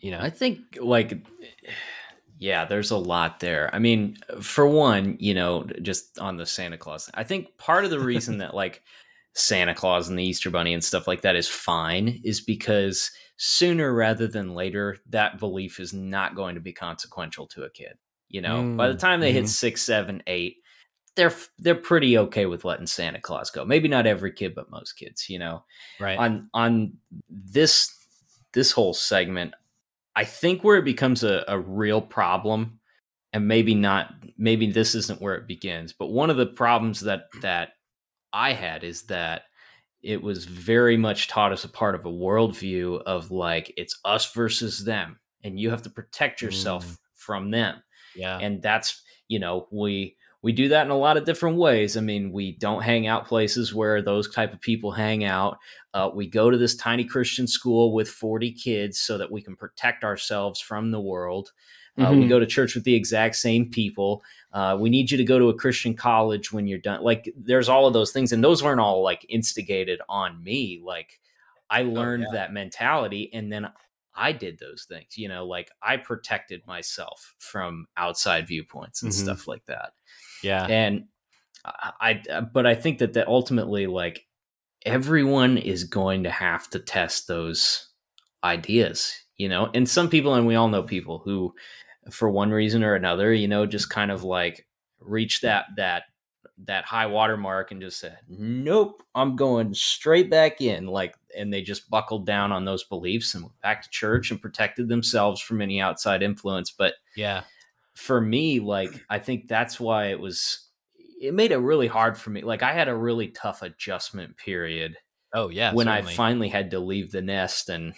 [0.00, 1.26] you know I think like
[2.38, 3.68] yeah, there's a lot there.
[3.74, 7.10] I mean, for one, you know, just on the Santa Claus.
[7.12, 8.82] I think part of the reason that like
[9.34, 13.92] Santa Claus and the Easter Bunny and stuff like that is fine is because sooner
[13.92, 17.98] rather than later, that belief is not going to be consequential to a kid.
[18.28, 19.48] You know, by the Mm, time they hit mhm.
[19.48, 20.56] six, seven, eight,
[21.16, 23.64] they're they're pretty okay with letting Santa Claus go.
[23.64, 25.28] Maybe not every kid, but most kids.
[25.28, 25.64] You know,
[25.98, 26.92] right on on
[27.28, 27.94] this
[28.52, 29.54] this whole segment
[30.16, 32.80] i think where it becomes a, a real problem
[33.32, 37.26] and maybe not maybe this isn't where it begins but one of the problems that
[37.42, 37.74] that
[38.32, 39.42] i had is that
[40.02, 44.32] it was very much taught as a part of a worldview of like it's us
[44.32, 46.98] versus them and you have to protect yourself Mm.
[47.14, 47.80] from them
[48.16, 51.96] yeah and that's you know we we do that in a lot of different ways
[51.96, 55.58] i mean we don't hang out places where those type of people hang out
[55.94, 59.56] uh, we go to this tiny christian school with 40 kids so that we can
[59.56, 61.52] protect ourselves from the world
[61.98, 62.28] uh, we Mhm.
[62.28, 64.22] go to church with the exact same people
[64.52, 67.68] uh, we need you to go to a christian college when you're done like there's
[67.68, 71.20] all of those things and those weren't all like instigated on me like
[71.68, 72.32] i learned yeah.
[72.32, 73.68] that mentality and then
[74.12, 79.14] I did those things, you know, like I protected myself from outside viewpoints and Mhm.
[79.14, 79.92] stuff like that.
[80.42, 81.04] Yeah And
[81.64, 84.26] I, I, but I think that that ultimately, like,
[84.86, 87.88] everyone is going to have to test those
[88.42, 91.54] ideas, you know, and some people, and we all know people who,
[92.10, 94.66] for one reason or another, you know, just kind of like
[95.00, 96.04] reach that, that,
[96.64, 100.86] that high water mark and just said, nope, I'm going straight back in.
[100.86, 104.40] Like, and they just buckled down on those beliefs and went back to church and
[104.40, 106.70] protected themselves from any outside influence.
[106.70, 107.42] But yeah
[108.00, 110.66] for me, like, I think that's why it was,
[111.20, 112.42] it made it really hard for me.
[112.42, 114.96] Like, I had a really tough adjustment period
[115.32, 116.12] oh yeah when certainly.
[116.12, 117.94] I finally had to leave the nest and,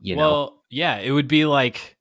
[0.00, 1.96] you know, well, yeah, it would be like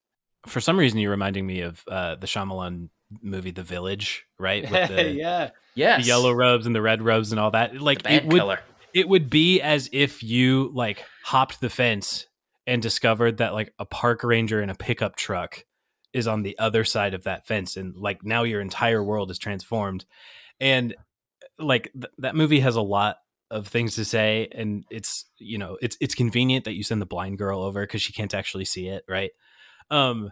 [0.45, 2.89] for some reason you're reminding me of uh, the Shyamalan
[3.21, 4.69] movie The Village, right?
[4.69, 5.49] With the, yeah.
[5.75, 7.79] yes, the yellow robes and the red robes and all that.
[7.79, 8.59] Like it would killer.
[8.93, 12.27] it would be as if you like hopped the fence
[12.65, 15.63] and discovered that like a park ranger in a pickup truck
[16.17, 19.37] is on the other side of that fence and like now your entire world is
[19.37, 20.05] transformed
[20.59, 20.95] and
[21.59, 23.17] like th- that movie has a lot
[23.49, 27.05] of things to say and it's you know it's it's convenient that you send the
[27.05, 29.31] blind girl over because she can't actually see it right
[29.89, 30.31] um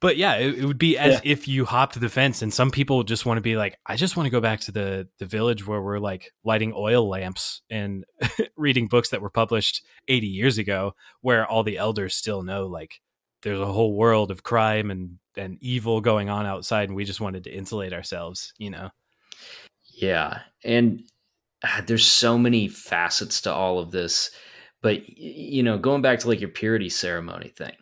[0.00, 1.20] but yeah it, it would be as Yeah.
[1.32, 4.16] if you hopped the fence and some people just want to be like i just
[4.16, 8.04] want to go back to the the village where we're like lighting oil lamps and
[8.56, 13.00] reading books that were published 80 years ago where all the elders still know like
[13.42, 17.20] there's a whole world of crime and and evil going on outside and we just
[17.20, 18.90] wanted to insulate ourselves you know
[19.94, 21.02] Yeah, and
[21.64, 24.30] ah, there's so many facets to all of this.
[24.82, 27.74] But you know, going back to like your purity ceremony thing,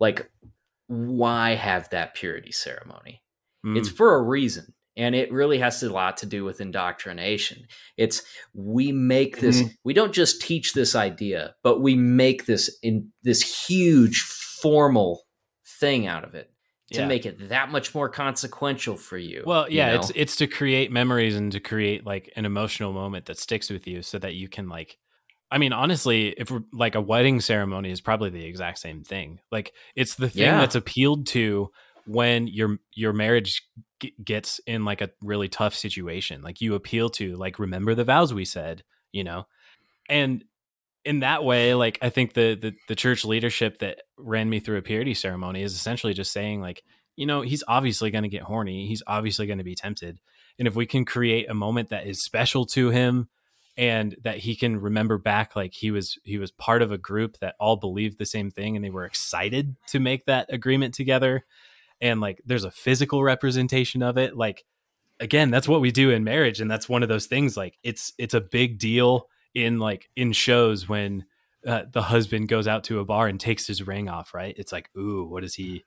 [0.00, 0.30] like
[0.88, 3.22] why have that purity ceremony?
[3.74, 3.96] It's Mm.
[3.96, 7.66] for a reason, and it really has a lot to do with indoctrination.
[7.96, 8.22] It's
[8.54, 9.62] we make this.
[9.84, 14.22] We don't just teach this idea, but we make this in this huge
[14.62, 15.22] formal
[15.80, 16.50] thing out of it
[16.92, 17.06] to Yeah.
[17.06, 19.42] make it that much more consequential for you.
[19.46, 20.00] Well, you yeah, know?
[20.00, 23.86] it's it's to create memories and to create like an emotional moment that sticks with
[23.86, 24.98] you so that you can like
[25.52, 29.40] I mean, honestly, if we're like a wedding ceremony is probably the exact same thing.
[29.50, 30.58] Like it's the thing Yeah.
[30.60, 31.70] that's appealed to
[32.06, 33.62] when your your marriage
[34.00, 36.42] g- gets in like a really tough situation.
[36.42, 39.46] Like you appeal to like remember the vows we said, you know.
[40.08, 40.44] And
[41.04, 44.78] in that way, like I think the the the church leadership that ran me through
[44.78, 46.82] a purity ceremony is essentially just saying like
[47.16, 48.86] you know, he's obviously going to get horny.
[48.86, 50.18] He's obviously going to be tempted.
[50.58, 53.28] And if we can create a moment that is special to him
[53.76, 57.38] and that he can remember back like he was he was part of a group
[57.38, 61.44] that all believed the same thing and they were excited to make that agreement together
[62.00, 64.64] and like there's a physical representation of it like
[65.20, 68.12] again that's what we do in marriage and that's one of those things like it's
[68.18, 71.24] it's a big deal in like in shows when
[71.66, 74.54] uh, the husband goes out to a bar and takes his ring off right?
[74.58, 75.84] It's like ooh what is he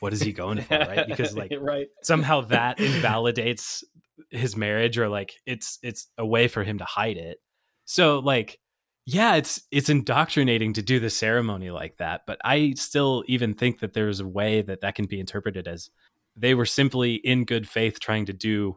[0.00, 0.78] what is he going for?
[0.78, 1.06] Right?
[1.06, 1.88] Because like right.
[2.02, 3.84] somehow that invalidates
[4.30, 7.38] his marriage or like it's it's a way for him to hide it.
[7.84, 8.58] So like
[9.06, 13.78] yeah it's it's indoctrinating to do the ceremony like that but i still even think
[13.78, 15.90] that there's a way that that can be interpreted as
[16.36, 18.76] they were simply in good faith trying to do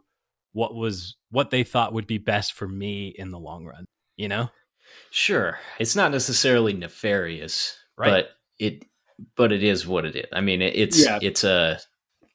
[0.54, 3.86] what was what they thought would be best for me in the long run
[4.20, 4.50] you know
[5.12, 8.12] Sure, it's not necessarily nefarious, Right.
[8.12, 8.30] but
[8.60, 8.86] it
[9.36, 10.28] but it is what it is.
[10.32, 11.20] I mean, it, it's Yeah.
[11.22, 11.80] it's a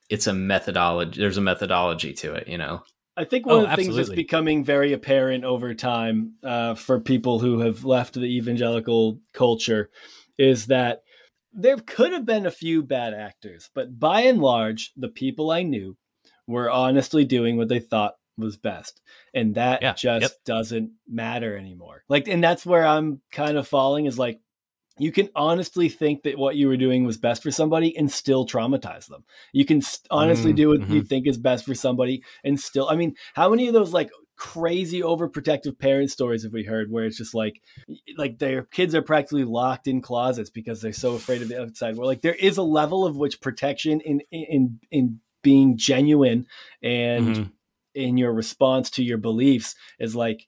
[0.09, 1.19] it's a methodology.
[1.21, 2.83] There's a methodology to it, you know.
[3.17, 6.99] I think one Oh, of the things that's becoming very apparent over time uh, for
[6.99, 9.89] people who have left the evangelical culture
[10.37, 11.03] is that
[11.53, 15.63] there could have been a few bad actors, but by and large, the people I
[15.63, 15.95] knew
[16.45, 19.01] were honestly doing what they thought was best.
[19.33, 20.31] And that Yeah, just yep.
[20.45, 22.03] doesn't matter anymore.
[22.09, 24.39] Like, and that's where I'm kind of falling is like,
[24.97, 28.45] you can honestly think that what you were doing was best for somebody and still
[28.45, 29.25] traumatize them.
[29.51, 31.07] You can s- honestly Mm, do what you mhm.
[31.07, 35.01] think is best for somebody and still, I mean, how many of those like crazy
[35.01, 37.61] overprotective parent stories have we heard where it's just like,
[38.17, 41.95] like their kids are practically locked in closets because they're so afraid of the outside
[41.97, 42.07] world.
[42.07, 46.47] Like there is a level of which protection in, in, in being genuine
[46.81, 47.51] and Mhm.
[47.95, 50.47] In your response to your beliefs is like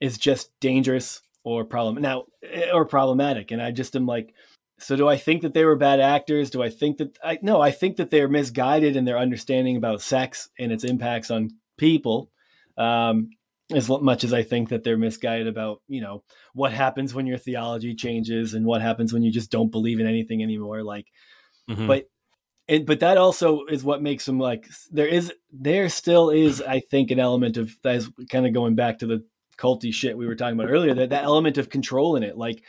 [0.00, 4.34] is just dangerous or problem now eh, or problematic and i just am like
[4.78, 7.60] so do i think that they were bad actors do i think that i no
[7.60, 12.30] i think that they're misguided in their understanding about sex and its impacts on people
[12.78, 13.28] um
[13.72, 16.22] as much as i think that they're misguided about you know
[16.54, 20.06] what happens when your theology changes and what happens when you just don't believe in
[20.06, 21.06] anything anymore like
[21.68, 21.86] Mhm.
[21.86, 22.04] but
[22.68, 26.80] and but that also is what makes them like there is there still is i
[26.80, 29.24] think an element of that is kind of going back to the
[29.56, 32.36] culty shit we were talking about earlier that that element of control in it.
[32.36, 32.62] Like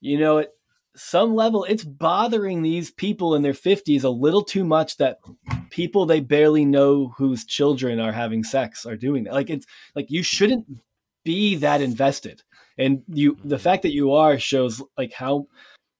[0.00, 0.50] you know at
[0.94, 5.18] some level it's bothering these people in their 50s a little too much that
[5.70, 9.34] people they barely know whose children are having sex are doing that.
[9.34, 10.66] Like it's like you shouldn't
[11.24, 12.42] be that invested.
[12.78, 13.62] And you the mm-hmm.
[13.62, 15.46] fact that you are shows like how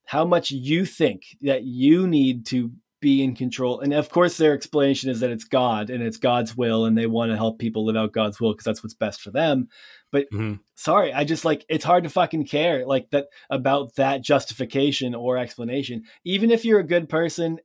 [0.05, 2.71] how much you think that you need to
[3.01, 3.81] be in control.
[3.81, 7.07] And of course, their explanation is that it's God and it's God's will, and they
[7.07, 9.69] want to help people live out God's will because that's what's best for them.
[10.11, 10.61] But Mhm.
[10.75, 15.37] sorry, I just like it's hard to fucking care like that about that justification or
[15.37, 17.59] explanation, even if you're a good person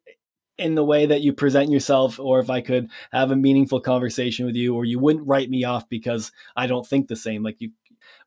[0.57, 4.45] in the way that you present yourself, or if I could have a meaningful conversation
[4.45, 7.41] with you, or you wouldn't write me off because I don't think the same.
[7.41, 7.71] Like you,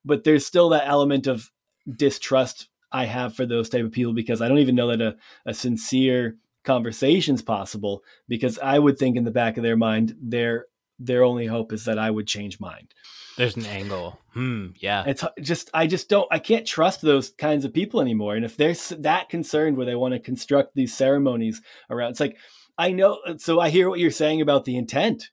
[0.04, 1.50] but there's still that element of
[1.96, 5.16] distrust I have for those type of people because I don't even know that a,
[5.46, 10.66] a sincere conversation's possible because I would think in the back of their mind their
[10.98, 12.94] their only hope is that I would change mind.
[13.36, 17.64] there's an angle hmm yeah It's just I just don't I can't trust those kinds
[17.64, 18.34] of people anymore.
[18.36, 21.60] And if they're that concerned where they want to construct these ceremonies
[21.90, 22.36] around, it's like
[22.76, 23.18] I know.
[23.38, 25.30] So I hear what you're saying about the intent,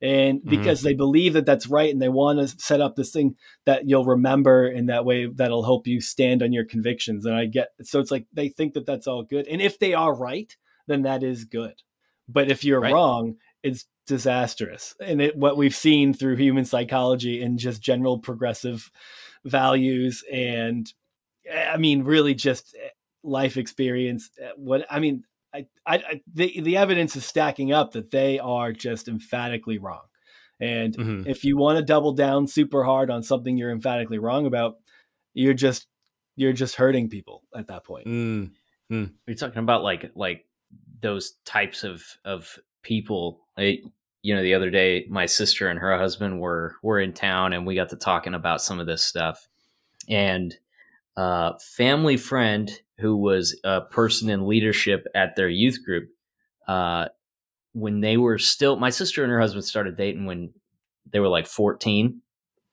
[0.00, 0.48] and Mm-hmm.
[0.50, 3.34] because they believe that that's right, and they want to set up this thing
[3.66, 7.24] that you'll remember in that way that'll help you stand on your convictions.
[7.26, 9.94] And I get so it's like they think that that's all good, and if they
[9.94, 10.54] are right,
[10.86, 11.74] then that is good.
[12.28, 12.92] But if you're Right.
[12.92, 14.94] wrong, it's disastrous.
[15.00, 18.90] And it, what we've seen through human psychology and just general progressive
[19.44, 20.92] values and
[21.52, 22.88] I mean, really just eh,
[23.22, 24.30] life experience.
[24.40, 25.24] eh, What I mean,
[25.54, 30.04] I, I, I the the evidence is stacking up that they are just emphatically wrong.
[30.60, 31.26] And Mhm.
[31.26, 34.76] if you want to double down super hard on something you're emphatically wrong about,
[35.34, 35.86] you're just
[36.36, 38.06] you're just hurting people at that point.
[38.06, 38.52] Mm.
[38.90, 40.46] You're talking about like like
[41.00, 43.46] those types of of people.
[43.58, 43.80] I,
[44.22, 47.66] you know, the other day, my sister and her husband were were in town, and
[47.66, 49.48] we got to talking about some of this stuff.
[50.08, 50.54] And
[51.16, 56.08] uh, family friend who was a person in leadership at their youth group,
[56.68, 57.08] uh,
[57.72, 60.52] when they were still, my sister and her husband started dating when
[61.10, 62.22] they were like 14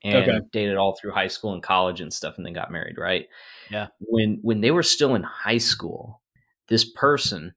[0.03, 0.39] and Okay.
[0.51, 3.27] dated all through high school and college and stuff, and then got married, right?
[3.69, 3.87] Yeah.
[3.99, 6.21] When when they were still in high school,
[6.67, 7.53] this person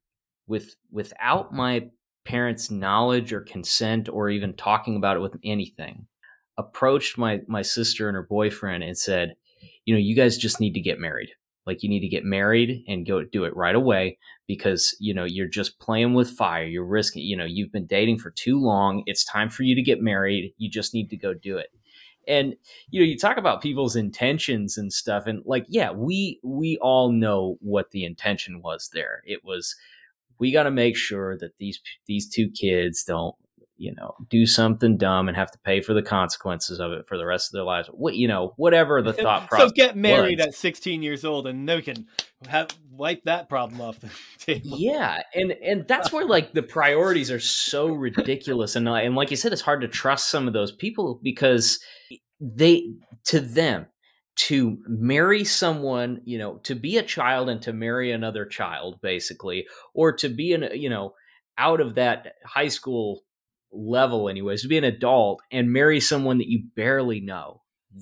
[0.46, 1.88] with without my
[2.24, 6.06] parents' knowledge or consent or even talking about it with anything,
[6.58, 9.34] approached my my sister and her boyfriend and said,
[9.84, 11.30] you know, you guys just need to get married.
[11.66, 15.24] Like you need to get married and go do it right away because, you know,
[15.24, 16.64] you're just playing with fire.
[16.64, 19.02] You're risking, you know, you've been dating for too long.
[19.06, 20.52] It's time for you to get married.
[20.58, 21.68] You just need to go do it.
[22.26, 22.54] And
[22.90, 27.12] you know, you talk about people's intentions and stuff and like yeah, we we all
[27.12, 29.22] know what the intention was there.
[29.26, 29.74] It was
[30.38, 33.34] we got to make sure that these these two kids don't
[33.76, 37.18] you know do something dumb and have to pay for the consequences of it for
[37.18, 39.68] the rest of their lives what you know whatever the thought process.
[39.68, 40.48] so get married was.
[40.48, 42.06] at 16 years old, and they can
[42.48, 44.78] have wipe that problem off the table.
[44.78, 49.36] yeah and and that's where like the priorities are so ridiculous and and like you
[49.36, 51.80] said it's hard to trust some of those people because
[52.40, 52.84] they
[53.24, 53.86] to them
[54.36, 59.66] to marry someone you know to be a child and to marry another child basically
[59.94, 61.14] or to be an you know
[61.58, 63.22] out of that high school
[63.74, 67.60] level anyways to be an adult and marry someone that you barely know.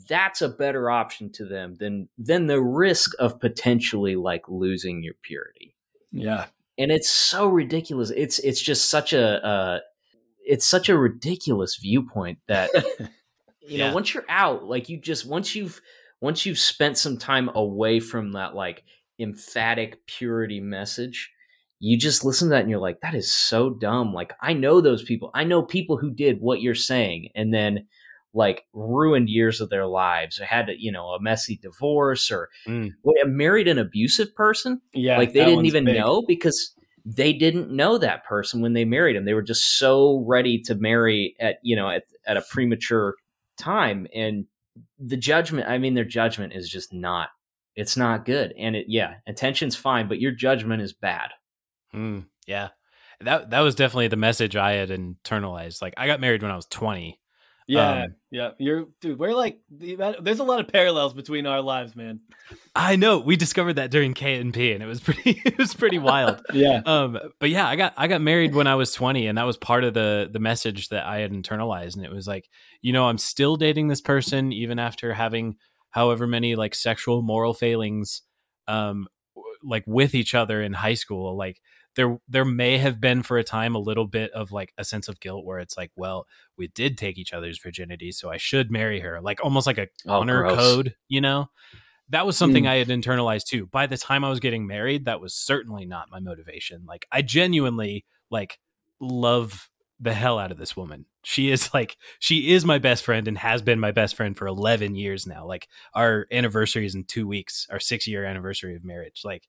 [0.09, 5.15] That's a better option to them than than the risk of potentially like losing your
[5.23, 5.75] purity.
[6.11, 6.47] Yeah.
[6.79, 8.11] and it's so ridiculous.
[8.11, 9.81] It's it's just such a uh
[10.45, 12.71] it's such a ridiculous viewpoint that
[13.61, 15.81] you know once you're out like you just once you've
[16.23, 18.82] once you've spent some time away from that like
[19.20, 21.31] emphatic purity message
[21.81, 24.81] you just listen to that and you're like that is so dumb like i know
[24.81, 27.86] those people i know people who did what you're saying and then
[28.35, 32.93] like ruined years of their lives or had you know a messy divorce or Mm.
[33.27, 35.19] Married an abusive person Yeah.
[35.19, 35.97] like they didn't even big.
[35.99, 36.74] know because
[37.05, 40.74] they didn't know that person when they married him they were just so ready to
[40.77, 43.16] marry at you know at, at a premature
[43.59, 44.47] time and
[44.99, 47.28] the judgment i mean their judgment is just not
[47.77, 51.31] it's not good and it yeah attention's fine but your judgment is bad
[51.94, 52.69] Mm, yeah.
[53.20, 55.81] That that was definitely the message I had internalized.
[55.81, 57.20] Like I got married when I was 20.
[57.73, 58.03] Yeah.
[58.03, 58.51] Um, yeah.
[58.59, 62.20] You're, dude, we're like, there's a lot of parallels between our lives, man.
[62.74, 63.19] I know.
[63.19, 66.40] We discovered that during K and P and it was pretty it was pretty wild.
[66.53, 66.82] Yeah.
[66.85, 69.57] Um but yeah, I got I got married when I was 20 and that was
[69.57, 72.49] part of the the message that I had internalized and it was like,
[72.82, 75.57] you know, I'm still dating this person even after having
[75.90, 78.23] however many like sexual moral failings
[78.69, 79.07] um
[79.65, 81.61] like with each other in high school like
[81.97, 85.09] there there may have been for a time a little bit of like a sense
[85.09, 88.70] of guilt where it's like well we did take each other's virginity so i should
[88.70, 90.56] marry her like almost like a Oh, honor gross.
[90.56, 91.51] code you know?
[92.09, 92.69] That was something Mm.
[92.69, 93.66] i had internalized too.
[93.66, 96.85] By the time i was getting married that was certainly not my motivation.
[96.86, 98.59] Like i genuinely like
[99.01, 99.69] love
[100.01, 101.06] the hell out of this woman.
[101.23, 104.47] She is like she is my best friend and has been my best friend for
[104.47, 105.47] 11 years now.
[105.47, 109.23] Like our anniversary is in two weeks our six year anniversary of marriage.
[109.24, 109.48] Like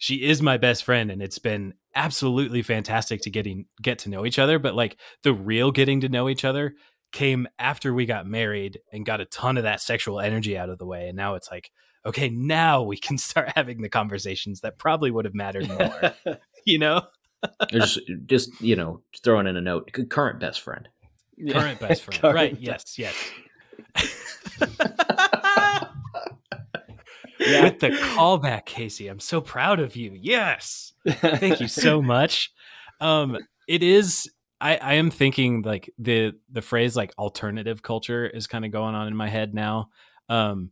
[0.00, 4.26] she is my best friend and it's been absolutely fantastic to getting get to know
[4.26, 6.74] each other but like the real getting to know each other
[7.12, 10.78] came after we got married and got a ton of that sexual energy out of
[10.78, 11.70] the way and now it's like
[12.06, 16.14] okay now we can start having the conversations that probably would have mattered more
[16.64, 17.02] you know?
[17.70, 20.88] Just just you know throwing in a note current best friend.
[21.50, 22.20] Current best friend.
[22.20, 23.22] Current right best- yes
[23.96, 25.30] yes
[27.40, 27.64] Yeah.
[27.64, 29.08] with the callback casey.
[29.08, 30.12] I'm so proud of you.
[30.14, 30.92] Yes.
[31.08, 32.52] Thank you so much.
[33.00, 33.36] Um
[33.66, 34.30] it is
[34.60, 38.94] i i am thinking like the the phrase like alternative culture is kind of going
[38.94, 39.88] on in my head now.
[40.28, 40.70] Um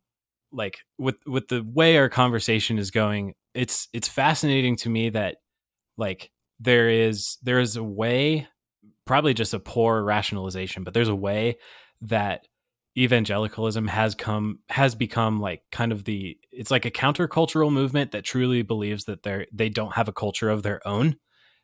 [0.53, 5.37] like with with the way our conversation is going it's it's fascinating to me that
[5.97, 6.31] like
[6.61, 8.47] there is there is a way,
[9.05, 11.57] probably just a poor rationalization, but there's a way
[12.03, 12.47] that
[12.97, 18.25] evangelicalism has come has become like kind of the it's like a countercultural movement that
[18.25, 21.17] truly believes that they're they don't have a culture of their own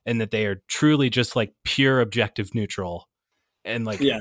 [0.06, 3.08] and that they are truly just like pure objective neutral
[3.64, 4.20] and like yeah.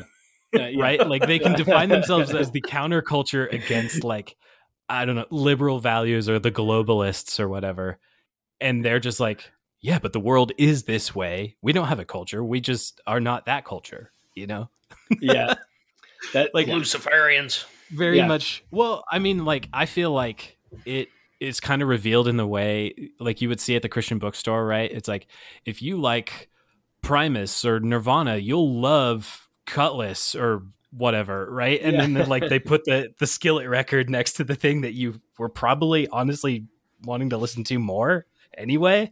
[0.51, 0.81] Yeah, yeah.
[0.83, 4.35] right like they can define themselves as the counterculture against like
[4.89, 7.97] i don't know liberal values or the globalists or whatever
[8.61, 9.51] and they're just like
[9.81, 13.19] yeah but the world is this way we don't have a culture we just are
[13.19, 14.69] not that culture you know
[15.21, 15.53] yeah.
[16.33, 16.75] That Like, yeah.
[16.75, 17.65] Luciferians.
[17.91, 18.27] very Yeah.
[18.27, 21.09] much well i mean like i feel like it
[21.39, 24.65] is kind of revealed in the way like you would see at the christian bookstore
[24.65, 24.91] right?
[24.91, 25.27] It's like
[25.65, 26.49] if you like
[27.01, 31.81] primus or nirvana you'll love Kutless or whatever right?
[31.81, 32.07] And Yeah.
[32.07, 35.49] then like they put the the skillet record next to the thing that you were
[35.49, 36.65] probably honestly
[37.03, 38.25] wanting to listen to more
[38.57, 39.11] anyway.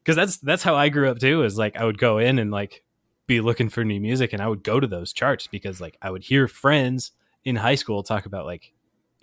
[0.00, 2.50] Because that's that's how i grew up too is like i would go in and
[2.50, 2.84] like
[3.26, 6.10] be looking for new music and i would go to those charts because like i
[6.10, 7.12] would hear friends
[7.42, 8.73] in high school talk about like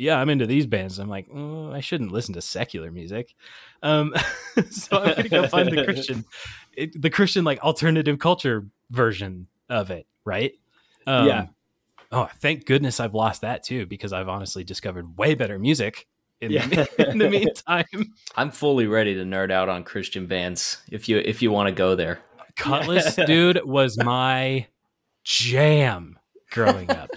[0.02, 3.36] yeah i'm into these bands i'm like oh, i shouldn't listen to secular music
[3.84, 4.14] um
[4.70, 6.26] so i'm gonna go find the christian
[6.74, 10.54] it, the christian like alternative culture version of it right
[11.08, 11.46] um, Yeah.
[12.12, 16.08] oh thank goodness i've lost that too because i've honestly discovered way better music
[16.42, 16.66] in, Yeah.
[16.68, 21.20] the, in the meantime I'm fully ready to nerd out on Christian bands if you
[21.20, 22.20] if you want to go there.
[22.56, 24.66] Kutless, dude, was my
[25.24, 26.18] jam
[26.50, 27.12] growing up.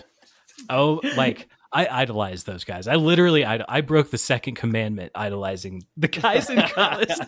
[0.69, 2.87] oh, like I idolized those guys.
[2.87, 7.19] I literally, I, I broke the second commandment idolizing the guys in Kutless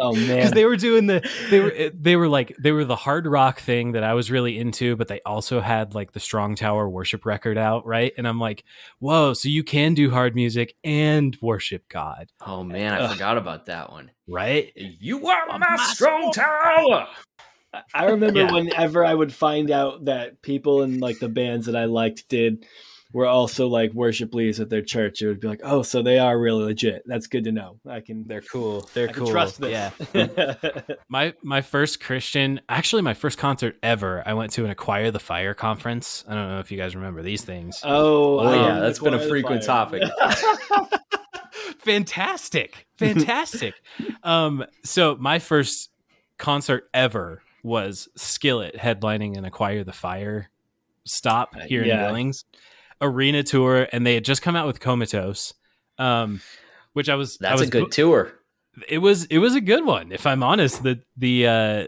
[0.00, 0.54] oh because man.
[0.54, 3.60] they were doing the they were eh, they were like they were the hard rock
[3.60, 7.24] thing that I was really into, but they also had like the Strong Tower worship
[7.26, 8.12] record out, right?
[8.16, 8.64] And I'm like,
[8.98, 13.12] whoa, so you can do hard music and worship God, Oh man, I Ugh.
[13.12, 14.10] forgot about that one.
[14.28, 14.72] right?
[14.76, 17.06] You are my strong tower.
[17.94, 18.52] I remember Yeah.
[18.52, 22.66] whenever I would find out that people in like the bands that I liked did
[23.12, 26.18] were also like worship leaders at their church, it would be like, oh, so they
[26.18, 27.02] are really legit.
[27.06, 27.78] That's good to know.
[27.88, 28.88] I can, They're cool.
[28.92, 29.30] They're I can cool.
[29.30, 29.92] trust this.
[30.12, 30.54] Yeah.
[31.08, 34.22] My my first Christian, actually my first concert ever.
[34.26, 36.24] I went to an Acquire the Fire conference.
[36.28, 37.80] I don't know if you guys remember these things.
[37.84, 40.02] oh, Oh, yeah, um, that's been a frequent topic.
[41.78, 43.74] fantastic, fantastic.
[44.22, 45.90] um, so my first
[46.38, 50.50] concert ever was Skillet headlining an Acquire the Fire
[51.04, 52.44] stop here in Billings.
[53.00, 55.52] Arena tour, and they had just come out with Comatose,
[55.98, 56.40] um,
[56.92, 58.32] which I was I That's was a good tour.
[58.88, 60.82] it was it was a good one if i'm honest.
[60.82, 61.86] The the uh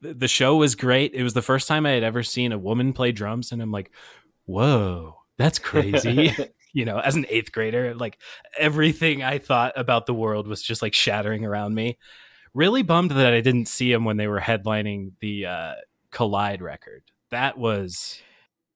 [0.00, 1.14] the show was great.
[1.14, 3.72] It was the first time i had ever seen a woman play drums and i'm
[3.72, 3.90] like
[4.44, 6.32] whoa that's crazy.
[6.76, 8.18] You know as an eighth grader like
[8.58, 11.98] everything i thought about the world was just like shattering around me
[12.54, 15.72] really bummed that i didn't see them when they were headlining the uh
[16.10, 18.20] collide record that was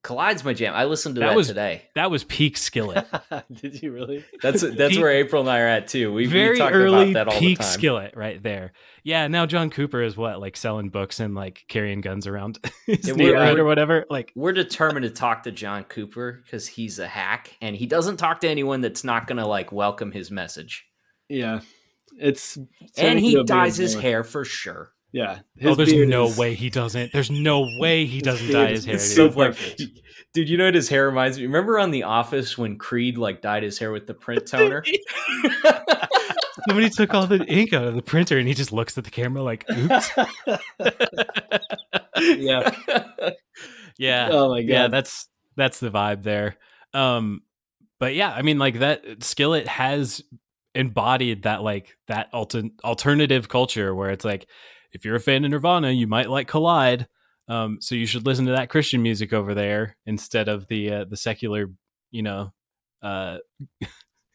[0.05, 0.75] Collide's my jam.
[0.75, 1.83] I listened to That that, was- today.
[1.97, 3.05] that was peak skillet
[3.53, 4.25] Did you really?
[4.41, 6.13] That's that's Peak- where April and I are at too.
[6.13, 7.73] We, we very talk early about that all peak the time.
[7.73, 8.73] skillet right there.
[9.03, 13.09] Yeah, now John Cooper is what like selling books and like carrying guns around his
[13.09, 14.07] Yeah, neighborhood we're- or whatever.
[14.09, 18.19] Like, We're determined to talk to John Cooper because he's a hack and he doesn't
[18.19, 20.87] talk to anyone that's not going to like welcome his message.
[21.29, 21.61] Yeah.
[22.21, 22.59] It's
[22.97, 24.03] and he dyes his more.
[24.03, 24.93] hair for sure.
[25.13, 25.39] Yeah.
[25.65, 27.13] oh, there's beard no is- way he doesn't.
[27.13, 28.97] There's no way he doesn't dye his hair.
[28.97, 29.33] it's dude.
[29.33, 29.83] so perfect.
[30.35, 31.47] Dude, you know what his hair reminds me?
[31.47, 34.85] Remember on The Office when Creed like dyed his hair with the print toner?
[36.69, 39.11] Somebody took all the ink out of the printer and he just looks at the
[39.11, 40.11] camera like, oops.
[42.39, 42.71] yeah.
[43.97, 44.29] yeah.
[44.31, 44.69] Oh my god.
[44.69, 46.57] yeah that's that's the vibe there
[46.95, 47.43] um
[47.99, 50.23] but yeah i mean like that skillet has
[50.75, 54.47] embodied that like that alter- alternative culture where it's like
[54.93, 57.09] if you're a fan of nirvana you might like collide
[57.49, 61.05] um so you should listen to that christian music over there instead of the uh,
[61.05, 61.67] the secular
[62.11, 62.53] you know
[63.03, 63.39] uh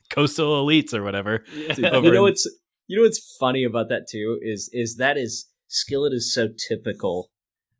[0.10, 1.76] coastal elites or whatever Yeah.
[1.78, 2.50] You know in- what's
[2.88, 7.30] you know what's funny about that too is is that is skillet is so typical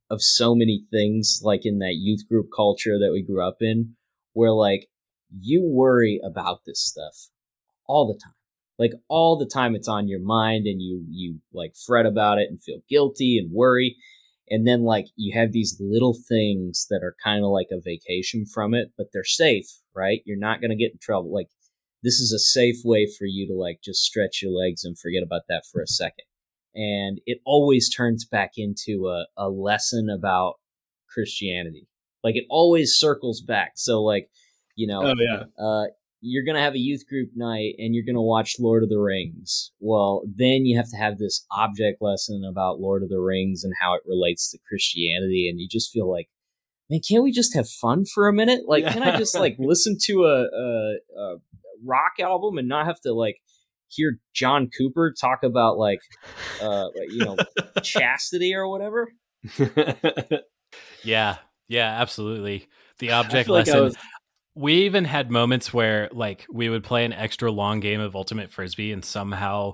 [0.10, 3.96] of so many things like in that youth group culture that we grew up in
[4.34, 4.88] where like
[5.36, 7.30] you worry about this stuff
[7.88, 8.34] all the time
[8.84, 12.48] like all the time it's on your mind and you you like fret about it
[12.50, 13.96] and feel guilty and worry
[14.50, 18.46] and then like you have these little things that are kind of like a vacation
[18.46, 21.48] from it but they're safe right you're not going to get in trouble like
[22.04, 25.24] this is a safe way for you to like just stretch your legs and forget
[25.24, 26.26] about that for a second.
[26.76, 30.56] And it always turns back into a, a lesson about
[31.10, 31.88] Christianity.
[32.24, 33.74] Like it always circles back.
[33.76, 34.30] So like,
[34.76, 35.44] you know, Oh yeah.
[35.64, 35.86] uh,
[36.26, 39.72] you're gonna have a youth group night and you're gonna watch Lord of the Rings.
[39.80, 43.74] Well, then you have to have this object lesson about Lord of the Rings and
[43.80, 46.30] how it relates to Christianity, and you just feel like,
[46.90, 48.62] man, can't we just have fun for a minute?
[48.66, 51.36] Like, can I just like listen to a, a, a
[51.86, 53.42] rock album and not have to like
[53.90, 56.00] hear John Cooper talk about like,
[56.62, 57.38] uh, you know,
[57.84, 59.12] chastity or whatever?
[61.04, 61.38] yeah,
[61.68, 62.70] yeah, absolutely.
[63.00, 63.90] The object lesson.
[63.90, 63.94] Like
[64.56, 68.52] we even had moments where like we would play an extra long game of ultimate
[68.52, 69.74] frisbee and somehow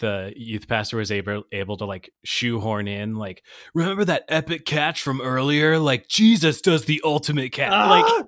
[0.00, 3.42] the youth pastor was able able to like shoehorn in like
[3.74, 5.78] remember that epic catch from earlier?
[5.78, 7.72] Like jesus does the ultimate catch.
[7.72, 7.88] Ah!
[7.88, 8.26] like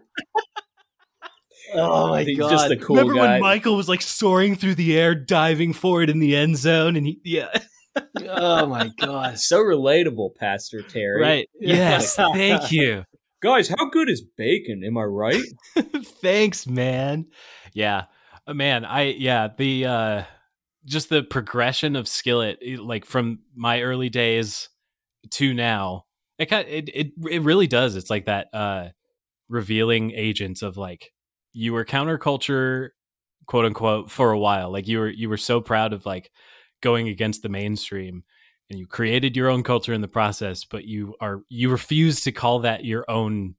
[1.75, 3.33] oh my god just a cool remember guy.
[3.33, 6.97] when michael was like soaring through the air diving for it in the end zone
[6.97, 7.49] and he yeah.
[8.29, 9.39] Oh my god.
[9.39, 11.19] So relatable pastor terry.
[11.19, 11.49] Right.
[11.61, 12.15] Yes.
[12.15, 13.05] Thank you
[13.47, 14.83] guys, how good is bacon?
[14.85, 15.45] Am I right?
[16.05, 17.27] Thanks, man.
[17.73, 18.07] Yeah,
[18.47, 18.85] uh, man.
[18.85, 20.23] I yeah the uh
[20.85, 24.69] just the progression of skillet like from my early days
[25.31, 26.07] to now
[26.39, 28.89] it kind it, it it really does it's like that uh
[29.49, 31.11] revealing agents of like
[31.53, 32.91] you were counterculture
[33.47, 36.31] quote unquote for a while like you were you were so proud of like
[36.81, 38.23] going against the mainstream
[38.71, 42.33] and you created your own culture in the process but you are you refuse to
[42.33, 43.55] call that your own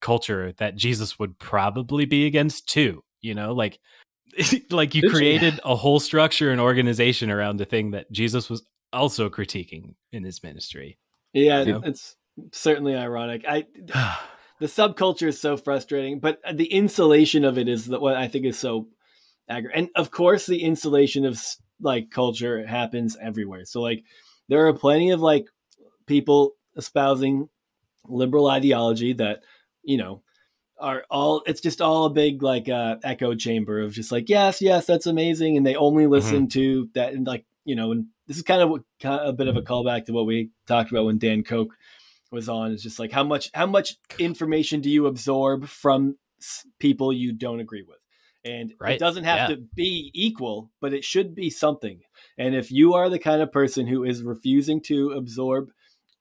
[0.00, 3.52] culture that jesus would probably be against too you know?
[3.52, 3.78] Like
[4.70, 8.62] like you created a whole structure and organization around a thing that jesus was
[8.92, 10.98] also critiquing in his ministry
[11.34, 11.82] yeah you know?
[11.84, 12.16] it's
[12.50, 13.44] certainly ironic.
[13.46, 13.66] I
[14.58, 18.58] the subculture is so frustrating but the insulation of it is what i think is
[18.58, 18.88] so
[19.50, 21.38] aggravating and of course the insulation of
[21.82, 23.64] like culture happens everywhere.
[23.64, 24.04] So like
[24.52, 25.46] there are plenty of like
[26.04, 27.48] people espousing
[28.06, 29.40] liberal ideology that
[29.82, 30.22] you know
[30.78, 34.60] are all it's just all a big like uh echo chamber of just like yes
[34.60, 36.12] yes that's amazing and they only mm-hmm.
[36.12, 36.48] listen mm-hmm.
[36.48, 39.32] to that and like you know and this is kind of what, kind of a
[39.32, 41.72] bit of a callback to what we talked about when Dan Koch
[42.30, 46.18] was on is just like how much how much information do you absorb from
[46.78, 48.01] people you don't agree with
[48.44, 48.94] and right.
[48.94, 49.56] it doesn't have yeah.
[49.56, 52.00] to be equal but it should be something
[52.38, 55.70] and if you are the kind of person who is refusing to absorb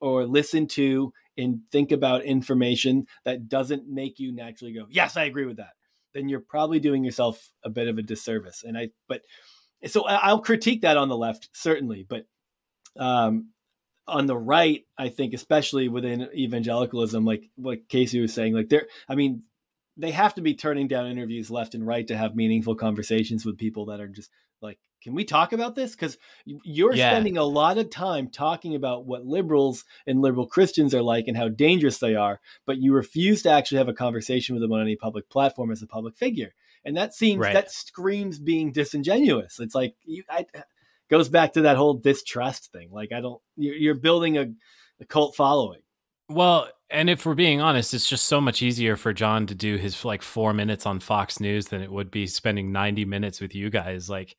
[0.02, 5.24] or listen to and think about information that doesn't make you naturally go, yes, I
[5.24, 5.74] agree with that,
[6.14, 8.64] then you're probably doing yourself a bit of a disservice.
[8.66, 9.22] And I, but
[9.86, 12.06] so I'll critique that on the left, certainly.
[12.08, 12.26] But
[12.98, 13.50] um,
[14.08, 18.88] on the right, I think, especially within evangelicalism, like what Casey was saying, like there,
[19.08, 19.44] I mean,
[19.98, 23.58] they have to be turning down interviews left and right to have meaningful conversations with
[23.58, 24.30] people that are just
[24.62, 27.10] like can we talk about this because you're yeah.
[27.12, 31.38] spending a lot of time talking about what liberals and liberal christians are like and
[31.38, 34.82] how dangerous they are but you refuse to actually have a conversation with them on
[34.82, 36.54] any public platform as a public figure
[36.86, 37.54] and that seems right.
[37.54, 40.62] that screams being disingenuous it's like you I, uh,
[41.10, 44.48] goes back to that whole distrust thing like i don't you're building a,
[45.00, 45.82] a cult following
[46.30, 49.78] well and if we're being honest it's just so much easier for john to do
[49.78, 53.56] his like four minutes on fox news than it would be spending 90 minutes with
[53.56, 54.36] you guys like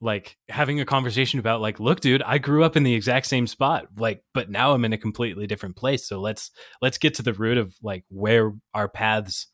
[0.00, 3.46] like having a conversation about like look dude i grew up in the exact same
[3.46, 6.50] spot like but now i'm in a completely different place so let's
[6.82, 9.46] let's get to the root of like where our paths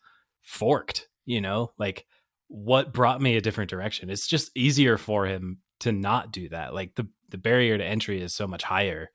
[0.43, 1.72] forked you know?
[1.78, 2.06] Like
[2.48, 4.10] what brought me a different direction?
[4.10, 6.74] It's just easier for him to not do that.
[6.74, 9.10] Like the the barrier to entry is so much higher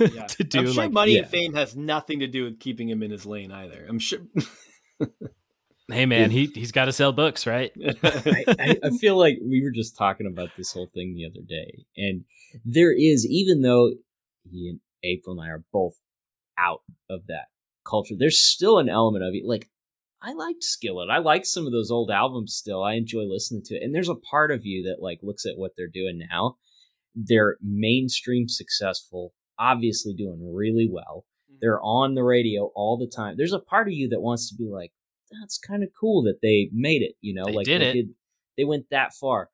[0.00, 0.26] yeah.
[0.28, 1.20] to do I'm sure like, money yeah.
[1.20, 4.20] and fame has nothing to do with keeping him in his lane either i'm sure
[5.88, 7.70] Hey man, he he's got to sell books, right?
[8.02, 11.46] I, I, I, feel like we were just talking about this whole thing the other
[11.46, 12.24] day, and
[12.64, 13.92] there is, even though
[14.50, 15.94] he and April and I are both
[16.58, 17.46] out of that
[17.88, 19.44] culture, there's still an element of it.
[19.46, 19.70] Like
[20.20, 22.82] I liked Skillet, I like some of those old albums still.
[22.82, 25.56] I enjoy listening to it, and there's a part of you that like looks at
[25.56, 26.56] what they're doing now.
[27.14, 31.24] They're mainstream successful, obviously doing really well.
[31.50, 31.58] Mm-hmm.
[31.60, 33.36] They're on the radio all the time.
[33.36, 34.92] There's a part of you that wants to be like,
[35.40, 37.12] that's kind of cool that they made it.
[37.20, 37.92] You know, they like did they it.
[37.92, 38.08] Did,
[38.56, 39.50] they went that far.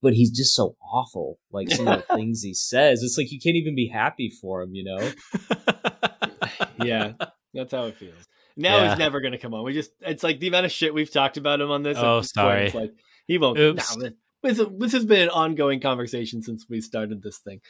[0.00, 1.40] But he's just so awful.
[1.50, 4.62] Like some of the things he says, it's like you can't even be happy for
[4.62, 4.74] him.
[4.74, 5.12] You know?
[6.84, 7.12] yeah,
[7.52, 8.28] that's how it feels.
[8.56, 8.90] Now yeah.
[8.90, 9.64] he's never going to come on.
[9.64, 11.98] We just—it's like the amount of shit we've talked about him on this.
[11.98, 12.66] Oh, sorry.
[12.66, 12.92] It's like
[13.26, 13.58] he won't.
[13.58, 13.96] Oops.
[13.96, 14.10] No,
[14.42, 17.60] this, this, has been an ongoing conversation since we started this thing.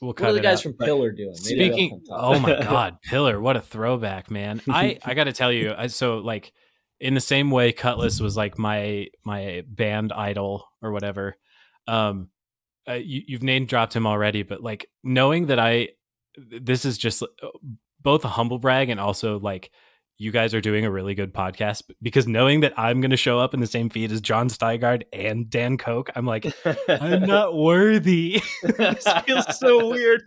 [0.00, 0.62] We'll what are the guys out.
[0.62, 1.34] from Pillar doing?
[1.34, 3.40] Speaking, oh my god, Pillar!
[3.40, 4.60] What a throwback, man!
[4.68, 6.52] I I got to tell you, I, so like
[7.00, 11.36] in the same way Kutless was like my my band idol or whatever.
[11.86, 12.30] Um,
[12.88, 15.88] uh, you, you've name dropped him already, but like knowing that I,
[16.36, 17.26] this is just uh,
[18.00, 19.70] both a humble brag and also like
[20.16, 23.38] you guys are doing a really good podcast because knowing that I'm going to show
[23.40, 26.46] up in the same feed as Jon Steingard and Dan Koch, I'm like,
[26.88, 28.40] I'm not worthy.
[28.62, 30.22] this feels so weird.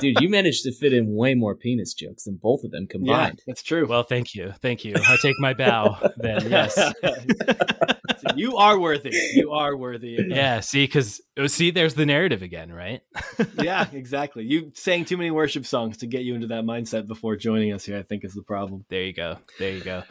[0.00, 2.92] Dude, you managed to fit in way more penis jokes than both of them yeah,
[2.92, 3.42] combined.
[3.46, 3.86] that's true.
[3.86, 4.52] Well, thank you.
[4.60, 4.94] Thank you.
[4.96, 6.50] I take my bow then.
[6.54, 6.74] Yes.
[6.74, 9.10] So you are worthy.
[9.34, 10.18] You are worthy.
[10.28, 10.60] Yeah.
[10.60, 13.00] See, because oh, see, there's the narrative again, right?
[13.62, 14.44] yeah, exactly.
[14.44, 17.84] You sang too many worship songs to get you into that mindset before joining us
[17.84, 17.98] here.
[17.98, 18.84] I think is the problem.
[18.88, 19.38] There you go.
[19.58, 20.04] There you go.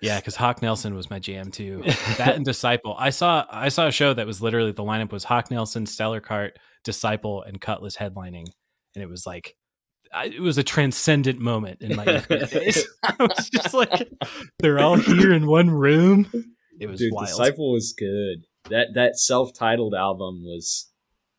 [0.00, 1.82] Yeah, because Hawk Nelson was my jam too.
[2.18, 2.94] That and Disciple.
[2.98, 6.20] I saw I saw a show that was literally the lineup was Hawk Nelson, Stellar
[6.20, 6.52] Kart,
[6.88, 8.46] Disciple, and Kutless headlining,
[8.94, 9.54] and it was like
[10.10, 12.88] I, it was a transcendent moment in my days.
[13.02, 14.10] I was just like,
[14.58, 16.30] they're all here in one room.
[16.80, 17.28] It was Dude, wild.
[17.28, 18.46] Disciple was good.
[18.70, 20.90] That that self-titled album was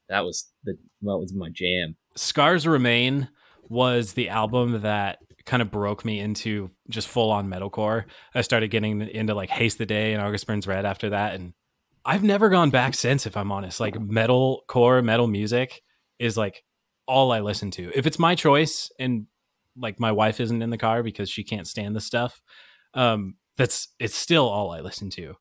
[0.08, 1.96] that was the well, was my jam.
[2.16, 3.30] Scars Remain
[3.70, 8.06] was the album that kind of broke me into just full on metalcore.
[8.36, 11.34] I started getting into like Haste the Day and August Burns Red after that.
[11.34, 11.54] And
[12.06, 13.80] I've never gone back since, if I'm honest.
[13.80, 15.82] Like metal core metal music
[16.18, 16.64] is like
[17.08, 17.92] all I listen to.
[17.96, 19.26] If it's my choice and
[19.78, 22.42] like my wife isn't in the car because she can't stand the stuff,
[22.94, 25.36] um, that's it's still all I listen to.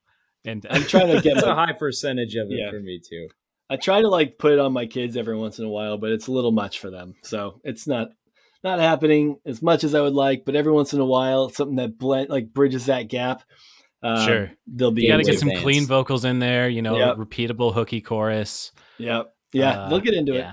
[0.45, 2.71] And I'm trying to get It's a high percentage of it Yeah.
[2.71, 3.29] for me too.
[3.71, 6.11] I try to like put it on my kids every once in a while, but
[6.11, 7.15] it's a little much for them.
[7.23, 8.09] So it's not
[8.65, 10.45] not happening as much as I would like.
[10.45, 13.43] But every once in a while, something that blend like bridges that gap.
[14.03, 14.51] Um, Sure.
[14.67, 15.03] they'll be.
[15.03, 15.63] you got to get some advance.
[15.65, 17.17] clean vocals in there, you know, Yep.
[17.17, 18.71] repeatable hooky chorus.
[18.99, 19.33] Yep.
[19.53, 20.47] Yeah, Uh, they'll get into it.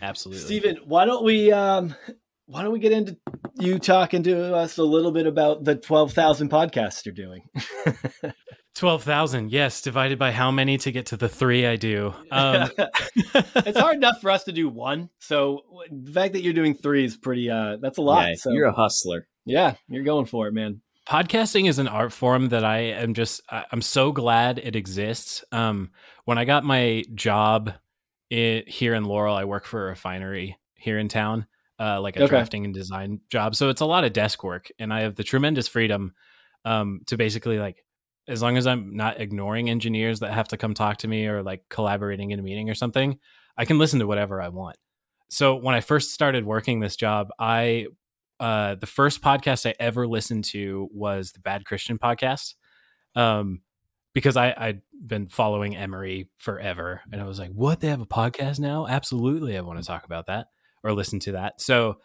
[0.00, 0.44] Absolutely.
[0.44, 1.94] Stephen, why don't we um
[2.46, 3.16] why don't we get into
[3.58, 7.42] you talking to us a little bit about the twelve thousand podcasts you're doing?
[8.74, 9.50] 12,000.
[9.50, 9.80] Yes.
[9.80, 12.12] Divided by how many to get to the three I do.
[12.30, 12.68] Um,
[13.56, 15.08] it's hard enough for us to do one.
[15.18, 18.28] So the fact that you're doing three is pretty uh that's a lot.
[18.28, 19.26] Yeah, so you're a hustler.
[19.46, 20.82] yeah, you're going for it, man.
[21.08, 25.44] Podcasting is an art form that I am just, I'm so glad it exists.
[25.52, 25.90] Um,
[26.24, 27.72] when I got my job
[28.28, 31.46] it, here in Laurel, I work for a refinery here in town,
[31.78, 32.28] uh, like a Okay.
[32.28, 33.54] drafting and design job.
[33.54, 36.12] So it's a lot of desk work, and I have the tremendous freedom
[36.64, 37.84] um, to basically like,
[38.28, 41.44] as long as I'm not ignoring engineers that have to come talk to me or
[41.44, 43.18] like collaborating in a meeting or something,
[43.56, 44.76] I can listen to whatever I want.
[45.28, 47.86] So when I first started working this job, I
[48.40, 52.54] uh, the first podcast I ever listened to was the Bad Christian podcast.
[53.14, 53.62] Um,
[54.16, 57.02] because I, I'd been following Emery forever.
[57.12, 57.80] And I was like, what?
[57.80, 58.86] They have a podcast now?
[58.86, 59.58] Absolutely.
[59.58, 60.46] I want to talk about that
[60.82, 61.60] or listen to that.
[61.60, 61.98] So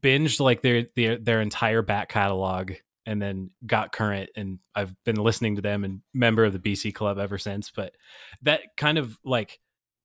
[0.00, 2.72] binged like their their their entire back catalog
[3.04, 6.94] and then got current and I've been listening to them and member of the BC
[6.94, 7.70] club ever since.
[7.70, 7.94] But
[8.40, 9.60] that kind of like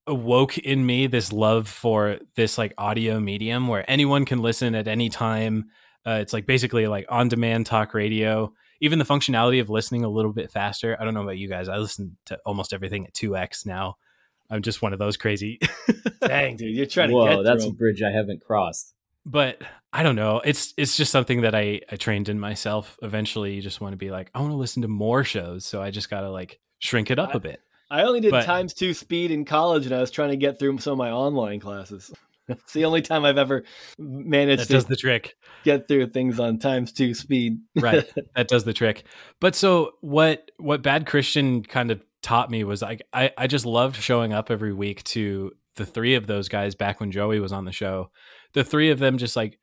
[0.07, 4.87] awoke in me this love for this like audio medium where anyone can listen at
[4.87, 5.65] any time.
[6.05, 8.53] Uh, it's like basically like on demand talk radio.
[8.81, 10.97] Even the functionality of listening a little bit faster.
[10.99, 11.69] I don't know about you guys.
[11.69, 13.95] I listen to almost everything at 2x now.
[14.49, 15.59] I'm just one of those crazy.
[16.21, 18.93] Dang, dude, you're trying to Whoa, get that's a bridge I haven't crossed.
[19.25, 19.61] but
[19.91, 20.41] I don't know.
[20.43, 22.97] It's it's just something that I I trained in myself.
[23.01, 25.81] Eventually, you just want to be like, I want to listen to more shows, so
[25.81, 27.61] I just got to like shrink it up a bit.
[27.89, 30.59] I only did but- times two speed in college, and I was trying to get
[30.59, 32.11] through some of my online classes.
[32.47, 33.63] It's the only time I've ever
[33.97, 35.33] managed That to does the trick.
[35.63, 37.57] get through things on times two speed.
[37.75, 38.05] right
[38.35, 39.03] that does the trick
[39.41, 43.65] but so what what bad christian kind of taught me was like I, I just
[43.65, 47.51] loved showing up every week to the three of those guys back when joey was
[47.51, 48.11] on the show
[48.53, 49.57] the three of them just like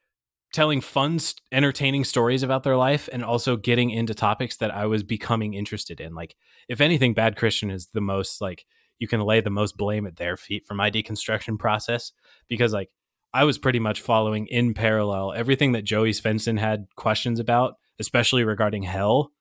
[0.52, 1.18] telling fun
[1.50, 6.00] entertaining stories about their life and also getting into topics that i was becoming interested
[6.00, 6.36] in like
[6.68, 8.64] if anything bad christian is the most like
[8.98, 12.12] you can lay the most blame at their feet for my deconstruction process
[12.48, 12.88] because like
[13.34, 18.44] I was pretty much following in parallel everything that Joey Svendsen had questions about, especially
[18.44, 19.32] regarding hell,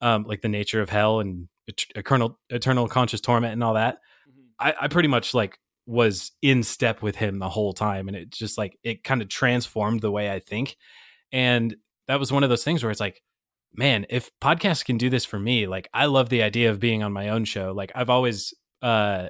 [0.00, 1.48] um, like the nature of hell and
[1.94, 3.98] eternal eternal conscious torment and all that.
[4.58, 8.30] I, I pretty much like was in step with him the whole time, and it
[8.30, 10.76] just like it kind of transformed the way I think.
[11.32, 11.76] And
[12.08, 13.22] that was one of those things where it's like,
[13.74, 17.02] man, if podcasts can do this for me, like I love the idea of being
[17.02, 17.72] on my own show.
[17.72, 19.28] Like I've always uh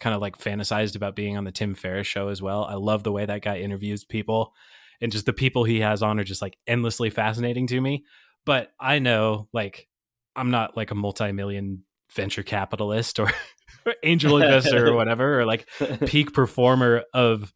[0.00, 2.64] kind of like fantasized about being on the Tim Ferriss show as well.
[2.64, 4.54] I love the way that guy interviews people
[5.02, 8.04] and just the people he has on are just like endlessly fascinating to me.
[8.46, 9.88] But I know like
[10.34, 13.30] I'm not like a multi-million venture capitalist or
[14.02, 15.68] angel investor or whatever or like
[16.06, 17.52] peak performer of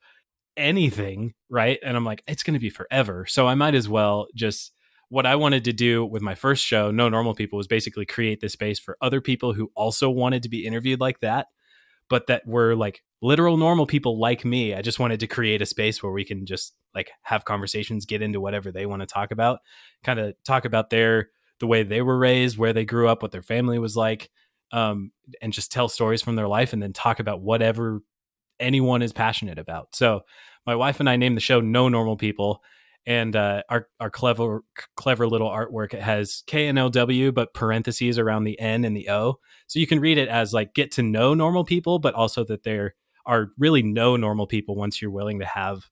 [0.56, 1.78] anything, right?
[1.82, 3.26] And I'm like it's going to be forever.
[3.26, 4.72] So I might as well just
[5.08, 8.40] what I wanted to do with my first show, No Normal People, was basically create
[8.40, 11.46] this space for other people who also wanted to be interviewed like that
[12.08, 14.74] but that were like literal normal people like me.
[14.74, 18.22] I just wanted to create a space where we can just like have conversations, get
[18.22, 19.60] into whatever they want to talk about,
[20.04, 23.32] kind of talk about their the way they were raised, where they grew up, what
[23.32, 24.30] their family was like,
[24.72, 28.00] um, and just tell stories from their life, and then talk about whatever
[28.58, 29.94] anyone is passionate about.
[29.94, 30.22] So
[30.66, 32.62] my wife and I named the show No Normal People.
[33.08, 34.64] And uh, our our clever
[34.96, 38.96] clever little artwork it has K and L W but parentheses around the N and
[38.96, 39.38] the O,
[39.68, 42.64] so you can read it as like get to know normal people, but also that
[42.64, 45.88] there are really no normal people once you're willing to have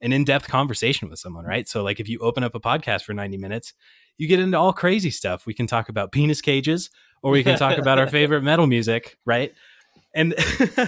[0.00, 1.68] an in-depth conversation with someone, right?
[1.68, 3.72] So like if you open up a podcast for 90 minutes,
[4.18, 5.46] you get into all crazy stuff.
[5.46, 6.90] We can talk about penis cages
[7.26, 9.52] or we can talk about our favorite metal music, right?
[10.14, 10.34] And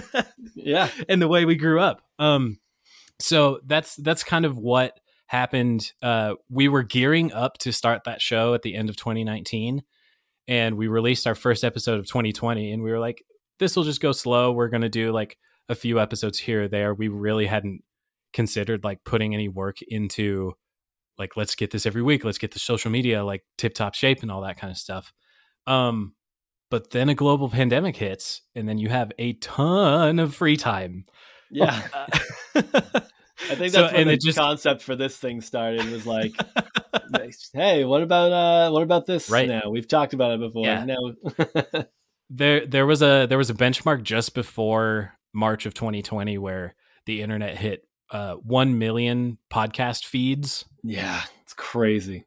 [0.55, 0.89] Yeah.
[1.07, 2.01] and the way we grew up.
[2.17, 2.59] Um
[3.19, 5.91] so that's that's kind of what happened.
[6.01, 9.83] Uh we were gearing up to start that show at the end of 2019
[10.47, 13.23] and we released our first episode of 2020 and we were like
[13.59, 14.53] this will just go slow.
[14.53, 15.37] We're going to do like
[15.67, 16.93] a few episodes here or there.
[16.93, 17.81] We really hadn't
[18.31, 20.53] considered like putting any work into
[21.17, 24.21] like let's get this every week let's get the social media like tip top shape
[24.21, 25.11] and all that kind of stuff
[25.67, 26.13] um
[26.69, 31.05] but then a global pandemic hits and then you have a ton of free time
[31.51, 31.81] Yeah.
[32.55, 36.33] I think that's So- when the just- concept for this thing started was like,
[37.53, 39.47] hey, what about uh what about this Right.
[39.47, 39.61] now?
[39.69, 40.65] We've talked about it before.
[40.65, 40.85] Yeah.
[40.85, 41.13] Now
[42.29, 46.75] there there was a there was a benchmark just before March of 2020 where
[47.05, 52.25] the internet hit uh 1 million podcast feeds Yeah, it's crazy.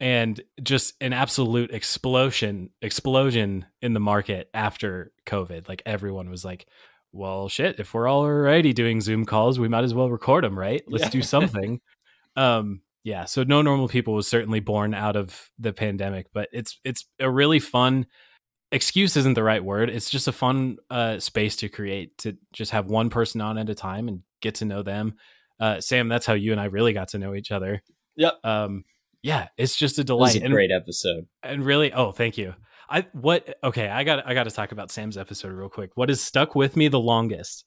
[0.00, 5.68] And just an absolute explosion explosion in the market after covid.
[5.68, 6.66] Like everyone was like
[7.12, 10.82] well shit if we're already doing zoom calls we might as well record them right?
[10.86, 11.10] Let's Yeah.
[11.10, 11.80] do something.
[12.36, 16.78] Um yeah so no normal people was certainly born out of the pandemic but it's
[16.84, 18.06] it's a really fun
[18.70, 22.70] excuse isn't the right word it's just a fun uh space to create to just
[22.72, 25.14] have one person on at a time and get to know them.
[25.58, 27.82] Uh sam that's how you and i really got to know each other.
[28.16, 28.34] Yep.
[28.44, 28.84] um
[29.28, 31.26] yeah it's just a It delight a and, great episode.
[31.42, 32.54] and really oh thank you
[32.90, 36.08] i what okay i got i got to talk about sam's episode real quick what
[36.08, 37.64] has stuck with me the longest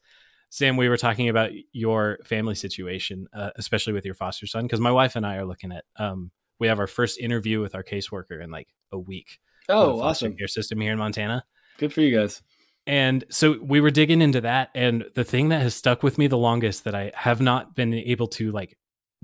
[0.50, 4.80] sam we were talking about your family situation uh, especially with your foster son because
[4.80, 7.84] my wife and i are looking at um we have our first interview with our
[7.84, 9.40] caseworker in like a week
[9.70, 10.36] Oh, awesome.
[10.36, 11.44] care system here in montana
[11.78, 12.42] Good for you guys.
[12.88, 16.28] and so we were digging into that and the thing that has stuck with me
[16.28, 18.76] the longest that i have not been able to like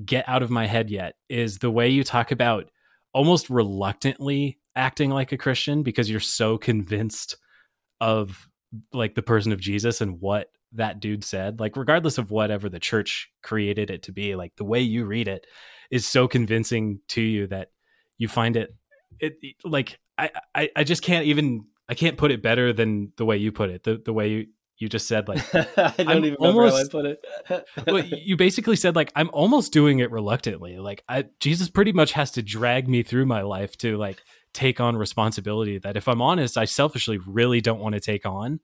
[0.04, 2.70] get out of my head yet is the way you talk about
[3.14, 7.38] almost reluctantly acting like a christian because you're so convinced
[8.00, 8.48] of
[8.94, 11.60] like the person of jesus and what that dude said.
[11.60, 15.28] Like regardless of whatever the church created it to be like the way you read
[15.28, 15.46] it
[15.92, 17.72] is so convincing to you that
[18.18, 18.76] you find it
[19.20, 23.26] it like i i, I just can't even i can't put it better than the
[23.26, 24.48] way you put it the, the way you
[24.80, 27.66] you just said like I don't I'm even remember almost- how I put it.
[27.88, 32.12] well, you basically said like i'm almost doing it reluctantly like i jesus pretty much
[32.14, 34.22] has to drag me through my life to like
[34.54, 38.60] take on responsibility that if i'm honest i selfishly really don't want to take on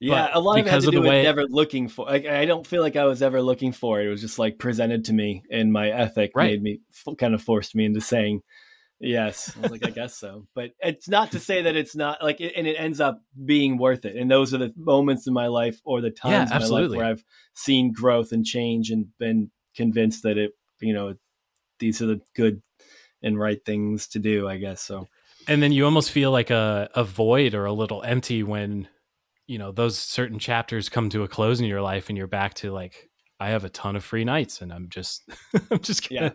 [0.00, 1.88] Yeah, But a lot of it because to of do the with way- never looking
[1.88, 2.04] for.
[2.06, 4.06] Like, I don't feel like I was ever looking for it.
[4.06, 6.50] It was just like presented to me, and my ethic Right.
[6.50, 6.80] made me
[7.16, 8.40] kind of forced me into saying
[9.04, 9.52] yes.
[9.56, 10.46] I was like, I guess so.
[10.54, 13.78] But it's not to say that it's not like, it, and it ends up being
[13.78, 14.16] worth it.
[14.16, 16.90] And those are the moments in my life or the times Yeah, in my life
[16.90, 17.24] where I've
[17.54, 21.14] seen growth and change and been convinced that it, you know,
[21.78, 22.62] these are the good
[23.22, 24.48] and right things to do.
[24.48, 25.08] I guess so.
[25.48, 28.88] and then you almost feel like a, a void or a little empty when
[29.46, 32.54] you know those certain chapters come to a close in your life and you're back
[32.54, 35.22] to like i have a ton of free nights and i'm just
[35.70, 36.34] i'm just gonna.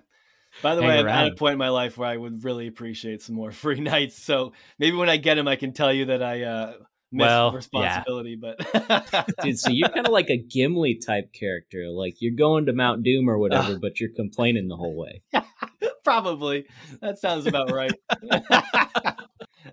[0.62, 2.68] By the hang way, I'm at a point in my life where I would really
[2.68, 4.22] appreciate some more free nights.
[4.22, 6.74] So maybe when I get them, I can tell you that I uh,
[7.12, 7.56] miss Well, yeah.
[7.56, 8.36] responsibility.
[8.36, 8.58] But
[9.42, 11.90] Dude, so you're kind of like a Gimli type character.
[11.90, 15.22] Like you're going to Mount Doom or whatever, but you're complaining the whole way.
[16.04, 16.66] probably
[17.02, 17.92] that sounds about right.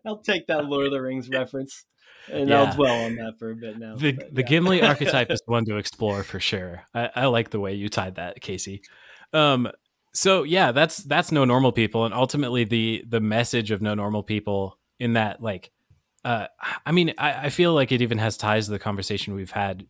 [0.05, 1.85] I'll take that Lord of the Rings reference,
[2.31, 2.63] and Yeah.
[2.63, 3.97] I'll dwell on that for a bit now.
[3.97, 4.47] the but the yeah.
[4.47, 6.83] Gimli archetype is one to explore for sure.
[6.95, 8.83] I, I like the way you tied that, Casey.
[9.33, 9.69] Um,
[10.17, 14.23] so yeah, that's that's no normal people, and ultimately the the message of no normal
[14.23, 15.71] people in that like,
[16.25, 16.47] uh,
[16.87, 19.87] I mean, I, I feel like it even has ties to the conversation we've had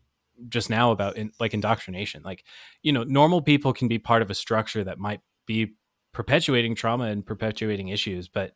[0.48, 2.22] just now about in, like indoctrination.
[2.24, 2.42] Like,
[2.82, 5.76] you know, normal people can be part of a structure that might be
[6.12, 8.52] perpetuating trauma and perpetuating issues, but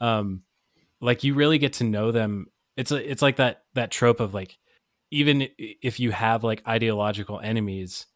[0.00, 0.42] um,
[1.00, 2.46] like you really get to know them.
[2.76, 4.56] It's it's like that that trope of like
[5.10, 8.06] even if you have like ideological enemies,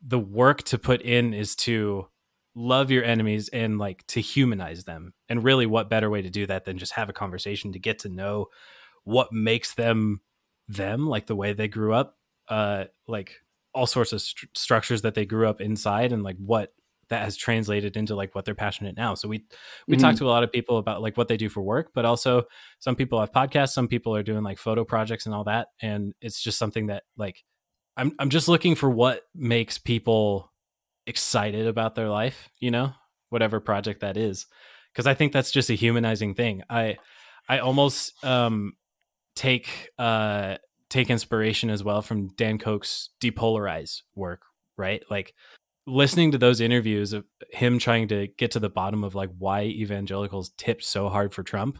[0.00, 2.06] the work to put in is to
[2.54, 5.14] love your enemies and like to humanize them.
[5.28, 8.00] And really, what better way to do that than just have a conversation to get
[8.00, 8.46] to know
[9.04, 10.20] what makes them
[10.68, 12.18] them, like the way they grew up,
[12.48, 13.40] uh, like
[13.74, 16.74] all sorts of st- structures that they grew up inside and like what
[17.08, 19.14] that has translated into like what they're passionate now.
[19.14, 19.44] So we
[19.90, 20.00] we Mhm.
[20.00, 22.44] talked to a lot of people about like what they do for work, but also
[22.78, 26.14] some people have podcasts, some people are doing like photo projects and all that, and
[26.20, 27.44] it's just something that like
[27.96, 30.51] I'm I'm just looking for what makes people
[31.06, 32.92] excited about their life, you know,
[33.30, 34.46] whatever project that is,
[34.92, 36.62] because I think that's just a humanizing thing.
[36.70, 36.96] I
[37.48, 38.74] I almost um
[39.34, 40.56] take uh
[40.90, 44.42] take inspiration as well from Dan Koch's depolarize work,
[44.76, 45.02] right?
[45.10, 45.34] Like
[45.86, 49.62] listening to those interviews of him trying to get to the bottom of like why
[49.62, 51.78] evangelicals tipped so hard for Trump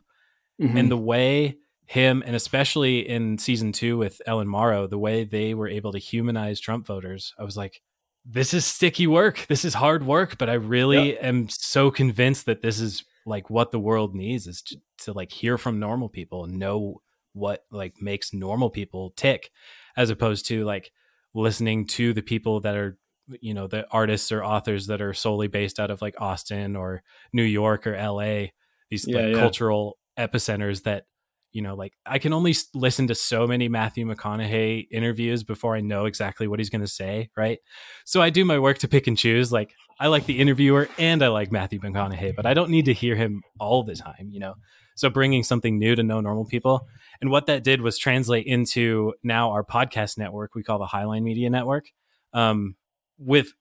[0.61, 0.79] Mhm.
[0.79, 5.55] and the way him and especially in season two with Ellen Morrow, the way they
[5.55, 7.83] were able to humanize Trump voters, I was like,
[8.25, 9.47] this is sticky work.
[9.49, 13.71] This is hard work, but I really am so convinced that this is like what
[13.71, 17.01] the world needs is to, to like hear from normal people and know
[17.33, 19.51] what like makes normal people tick
[19.97, 20.91] as opposed to like
[21.35, 22.99] listening to the people that are
[23.41, 27.03] you know the artists or authors that are solely based out of like Austin or
[27.33, 28.47] New York or LA
[28.91, 29.41] these Yeah, like yeah.
[29.41, 31.07] cultural epicenters that
[31.53, 35.81] you know like I can only listen to so many Matthew McConaughey interviews before I
[35.81, 37.59] know exactly what he's going to say right?
[38.05, 41.23] So I do my work to pick and choose like I like the interviewer and
[41.23, 44.41] I like Matthew McConaughey but I don't need to hear him all the time you
[44.41, 44.55] know?
[44.95, 46.87] So bringing something new to know normal people
[47.21, 51.23] and what that did was translate into now our podcast network we call the Highline
[51.23, 51.87] Media Network
[52.33, 52.77] um,
[53.19, 53.53] with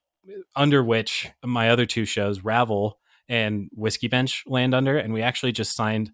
[0.55, 5.51] under which my other two shows Ravel and Whiskey Bench land under and we actually
[5.51, 6.11] just signed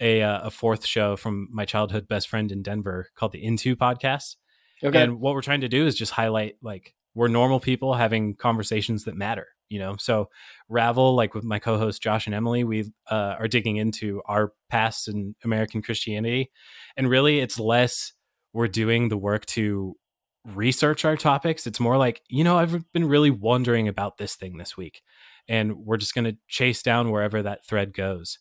[0.00, 3.76] a uh, a fourth show from my childhood best friend in Denver called the Into
[3.76, 4.36] podcast
[4.84, 5.02] okay.
[5.02, 9.04] and what we're trying to do is just highlight like we're normal people having conversations
[9.04, 9.96] that matter, you know.
[9.98, 10.28] So
[10.68, 15.08] Ravel, like with my co-host Josh and Emily, we uh, are digging into our past
[15.08, 16.50] in American Christianity,
[16.96, 18.12] and really, it's less
[18.52, 19.96] we're doing the work to
[20.44, 21.66] research our topics.
[21.66, 25.00] It's more like you know I've been really wondering about this thing this week,
[25.48, 28.38] and we're just going to chase down wherever that thread goes.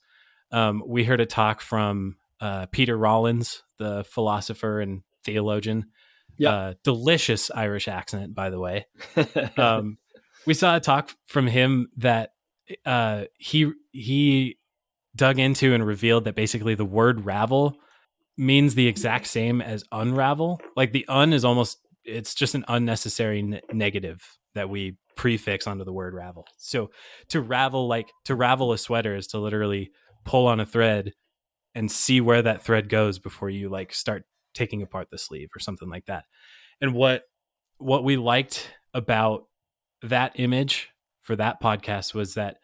[0.55, 5.87] Um, we heard a talk from uh, Peter Rollins, the philosopher and theologian.
[6.37, 6.53] Yep.
[6.53, 8.85] Uh, delicious Irish accent, by the way.
[9.57, 9.97] Um,
[10.45, 12.31] we saw a talk from him that
[12.85, 14.57] uh, he he
[15.15, 17.77] dug into and revealed that basically the word ravel
[18.37, 20.61] means the exact same as unravel.
[20.75, 24.21] Like the un is almost it's just an unnecessary ne- negative
[24.53, 26.45] that we prefix onto the word ravel.
[26.57, 26.91] So
[27.29, 29.91] to ravel like to ravel a sweater is to literally
[30.25, 31.13] pull on a thread
[31.73, 34.23] and see where that thread goes before you like start
[34.53, 36.25] taking apart the sleeve or something like that.
[36.81, 37.23] And what
[37.77, 39.43] what we liked about
[40.01, 40.89] that image
[41.21, 42.57] for that podcast was that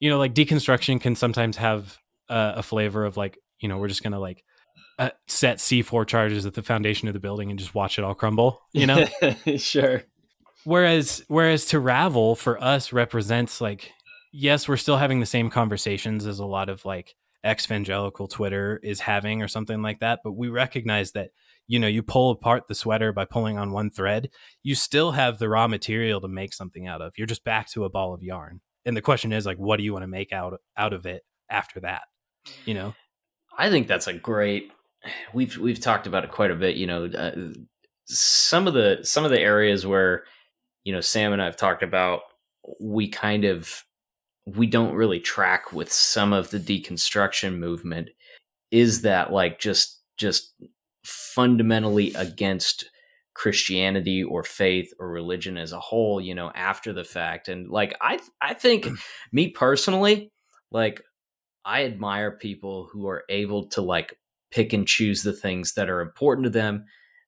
[0.00, 3.88] you know like deconstruction can sometimes have uh, a flavor of like you know we're
[3.88, 4.44] just gonna like
[4.98, 8.14] uh, set c4 charges at the foundation of the building and just watch it all
[8.14, 9.06] crumble you know
[9.56, 10.02] sure.
[10.64, 13.92] whereas whereas to ravel for us represents like
[14.32, 19.00] yes we're still having the same conversations as a lot of like ex-evangelical twitter is
[19.00, 21.30] having or something like that but we recognize that
[21.66, 24.28] you know you pull apart the sweater by pulling on one thread
[24.62, 27.84] you still have the raw material to make something out of you're just back to
[27.84, 30.32] a ball of yarn and the question is like what do you want to make
[30.32, 32.02] out out of it after that
[32.66, 32.94] you know
[33.60, 34.72] I think that's a great.
[35.32, 36.76] We've we've talked about it quite a bit.
[36.76, 37.32] You know, uh,
[38.06, 40.24] some of the some of the areas where
[40.84, 42.20] you know Sam and I've talked about,
[42.80, 43.82] we kind of
[44.56, 48.10] we don't really track with some of the deconstruction movement.
[48.70, 50.54] Is that like just just
[51.04, 52.88] fundamentally against
[53.34, 56.20] Christianity or faith or religion as a whole?
[56.20, 58.96] You know, after the fact, and like I I think mm.
[59.32, 60.30] me personally,
[60.70, 61.02] like
[61.64, 64.16] I admire people who are able to like
[64.50, 66.84] pick and choose the things that are important to them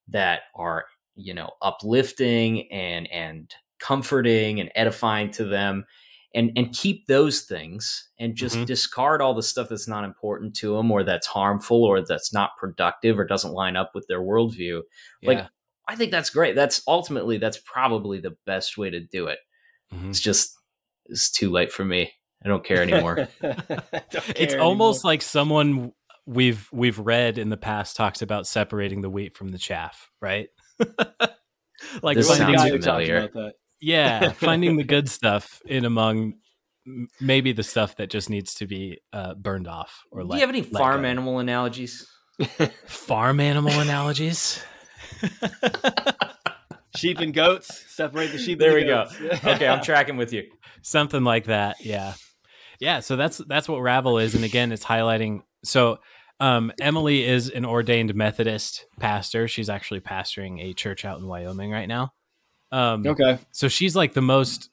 [0.09, 5.85] that are, you know, uplifting and and comforting and edifying to them
[6.35, 8.67] and and keep those things and just Mhm.
[8.67, 12.51] discard all the stuff that's not important to them or that's harmful or that's not
[12.59, 14.83] productive or doesn't line up with their worldview.
[15.23, 15.47] Like,
[15.89, 16.55] I think that's great.
[16.55, 19.39] That's ultimately that's probably the best way to do it.
[19.93, 20.09] Mhm.
[20.11, 20.57] It's just
[21.07, 22.13] it's too late for me.
[22.45, 23.29] I don't care anymore.
[24.37, 25.93] it's almost like someone
[26.25, 30.49] we've we've read in the past talks about separating the wheat from the chaff, right?
[32.03, 33.53] like This sounds guy who talked familiar.
[33.83, 34.23] About that.
[34.27, 36.35] yeah, finding the good stuff in among
[37.21, 40.49] maybe the stuff that just needs to be uh, burned off or Do you have
[40.49, 41.09] any farm go.
[41.09, 42.09] animal analogies?
[42.87, 44.63] farm animal analogies?
[46.97, 47.85] sheep and goats.
[47.95, 48.59] Separate the sheep.
[48.59, 48.93] There and we
[49.31, 49.51] the go.
[49.53, 50.45] Okay, I'm tracking with you.
[50.83, 52.15] something like that yeah
[52.81, 55.99] yeah so that's that's what ravel is and again it's highlighting so
[56.41, 59.47] Um, Emily is an ordained Methodist pastor.
[59.47, 62.11] She's actually pastoring a church out in Wyoming right now.
[62.73, 63.39] Um, Okay.
[63.53, 64.71] so she's like the most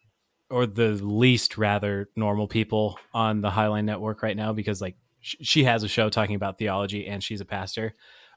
[0.50, 5.36] or the least rather normal people on the Highline Network right now because like sh-
[5.42, 7.94] she has a show talking about theology and she's a pastor.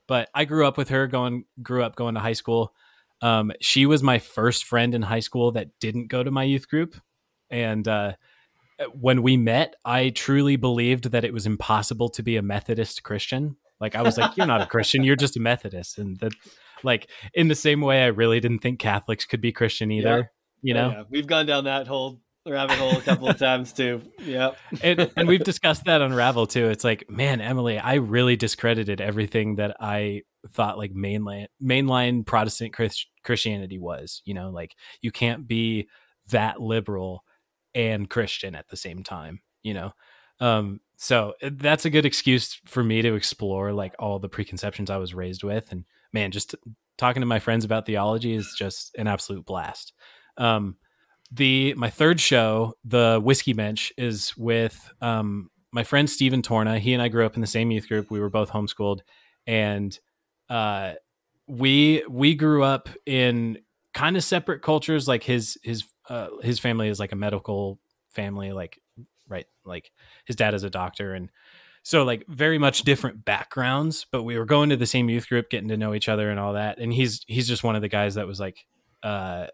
[0.07, 2.75] But I grew up with her going grew up going to high school.
[3.23, 6.69] Um, she was my first friend in high school that didn't go to my youth
[6.69, 6.97] group.
[7.51, 8.15] And uh,
[8.93, 13.57] when we met, I truly believed that it was impossible to be a Methodist Christian.
[13.81, 15.99] Like I was like, you're not a Christian, you're just a Methodist.
[15.99, 16.33] And that
[16.83, 20.31] like in the same way I really didn't think Catholics could be Christian either.
[20.63, 20.91] You know?
[20.91, 24.03] Yeah, we've gone down that whole rabbit hole a couple of times too.
[24.21, 24.57] Yep.
[24.83, 26.67] and, and we've discussed that on Ravel too.
[26.67, 32.73] It's like, man, Emily, I really discredited everything that I thought like mainline mainline Protestant
[32.73, 34.23] Chris, Christianity was.
[34.25, 35.89] You know, like you can't be
[36.31, 37.25] that liberal
[37.75, 39.41] and Christian at the same time.
[39.63, 39.93] You know,
[40.41, 44.97] um, so that's a good excuse for me to explore like all the preconceptions I
[44.97, 46.55] was raised with, and man, just
[46.99, 49.93] talking to my friends about theology is just an absolute blast.
[50.37, 50.77] Um,
[51.31, 56.79] the my third show, the Whiskey Bench, is with um, my friend Stephen Torna.
[56.79, 58.11] He and I grew up in the same youth group.
[58.11, 59.01] We were both homeschooled,
[59.47, 59.99] and
[60.51, 60.93] uh,
[61.47, 63.59] we we grew up in
[63.95, 65.09] kind of separate cultures.
[65.09, 67.81] Like his his uh, his family is like a medical
[68.11, 68.79] family, like
[69.29, 69.91] right, like
[70.27, 71.31] his dad is a doctor, and
[71.83, 74.07] so like very much different backgrounds.
[74.11, 76.39] But we were going to the same youth group, getting to know each other, and
[76.39, 76.79] all that.
[76.79, 78.65] And he's he's just one of the guys that was like.
[79.03, 79.47] Uh,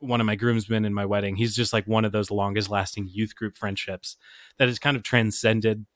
[0.00, 1.34] one of my groomsmen in my wedding.
[1.36, 4.16] He's just like one of those longest lasting youth group friendships
[4.56, 5.86] that has kind of transcended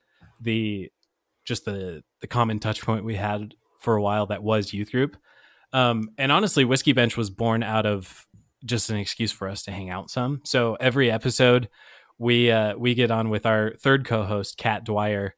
[0.41, 0.91] the
[1.45, 5.17] just the the common touch point we had for a while that was youth group.
[5.73, 8.27] Um, and honestly, Whiskey Bench was born out of
[8.65, 10.41] just an excuse for us to hang out some.
[10.45, 11.69] So every episode,
[12.19, 15.35] we uh, we get on with our third co-host, Kat Dwyer.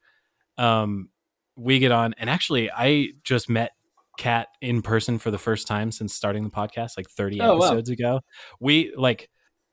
[0.59, 1.09] Um,
[1.57, 3.73] we get on, and actually, I just met
[4.19, 7.67] Kat in person for the first time since starting the podcast, like 30 Oh, wow.
[7.67, 8.21] episodes ago.
[8.61, 9.29] We like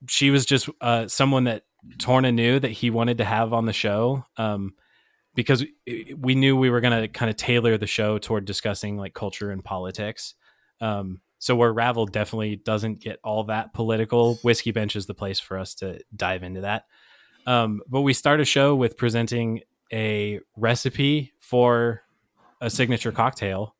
[0.09, 1.63] she was just uh, someone that
[1.99, 4.25] Torna knew that he wanted to have on the show.
[4.37, 4.73] Um,
[5.33, 5.63] because
[6.17, 9.49] we knew we were going to kind of tailor the show toward discussing like culture
[9.49, 10.33] and politics.
[10.81, 15.39] Um, so where Ravel definitely doesn't get all that political, Whiskey Bench is the place
[15.39, 16.83] for us to dive into that.
[17.47, 19.61] Um, but we start a show with presenting
[19.91, 22.03] a recipe for
[22.59, 23.75] a signature cocktail.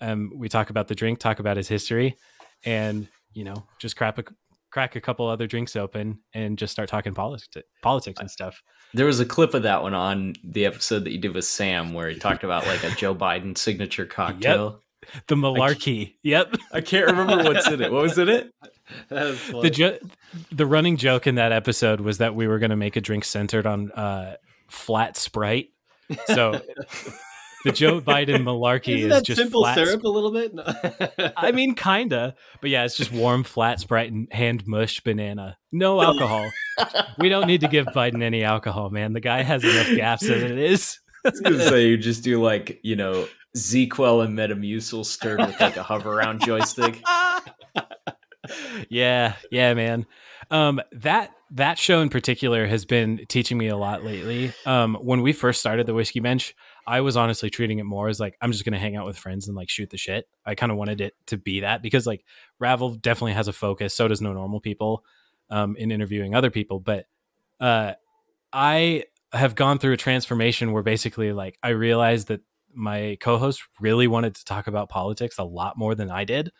[0.00, 2.16] Um, we talk about the drink, talk about his history,
[2.64, 4.24] and you know, just crap a,
[4.70, 7.48] crack a couple other drinks open and just start talking politics,
[7.82, 8.62] politics and stuff.
[8.94, 11.92] There was a clip of that one on the episode that you did with Sam
[11.92, 14.80] where he talked about like a Joe Biden signature cocktail.
[15.26, 16.14] The malarkey.
[16.22, 16.56] Yep.
[16.72, 17.90] I can't remember what's in it.
[17.90, 18.52] What was in it?
[19.10, 19.98] Was the jo-
[20.50, 23.24] the running joke in that episode was that we were going to make a drink
[23.24, 24.34] centered on uh,
[24.70, 25.70] flat Sprite.
[26.26, 26.60] So
[27.64, 30.54] the Joe Biden malarkey Isn't is that just simple flat syrup a little bit?
[30.54, 30.64] No.
[31.36, 35.58] I mean, kinda, but yeah, it's just warm flat Sprite and hand mush banana.
[35.72, 36.50] No alcohol.
[37.18, 39.12] we don't need to give Biden any alcohol, man.
[39.12, 40.98] The guy has enough gas as it is.
[41.24, 43.26] I was gonna say you just do like you know
[43.56, 47.02] ZzzQuil and Metamucil stirred with like a hover around joystick.
[48.88, 50.06] yeah, yeah, man.
[50.50, 54.52] Um, that that show in particular has been teaching me a lot lately.
[54.66, 56.54] Um, when we first started the whiskey bench,
[56.86, 59.48] I was honestly treating it more as like I'm just gonna hang out with friends
[59.48, 60.28] and like shoot the shit.
[60.46, 62.24] I kind of wanted it to be that because like
[62.58, 63.94] Ravel definitely has a focus.
[63.94, 65.04] So does No Normal People
[65.50, 66.80] um, in interviewing other people.
[66.80, 67.06] But
[67.58, 67.94] uh,
[68.52, 72.40] I have gone through a transformation where basically like I realized that
[72.72, 76.52] my co-host really wanted to talk about politics a lot more than I did.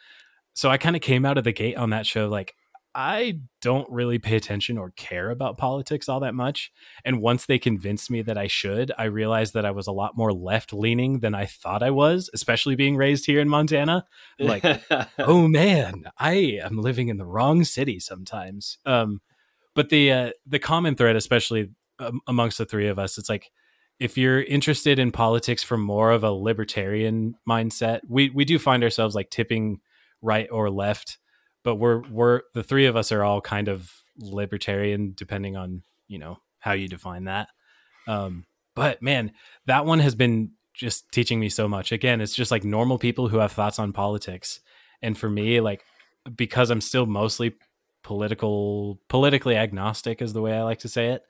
[0.53, 2.55] So I kind of came out of the gate on that show like
[2.95, 6.73] I don't really pay attention or care about politics all that much.
[7.05, 10.17] And once they convinced me that I should, I realized that I was a lot
[10.17, 14.07] more left leaning than I thought I was, especially being raised here in Montana.
[14.39, 14.65] Like,
[15.19, 18.79] oh man, I am living in the wrong city sometimes.
[18.85, 19.21] Um,
[19.75, 23.51] but the uh, the common thread, especially um, amongst the three of us, it's like
[24.01, 28.83] if you're interested in politics from more of a libertarian mindset, we we do find
[28.83, 29.81] ourselves like tipping
[30.23, 31.19] right or left,
[31.63, 36.19] but we're we're the three of us are all kind of libertarian, depending on you
[36.19, 37.49] know how you define that.
[38.09, 39.33] Um, but man,
[39.67, 41.93] that one has been just teaching me so much.
[41.93, 44.61] Again, it's just like normal people who have thoughts on politics,
[45.03, 45.85] and for me, like
[46.37, 47.55] because I'm still mostly
[48.03, 51.23] political politically agnostic is the way I like to say it.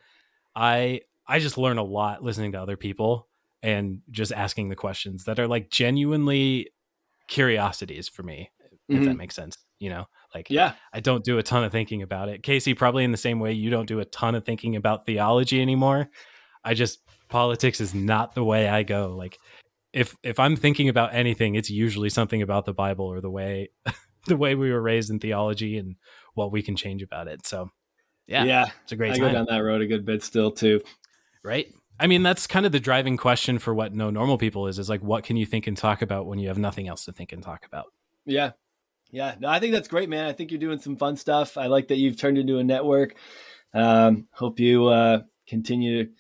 [0.57, 3.29] I I just learn a lot listening to other people
[3.63, 6.71] and just asking the questions that are like genuinely
[7.29, 8.51] curiosities for me,
[8.89, 9.05] if Mhm.
[9.07, 9.57] that makes sense.
[9.79, 10.75] You know, like yeah.
[10.93, 12.43] I don't do a ton of thinking about it.
[12.43, 15.61] Casey, probably in the same way you don't do a ton of thinking about theology
[15.61, 16.11] anymore.
[16.65, 19.15] I just politics is not the way I go.
[19.17, 19.39] Like
[19.93, 23.71] if if I'm thinking about anything, it's usually something about the Bible or the way
[24.27, 25.97] the way we were raised in theology and
[26.35, 27.47] what we can change about it.
[27.47, 27.71] So
[28.27, 30.51] yeah, yeah, it's a great I time, go down that road a good bit still
[30.51, 30.81] too.
[31.43, 31.67] right?
[31.99, 34.79] I mean, that's kind of the driving question for what no normal people is.
[34.79, 37.13] Is like, what can you think and talk about when you have nothing else to
[37.13, 37.87] think and talk about?
[38.25, 38.53] Yeah.
[39.11, 39.35] Yeah.
[39.41, 40.27] No, I think that's great, man.
[40.27, 41.57] I think you're doing some fun stuff.
[41.57, 43.15] I like that you've turned into a network.
[43.75, 46.11] Um, hope you uh, continue to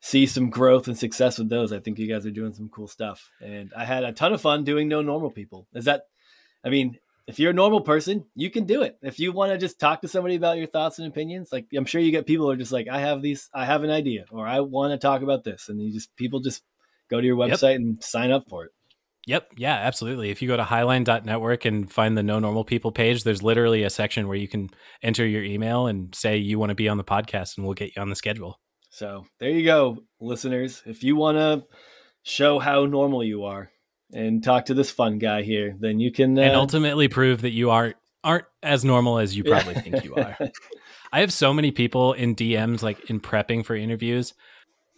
[0.00, 1.72] see some growth and success with those.
[1.72, 3.30] I think you guys are doing some cool stuff.
[3.40, 5.66] And I had a ton of fun doing No Normal People.
[5.74, 6.02] Is that,
[6.64, 8.98] I mean, if you're a normal person, you can do it.
[9.02, 11.84] If you want to just talk to somebody about your thoughts and opinions, like I'm
[11.84, 14.26] sure you get people who are just like, I have these, I have an idea,
[14.30, 15.68] or I want to talk about this.
[15.68, 16.62] And you just, people just
[17.10, 17.58] go to your Yep.
[17.58, 18.70] website and sign up for it.
[19.26, 19.54] Yep.
[19.56, 20.30] Yeah, absolutely.
[20.30, 23.90] If you go to highline.network and find the No Normal People page, there's literally a
[23.90, 24.70] section where you can
[25.02, 27.94] enter your email and say you want to be on the podcast and we'll get
[27.96, 28.60] you on the schedule.
[28.90, 30.82] So there you go, listeners.
[30.86, 31.66] If you want to
[32.22, 33.70] show how normal you are
[34.12, 36.38] and talk to this fun guy here, then you can.
[36.38, 40.14] Uh, And ultimately prove that you aren't aren't as normal as you probably think you
[40.14, 40.36] are.
[41.12, 44.34] I have so many people in DMs like in prepping for interviews.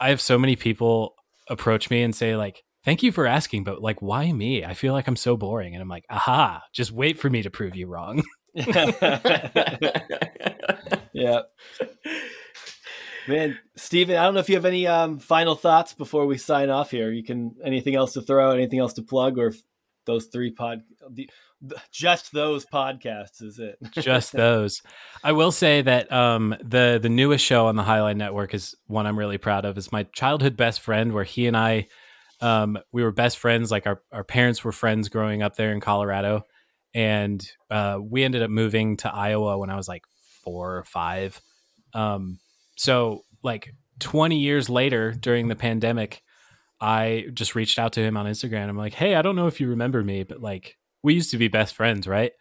[0.01, 1.15] I have so many people
[1.49, 4.65] approach me and say like, "Thank you for asking, but like why me?
[4.65, 7.51] I feel like I'm so boring." And I'm like, "Aha, just wait for me to
[7.51, 8.23] prove you wrong."
[8.55, 8.93] yeah,
[13.28, 16.70] man, Stephen, I don't know if you have any um, final thoughts before we sign
[16.70, 17.12] off here.
[17.12, 19.60] You can anything else to throw out, anything else to plug, or if
[20.06, 21.28] those three pod, the,
[21.93, 23.77] just those podcasts is it?
[23.93, 24.81] just those.
[25.23, 29.06] I will say that um, the the newest show on the Highline Network is one
[29.06, 29.77] I'm really proud of.
[29.77, 31.89] Is my childhood best friend, where he and I
[32.40, 33.70] um, we were best friends.
[33.70, 36.43] Like our our parents were friends growing up there in Colorado,
[36.94, 40.05] and uh, we ended up moving to Iowa when I was like
[40.44, 41.40] four or five.
[41.94, 42.39] Um,
[42.77, 46.23] so like 20 years later, during the pandemic,
[46.81, 48.69] I just reached out to him on Instagram.
[48.69, 51.39] I'm like, hey, I don't know if you remember me, but like we used to
[51.39, 52.32] be best friends, right?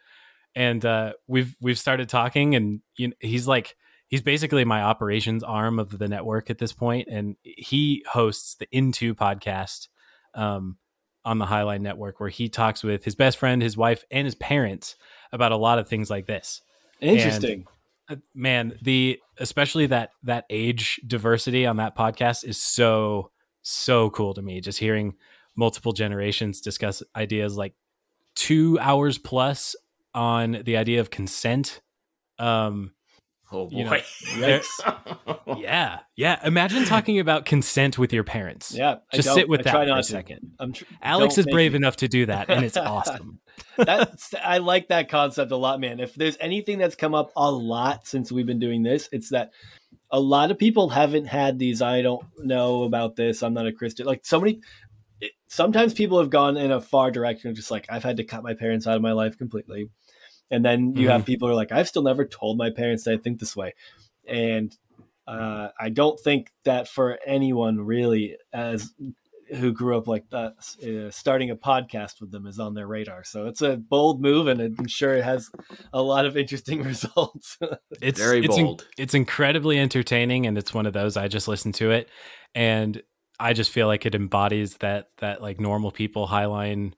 [0.54, 3.76] and uh, we've we've started talking, and you know, he's like
[4.08, 8.66] he's basically my operations arm of the network at this point, and he hosts the
[8.72, 9.88] Into podcast
[10.34, 10.78] um,
[11.24, 14.34] on the Highline Network, where he talks with his best friend, his wife, and his
[14.34, 14.96] parents
[15.32, 16.62] about a lot of things like this.
[17.00, 17.66] Interesting.
[18.10, 23.30] Uh, Man, the especially that that age diversity on that podcast is so
[23.60, 24.62] so cool to me.
[24.62, 25.14] Just hearing
[25.54, 27.74] multiple generations discuss ideas like
[28.34, 29.76] two hours plus
[30.14, 31.82] on the idea of consent.
[32.38, 32.92] Um,
[33.52, 33.76] oh boy.
[33.76, 33.98] You know,
[34.38, 34.62] there-
[35.56, 36.40] yeah, yeah.
[36.46, 38.72] Imagine talking about consent with your parents.
[38.74, 40.02] yeah, just sit with I that for a to.
[40.02, 40.52] second.
[40.58, 41.76] I'm tr- Alex is brave me.
[41.76, 43.40] enough to do that, and it's awesome.
[43.76, 46.00] that's I like that concept a lot, man.
[46.00, 49.50] If there's anything that's come up a lot since we've been doing this, it's that
[50.10, 51.82] a lot of people haven't had these.
[51.82, 53.42] I don't know about this.
[53.42, 54.06] I'm not a Christian.
[54.06, 54.60] Like so many.
[55.20, 58.24] It, sometimes people have gone in a far direction, of just like I've had to
[58.24, 59.90] cut my parents out of my life completely,
[60.50, 63.14] and then you have people who are like, I've still never told my parents that
[63.14, 63.74] I think this way,
[64.26, 64.76] and
[65.26, 68.92] uh, I don't think that for anyone really as
[69.56, 70.52] who grew up like that,
[70.82, 73.24] uh, starting a podcast with them is on their radar.
[73.24, 75.50] So it's a bold move, and I'm sure it has
[75.92, 77.58] a lot of interesting results.
[78.02, 78.86] It's Very it's in- bold.
[78.98, 82.08] it's incredibly entertaining, and it's one of those I just listen to it,
[82.54, 83.02] and
[83.40, 86.92] I just feel like it embodies that that like normal people Highline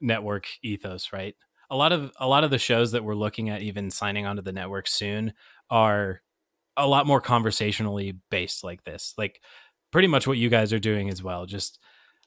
[0.00, 1.34] network ethos, right?
[1.70, 4.42] A lot of a lot of the shows that we're looking at, even signing onto
[4.42, 5.32] the network soon,
[5.70, 6.22] are
[6.76, 9.40] a lot more conversationally based like this, like
[9.90, 11.46] pretty much what you guys are doing as well.
[11.46, 11.78] Just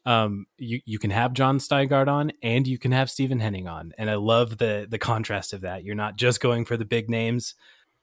[0.05, 3.91] um, you you can have Jon Steingard on, and you can have Stephen Henning on,
[3.97, 5.83] and I love the the contrast of that.
[5.83, 7.55] You're not just going for the big names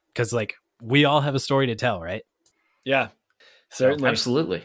[0.08, 2.22] because like we all have a story to tell, right?
[2.84, 3.08] yeah,
[3.70, 4.08] certainly.
[4.10, 4.64] Absolutely.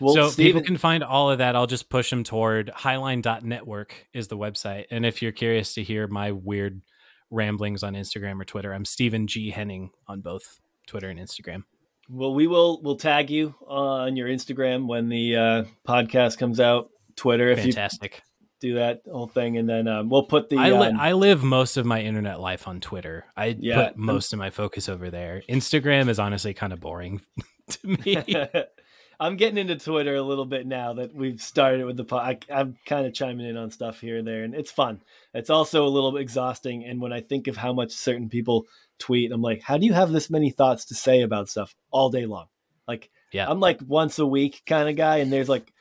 [0.00, 1.56] Well, so Stephen, people can find all of that.
[1.56, 4.84] I'll just push them toward highline.network is the website.
[4.90, 6.82] And if you're curious to hear my weird
[7.30, 9.50] ramblings on Instagram or Twitter, I'm Stephen G.
[9.50, 11.64] Henning on both Twitter and Instagram.
[12.08, 16.90] well, we will we'll tag you on your Instagram when the uh, podcast comes out.
[17.16, 18.22] Twitter, if Fantastic.
[18.62, 20.56] you do that whole thing, and then um, we'll put the.
[20.56, 23.24] I, li- um, I live most of my internet life on Twitter.
[23.36, 23.88] I Yeah.
[23.88, 25.42] put most of my focus over there.
[25.48, 27.20] Instagram is honestly kind of boring
[27.70, 28.16] to me.
[29.20, 32.44] I'm getting into Twitter a little bit now that we've started with the pod.
[32.50, 35.00] I, I'm kind of chiming in on stuff here and there, and it's fun.
[35.34, 36.84] It's also a little exhausting.
[36.84, 38.66] And when I think of how much certain people
[38.98, 42.10] tweet, I'm like, how do you have this many thoughts to say about stuff all
[42.10, 42.46] day long?
[42.86, 43.50] Like, Yeah.
[43.50, 45.72] I'm like once a week kind of guy, and there's like,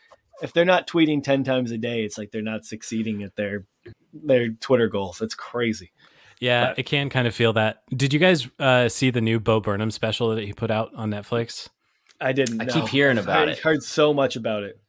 [0.41, 3.65] if they're not tweeting ten times a day, it's like they're not succeeding at their
[4.14, 5.22] their Twitter goals.
[5.22, 5.91] It's crazy.
[6.39, 7.84] yeah, But- it can kind of feel that.
[7.95, 11.11] Did you guys uh, see the new Bo Burnham special that he put out on
[11.11, 11.69] Netflix?
[12.19, 12.61] I didn't.
[12.61, 12.73] I know.
[12.73, 13.60] keep hearing I've about heard, it.
[13.60, 14.80] Heard so much about it.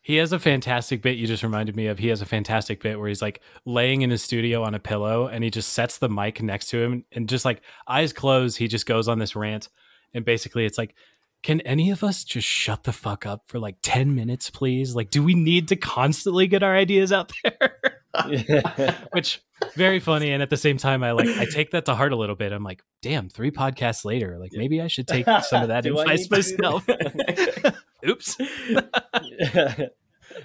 [0.00, 1.98] He has a fantastic bit you just reminded me of.
[1.98, 5.26] He has a fantastic bit where he's like laying in his studio on a pillow
[5.26, 8.68] and he just sets the mic next to him and just like eyes closed, he
[8.68, 9.68] just goes on this rant.
[10.14, 10.94] And basically it's like,
[11.42, 14.94] can any of us just shut the fuck up for like 10 minutes, please?
[14.94, 17.97] Like, do we need to constantly get our ideas out there?
[19.12, 19.42] Which
[19.74, 20.32] very funny.
[20.32, 22.52] And at the same time, I like I take that to heart a little bit.
[22.52, 25.98] I'm like, damn, three podcasts later, like maybe I should take some of that Do
[25.98, 27.76] I advice need to do myself.
[28.08, 28.36] Oops.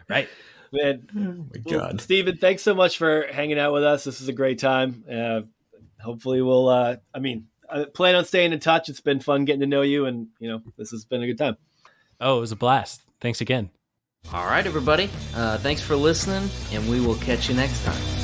[0.10, 0.28] right.
[0.72, 2.02] Man, Oh my Well, god.
[2.02, 4.04] Stephen, thanks so much for hanging out with us.
[4.04, 5.04] This is a great time.
[5.12, 5.42] Uh,
[6.02, 6.68] hopefully, we'll.
[6.68, 8.90] Uh, I mean, I plan on staying in touch.
[8.90, 11.38] It's been fun getting to know you, and you know, this has been a good
[11.38, 11.58] time.
[12.20, 13.04] Oh, it was a blast.
[13.22, 13.70] Thanks again.
[14.32, 15.10] All right, everybody.
[15.36, 18.23] Uh, thanks for listening, and we will catch you next time.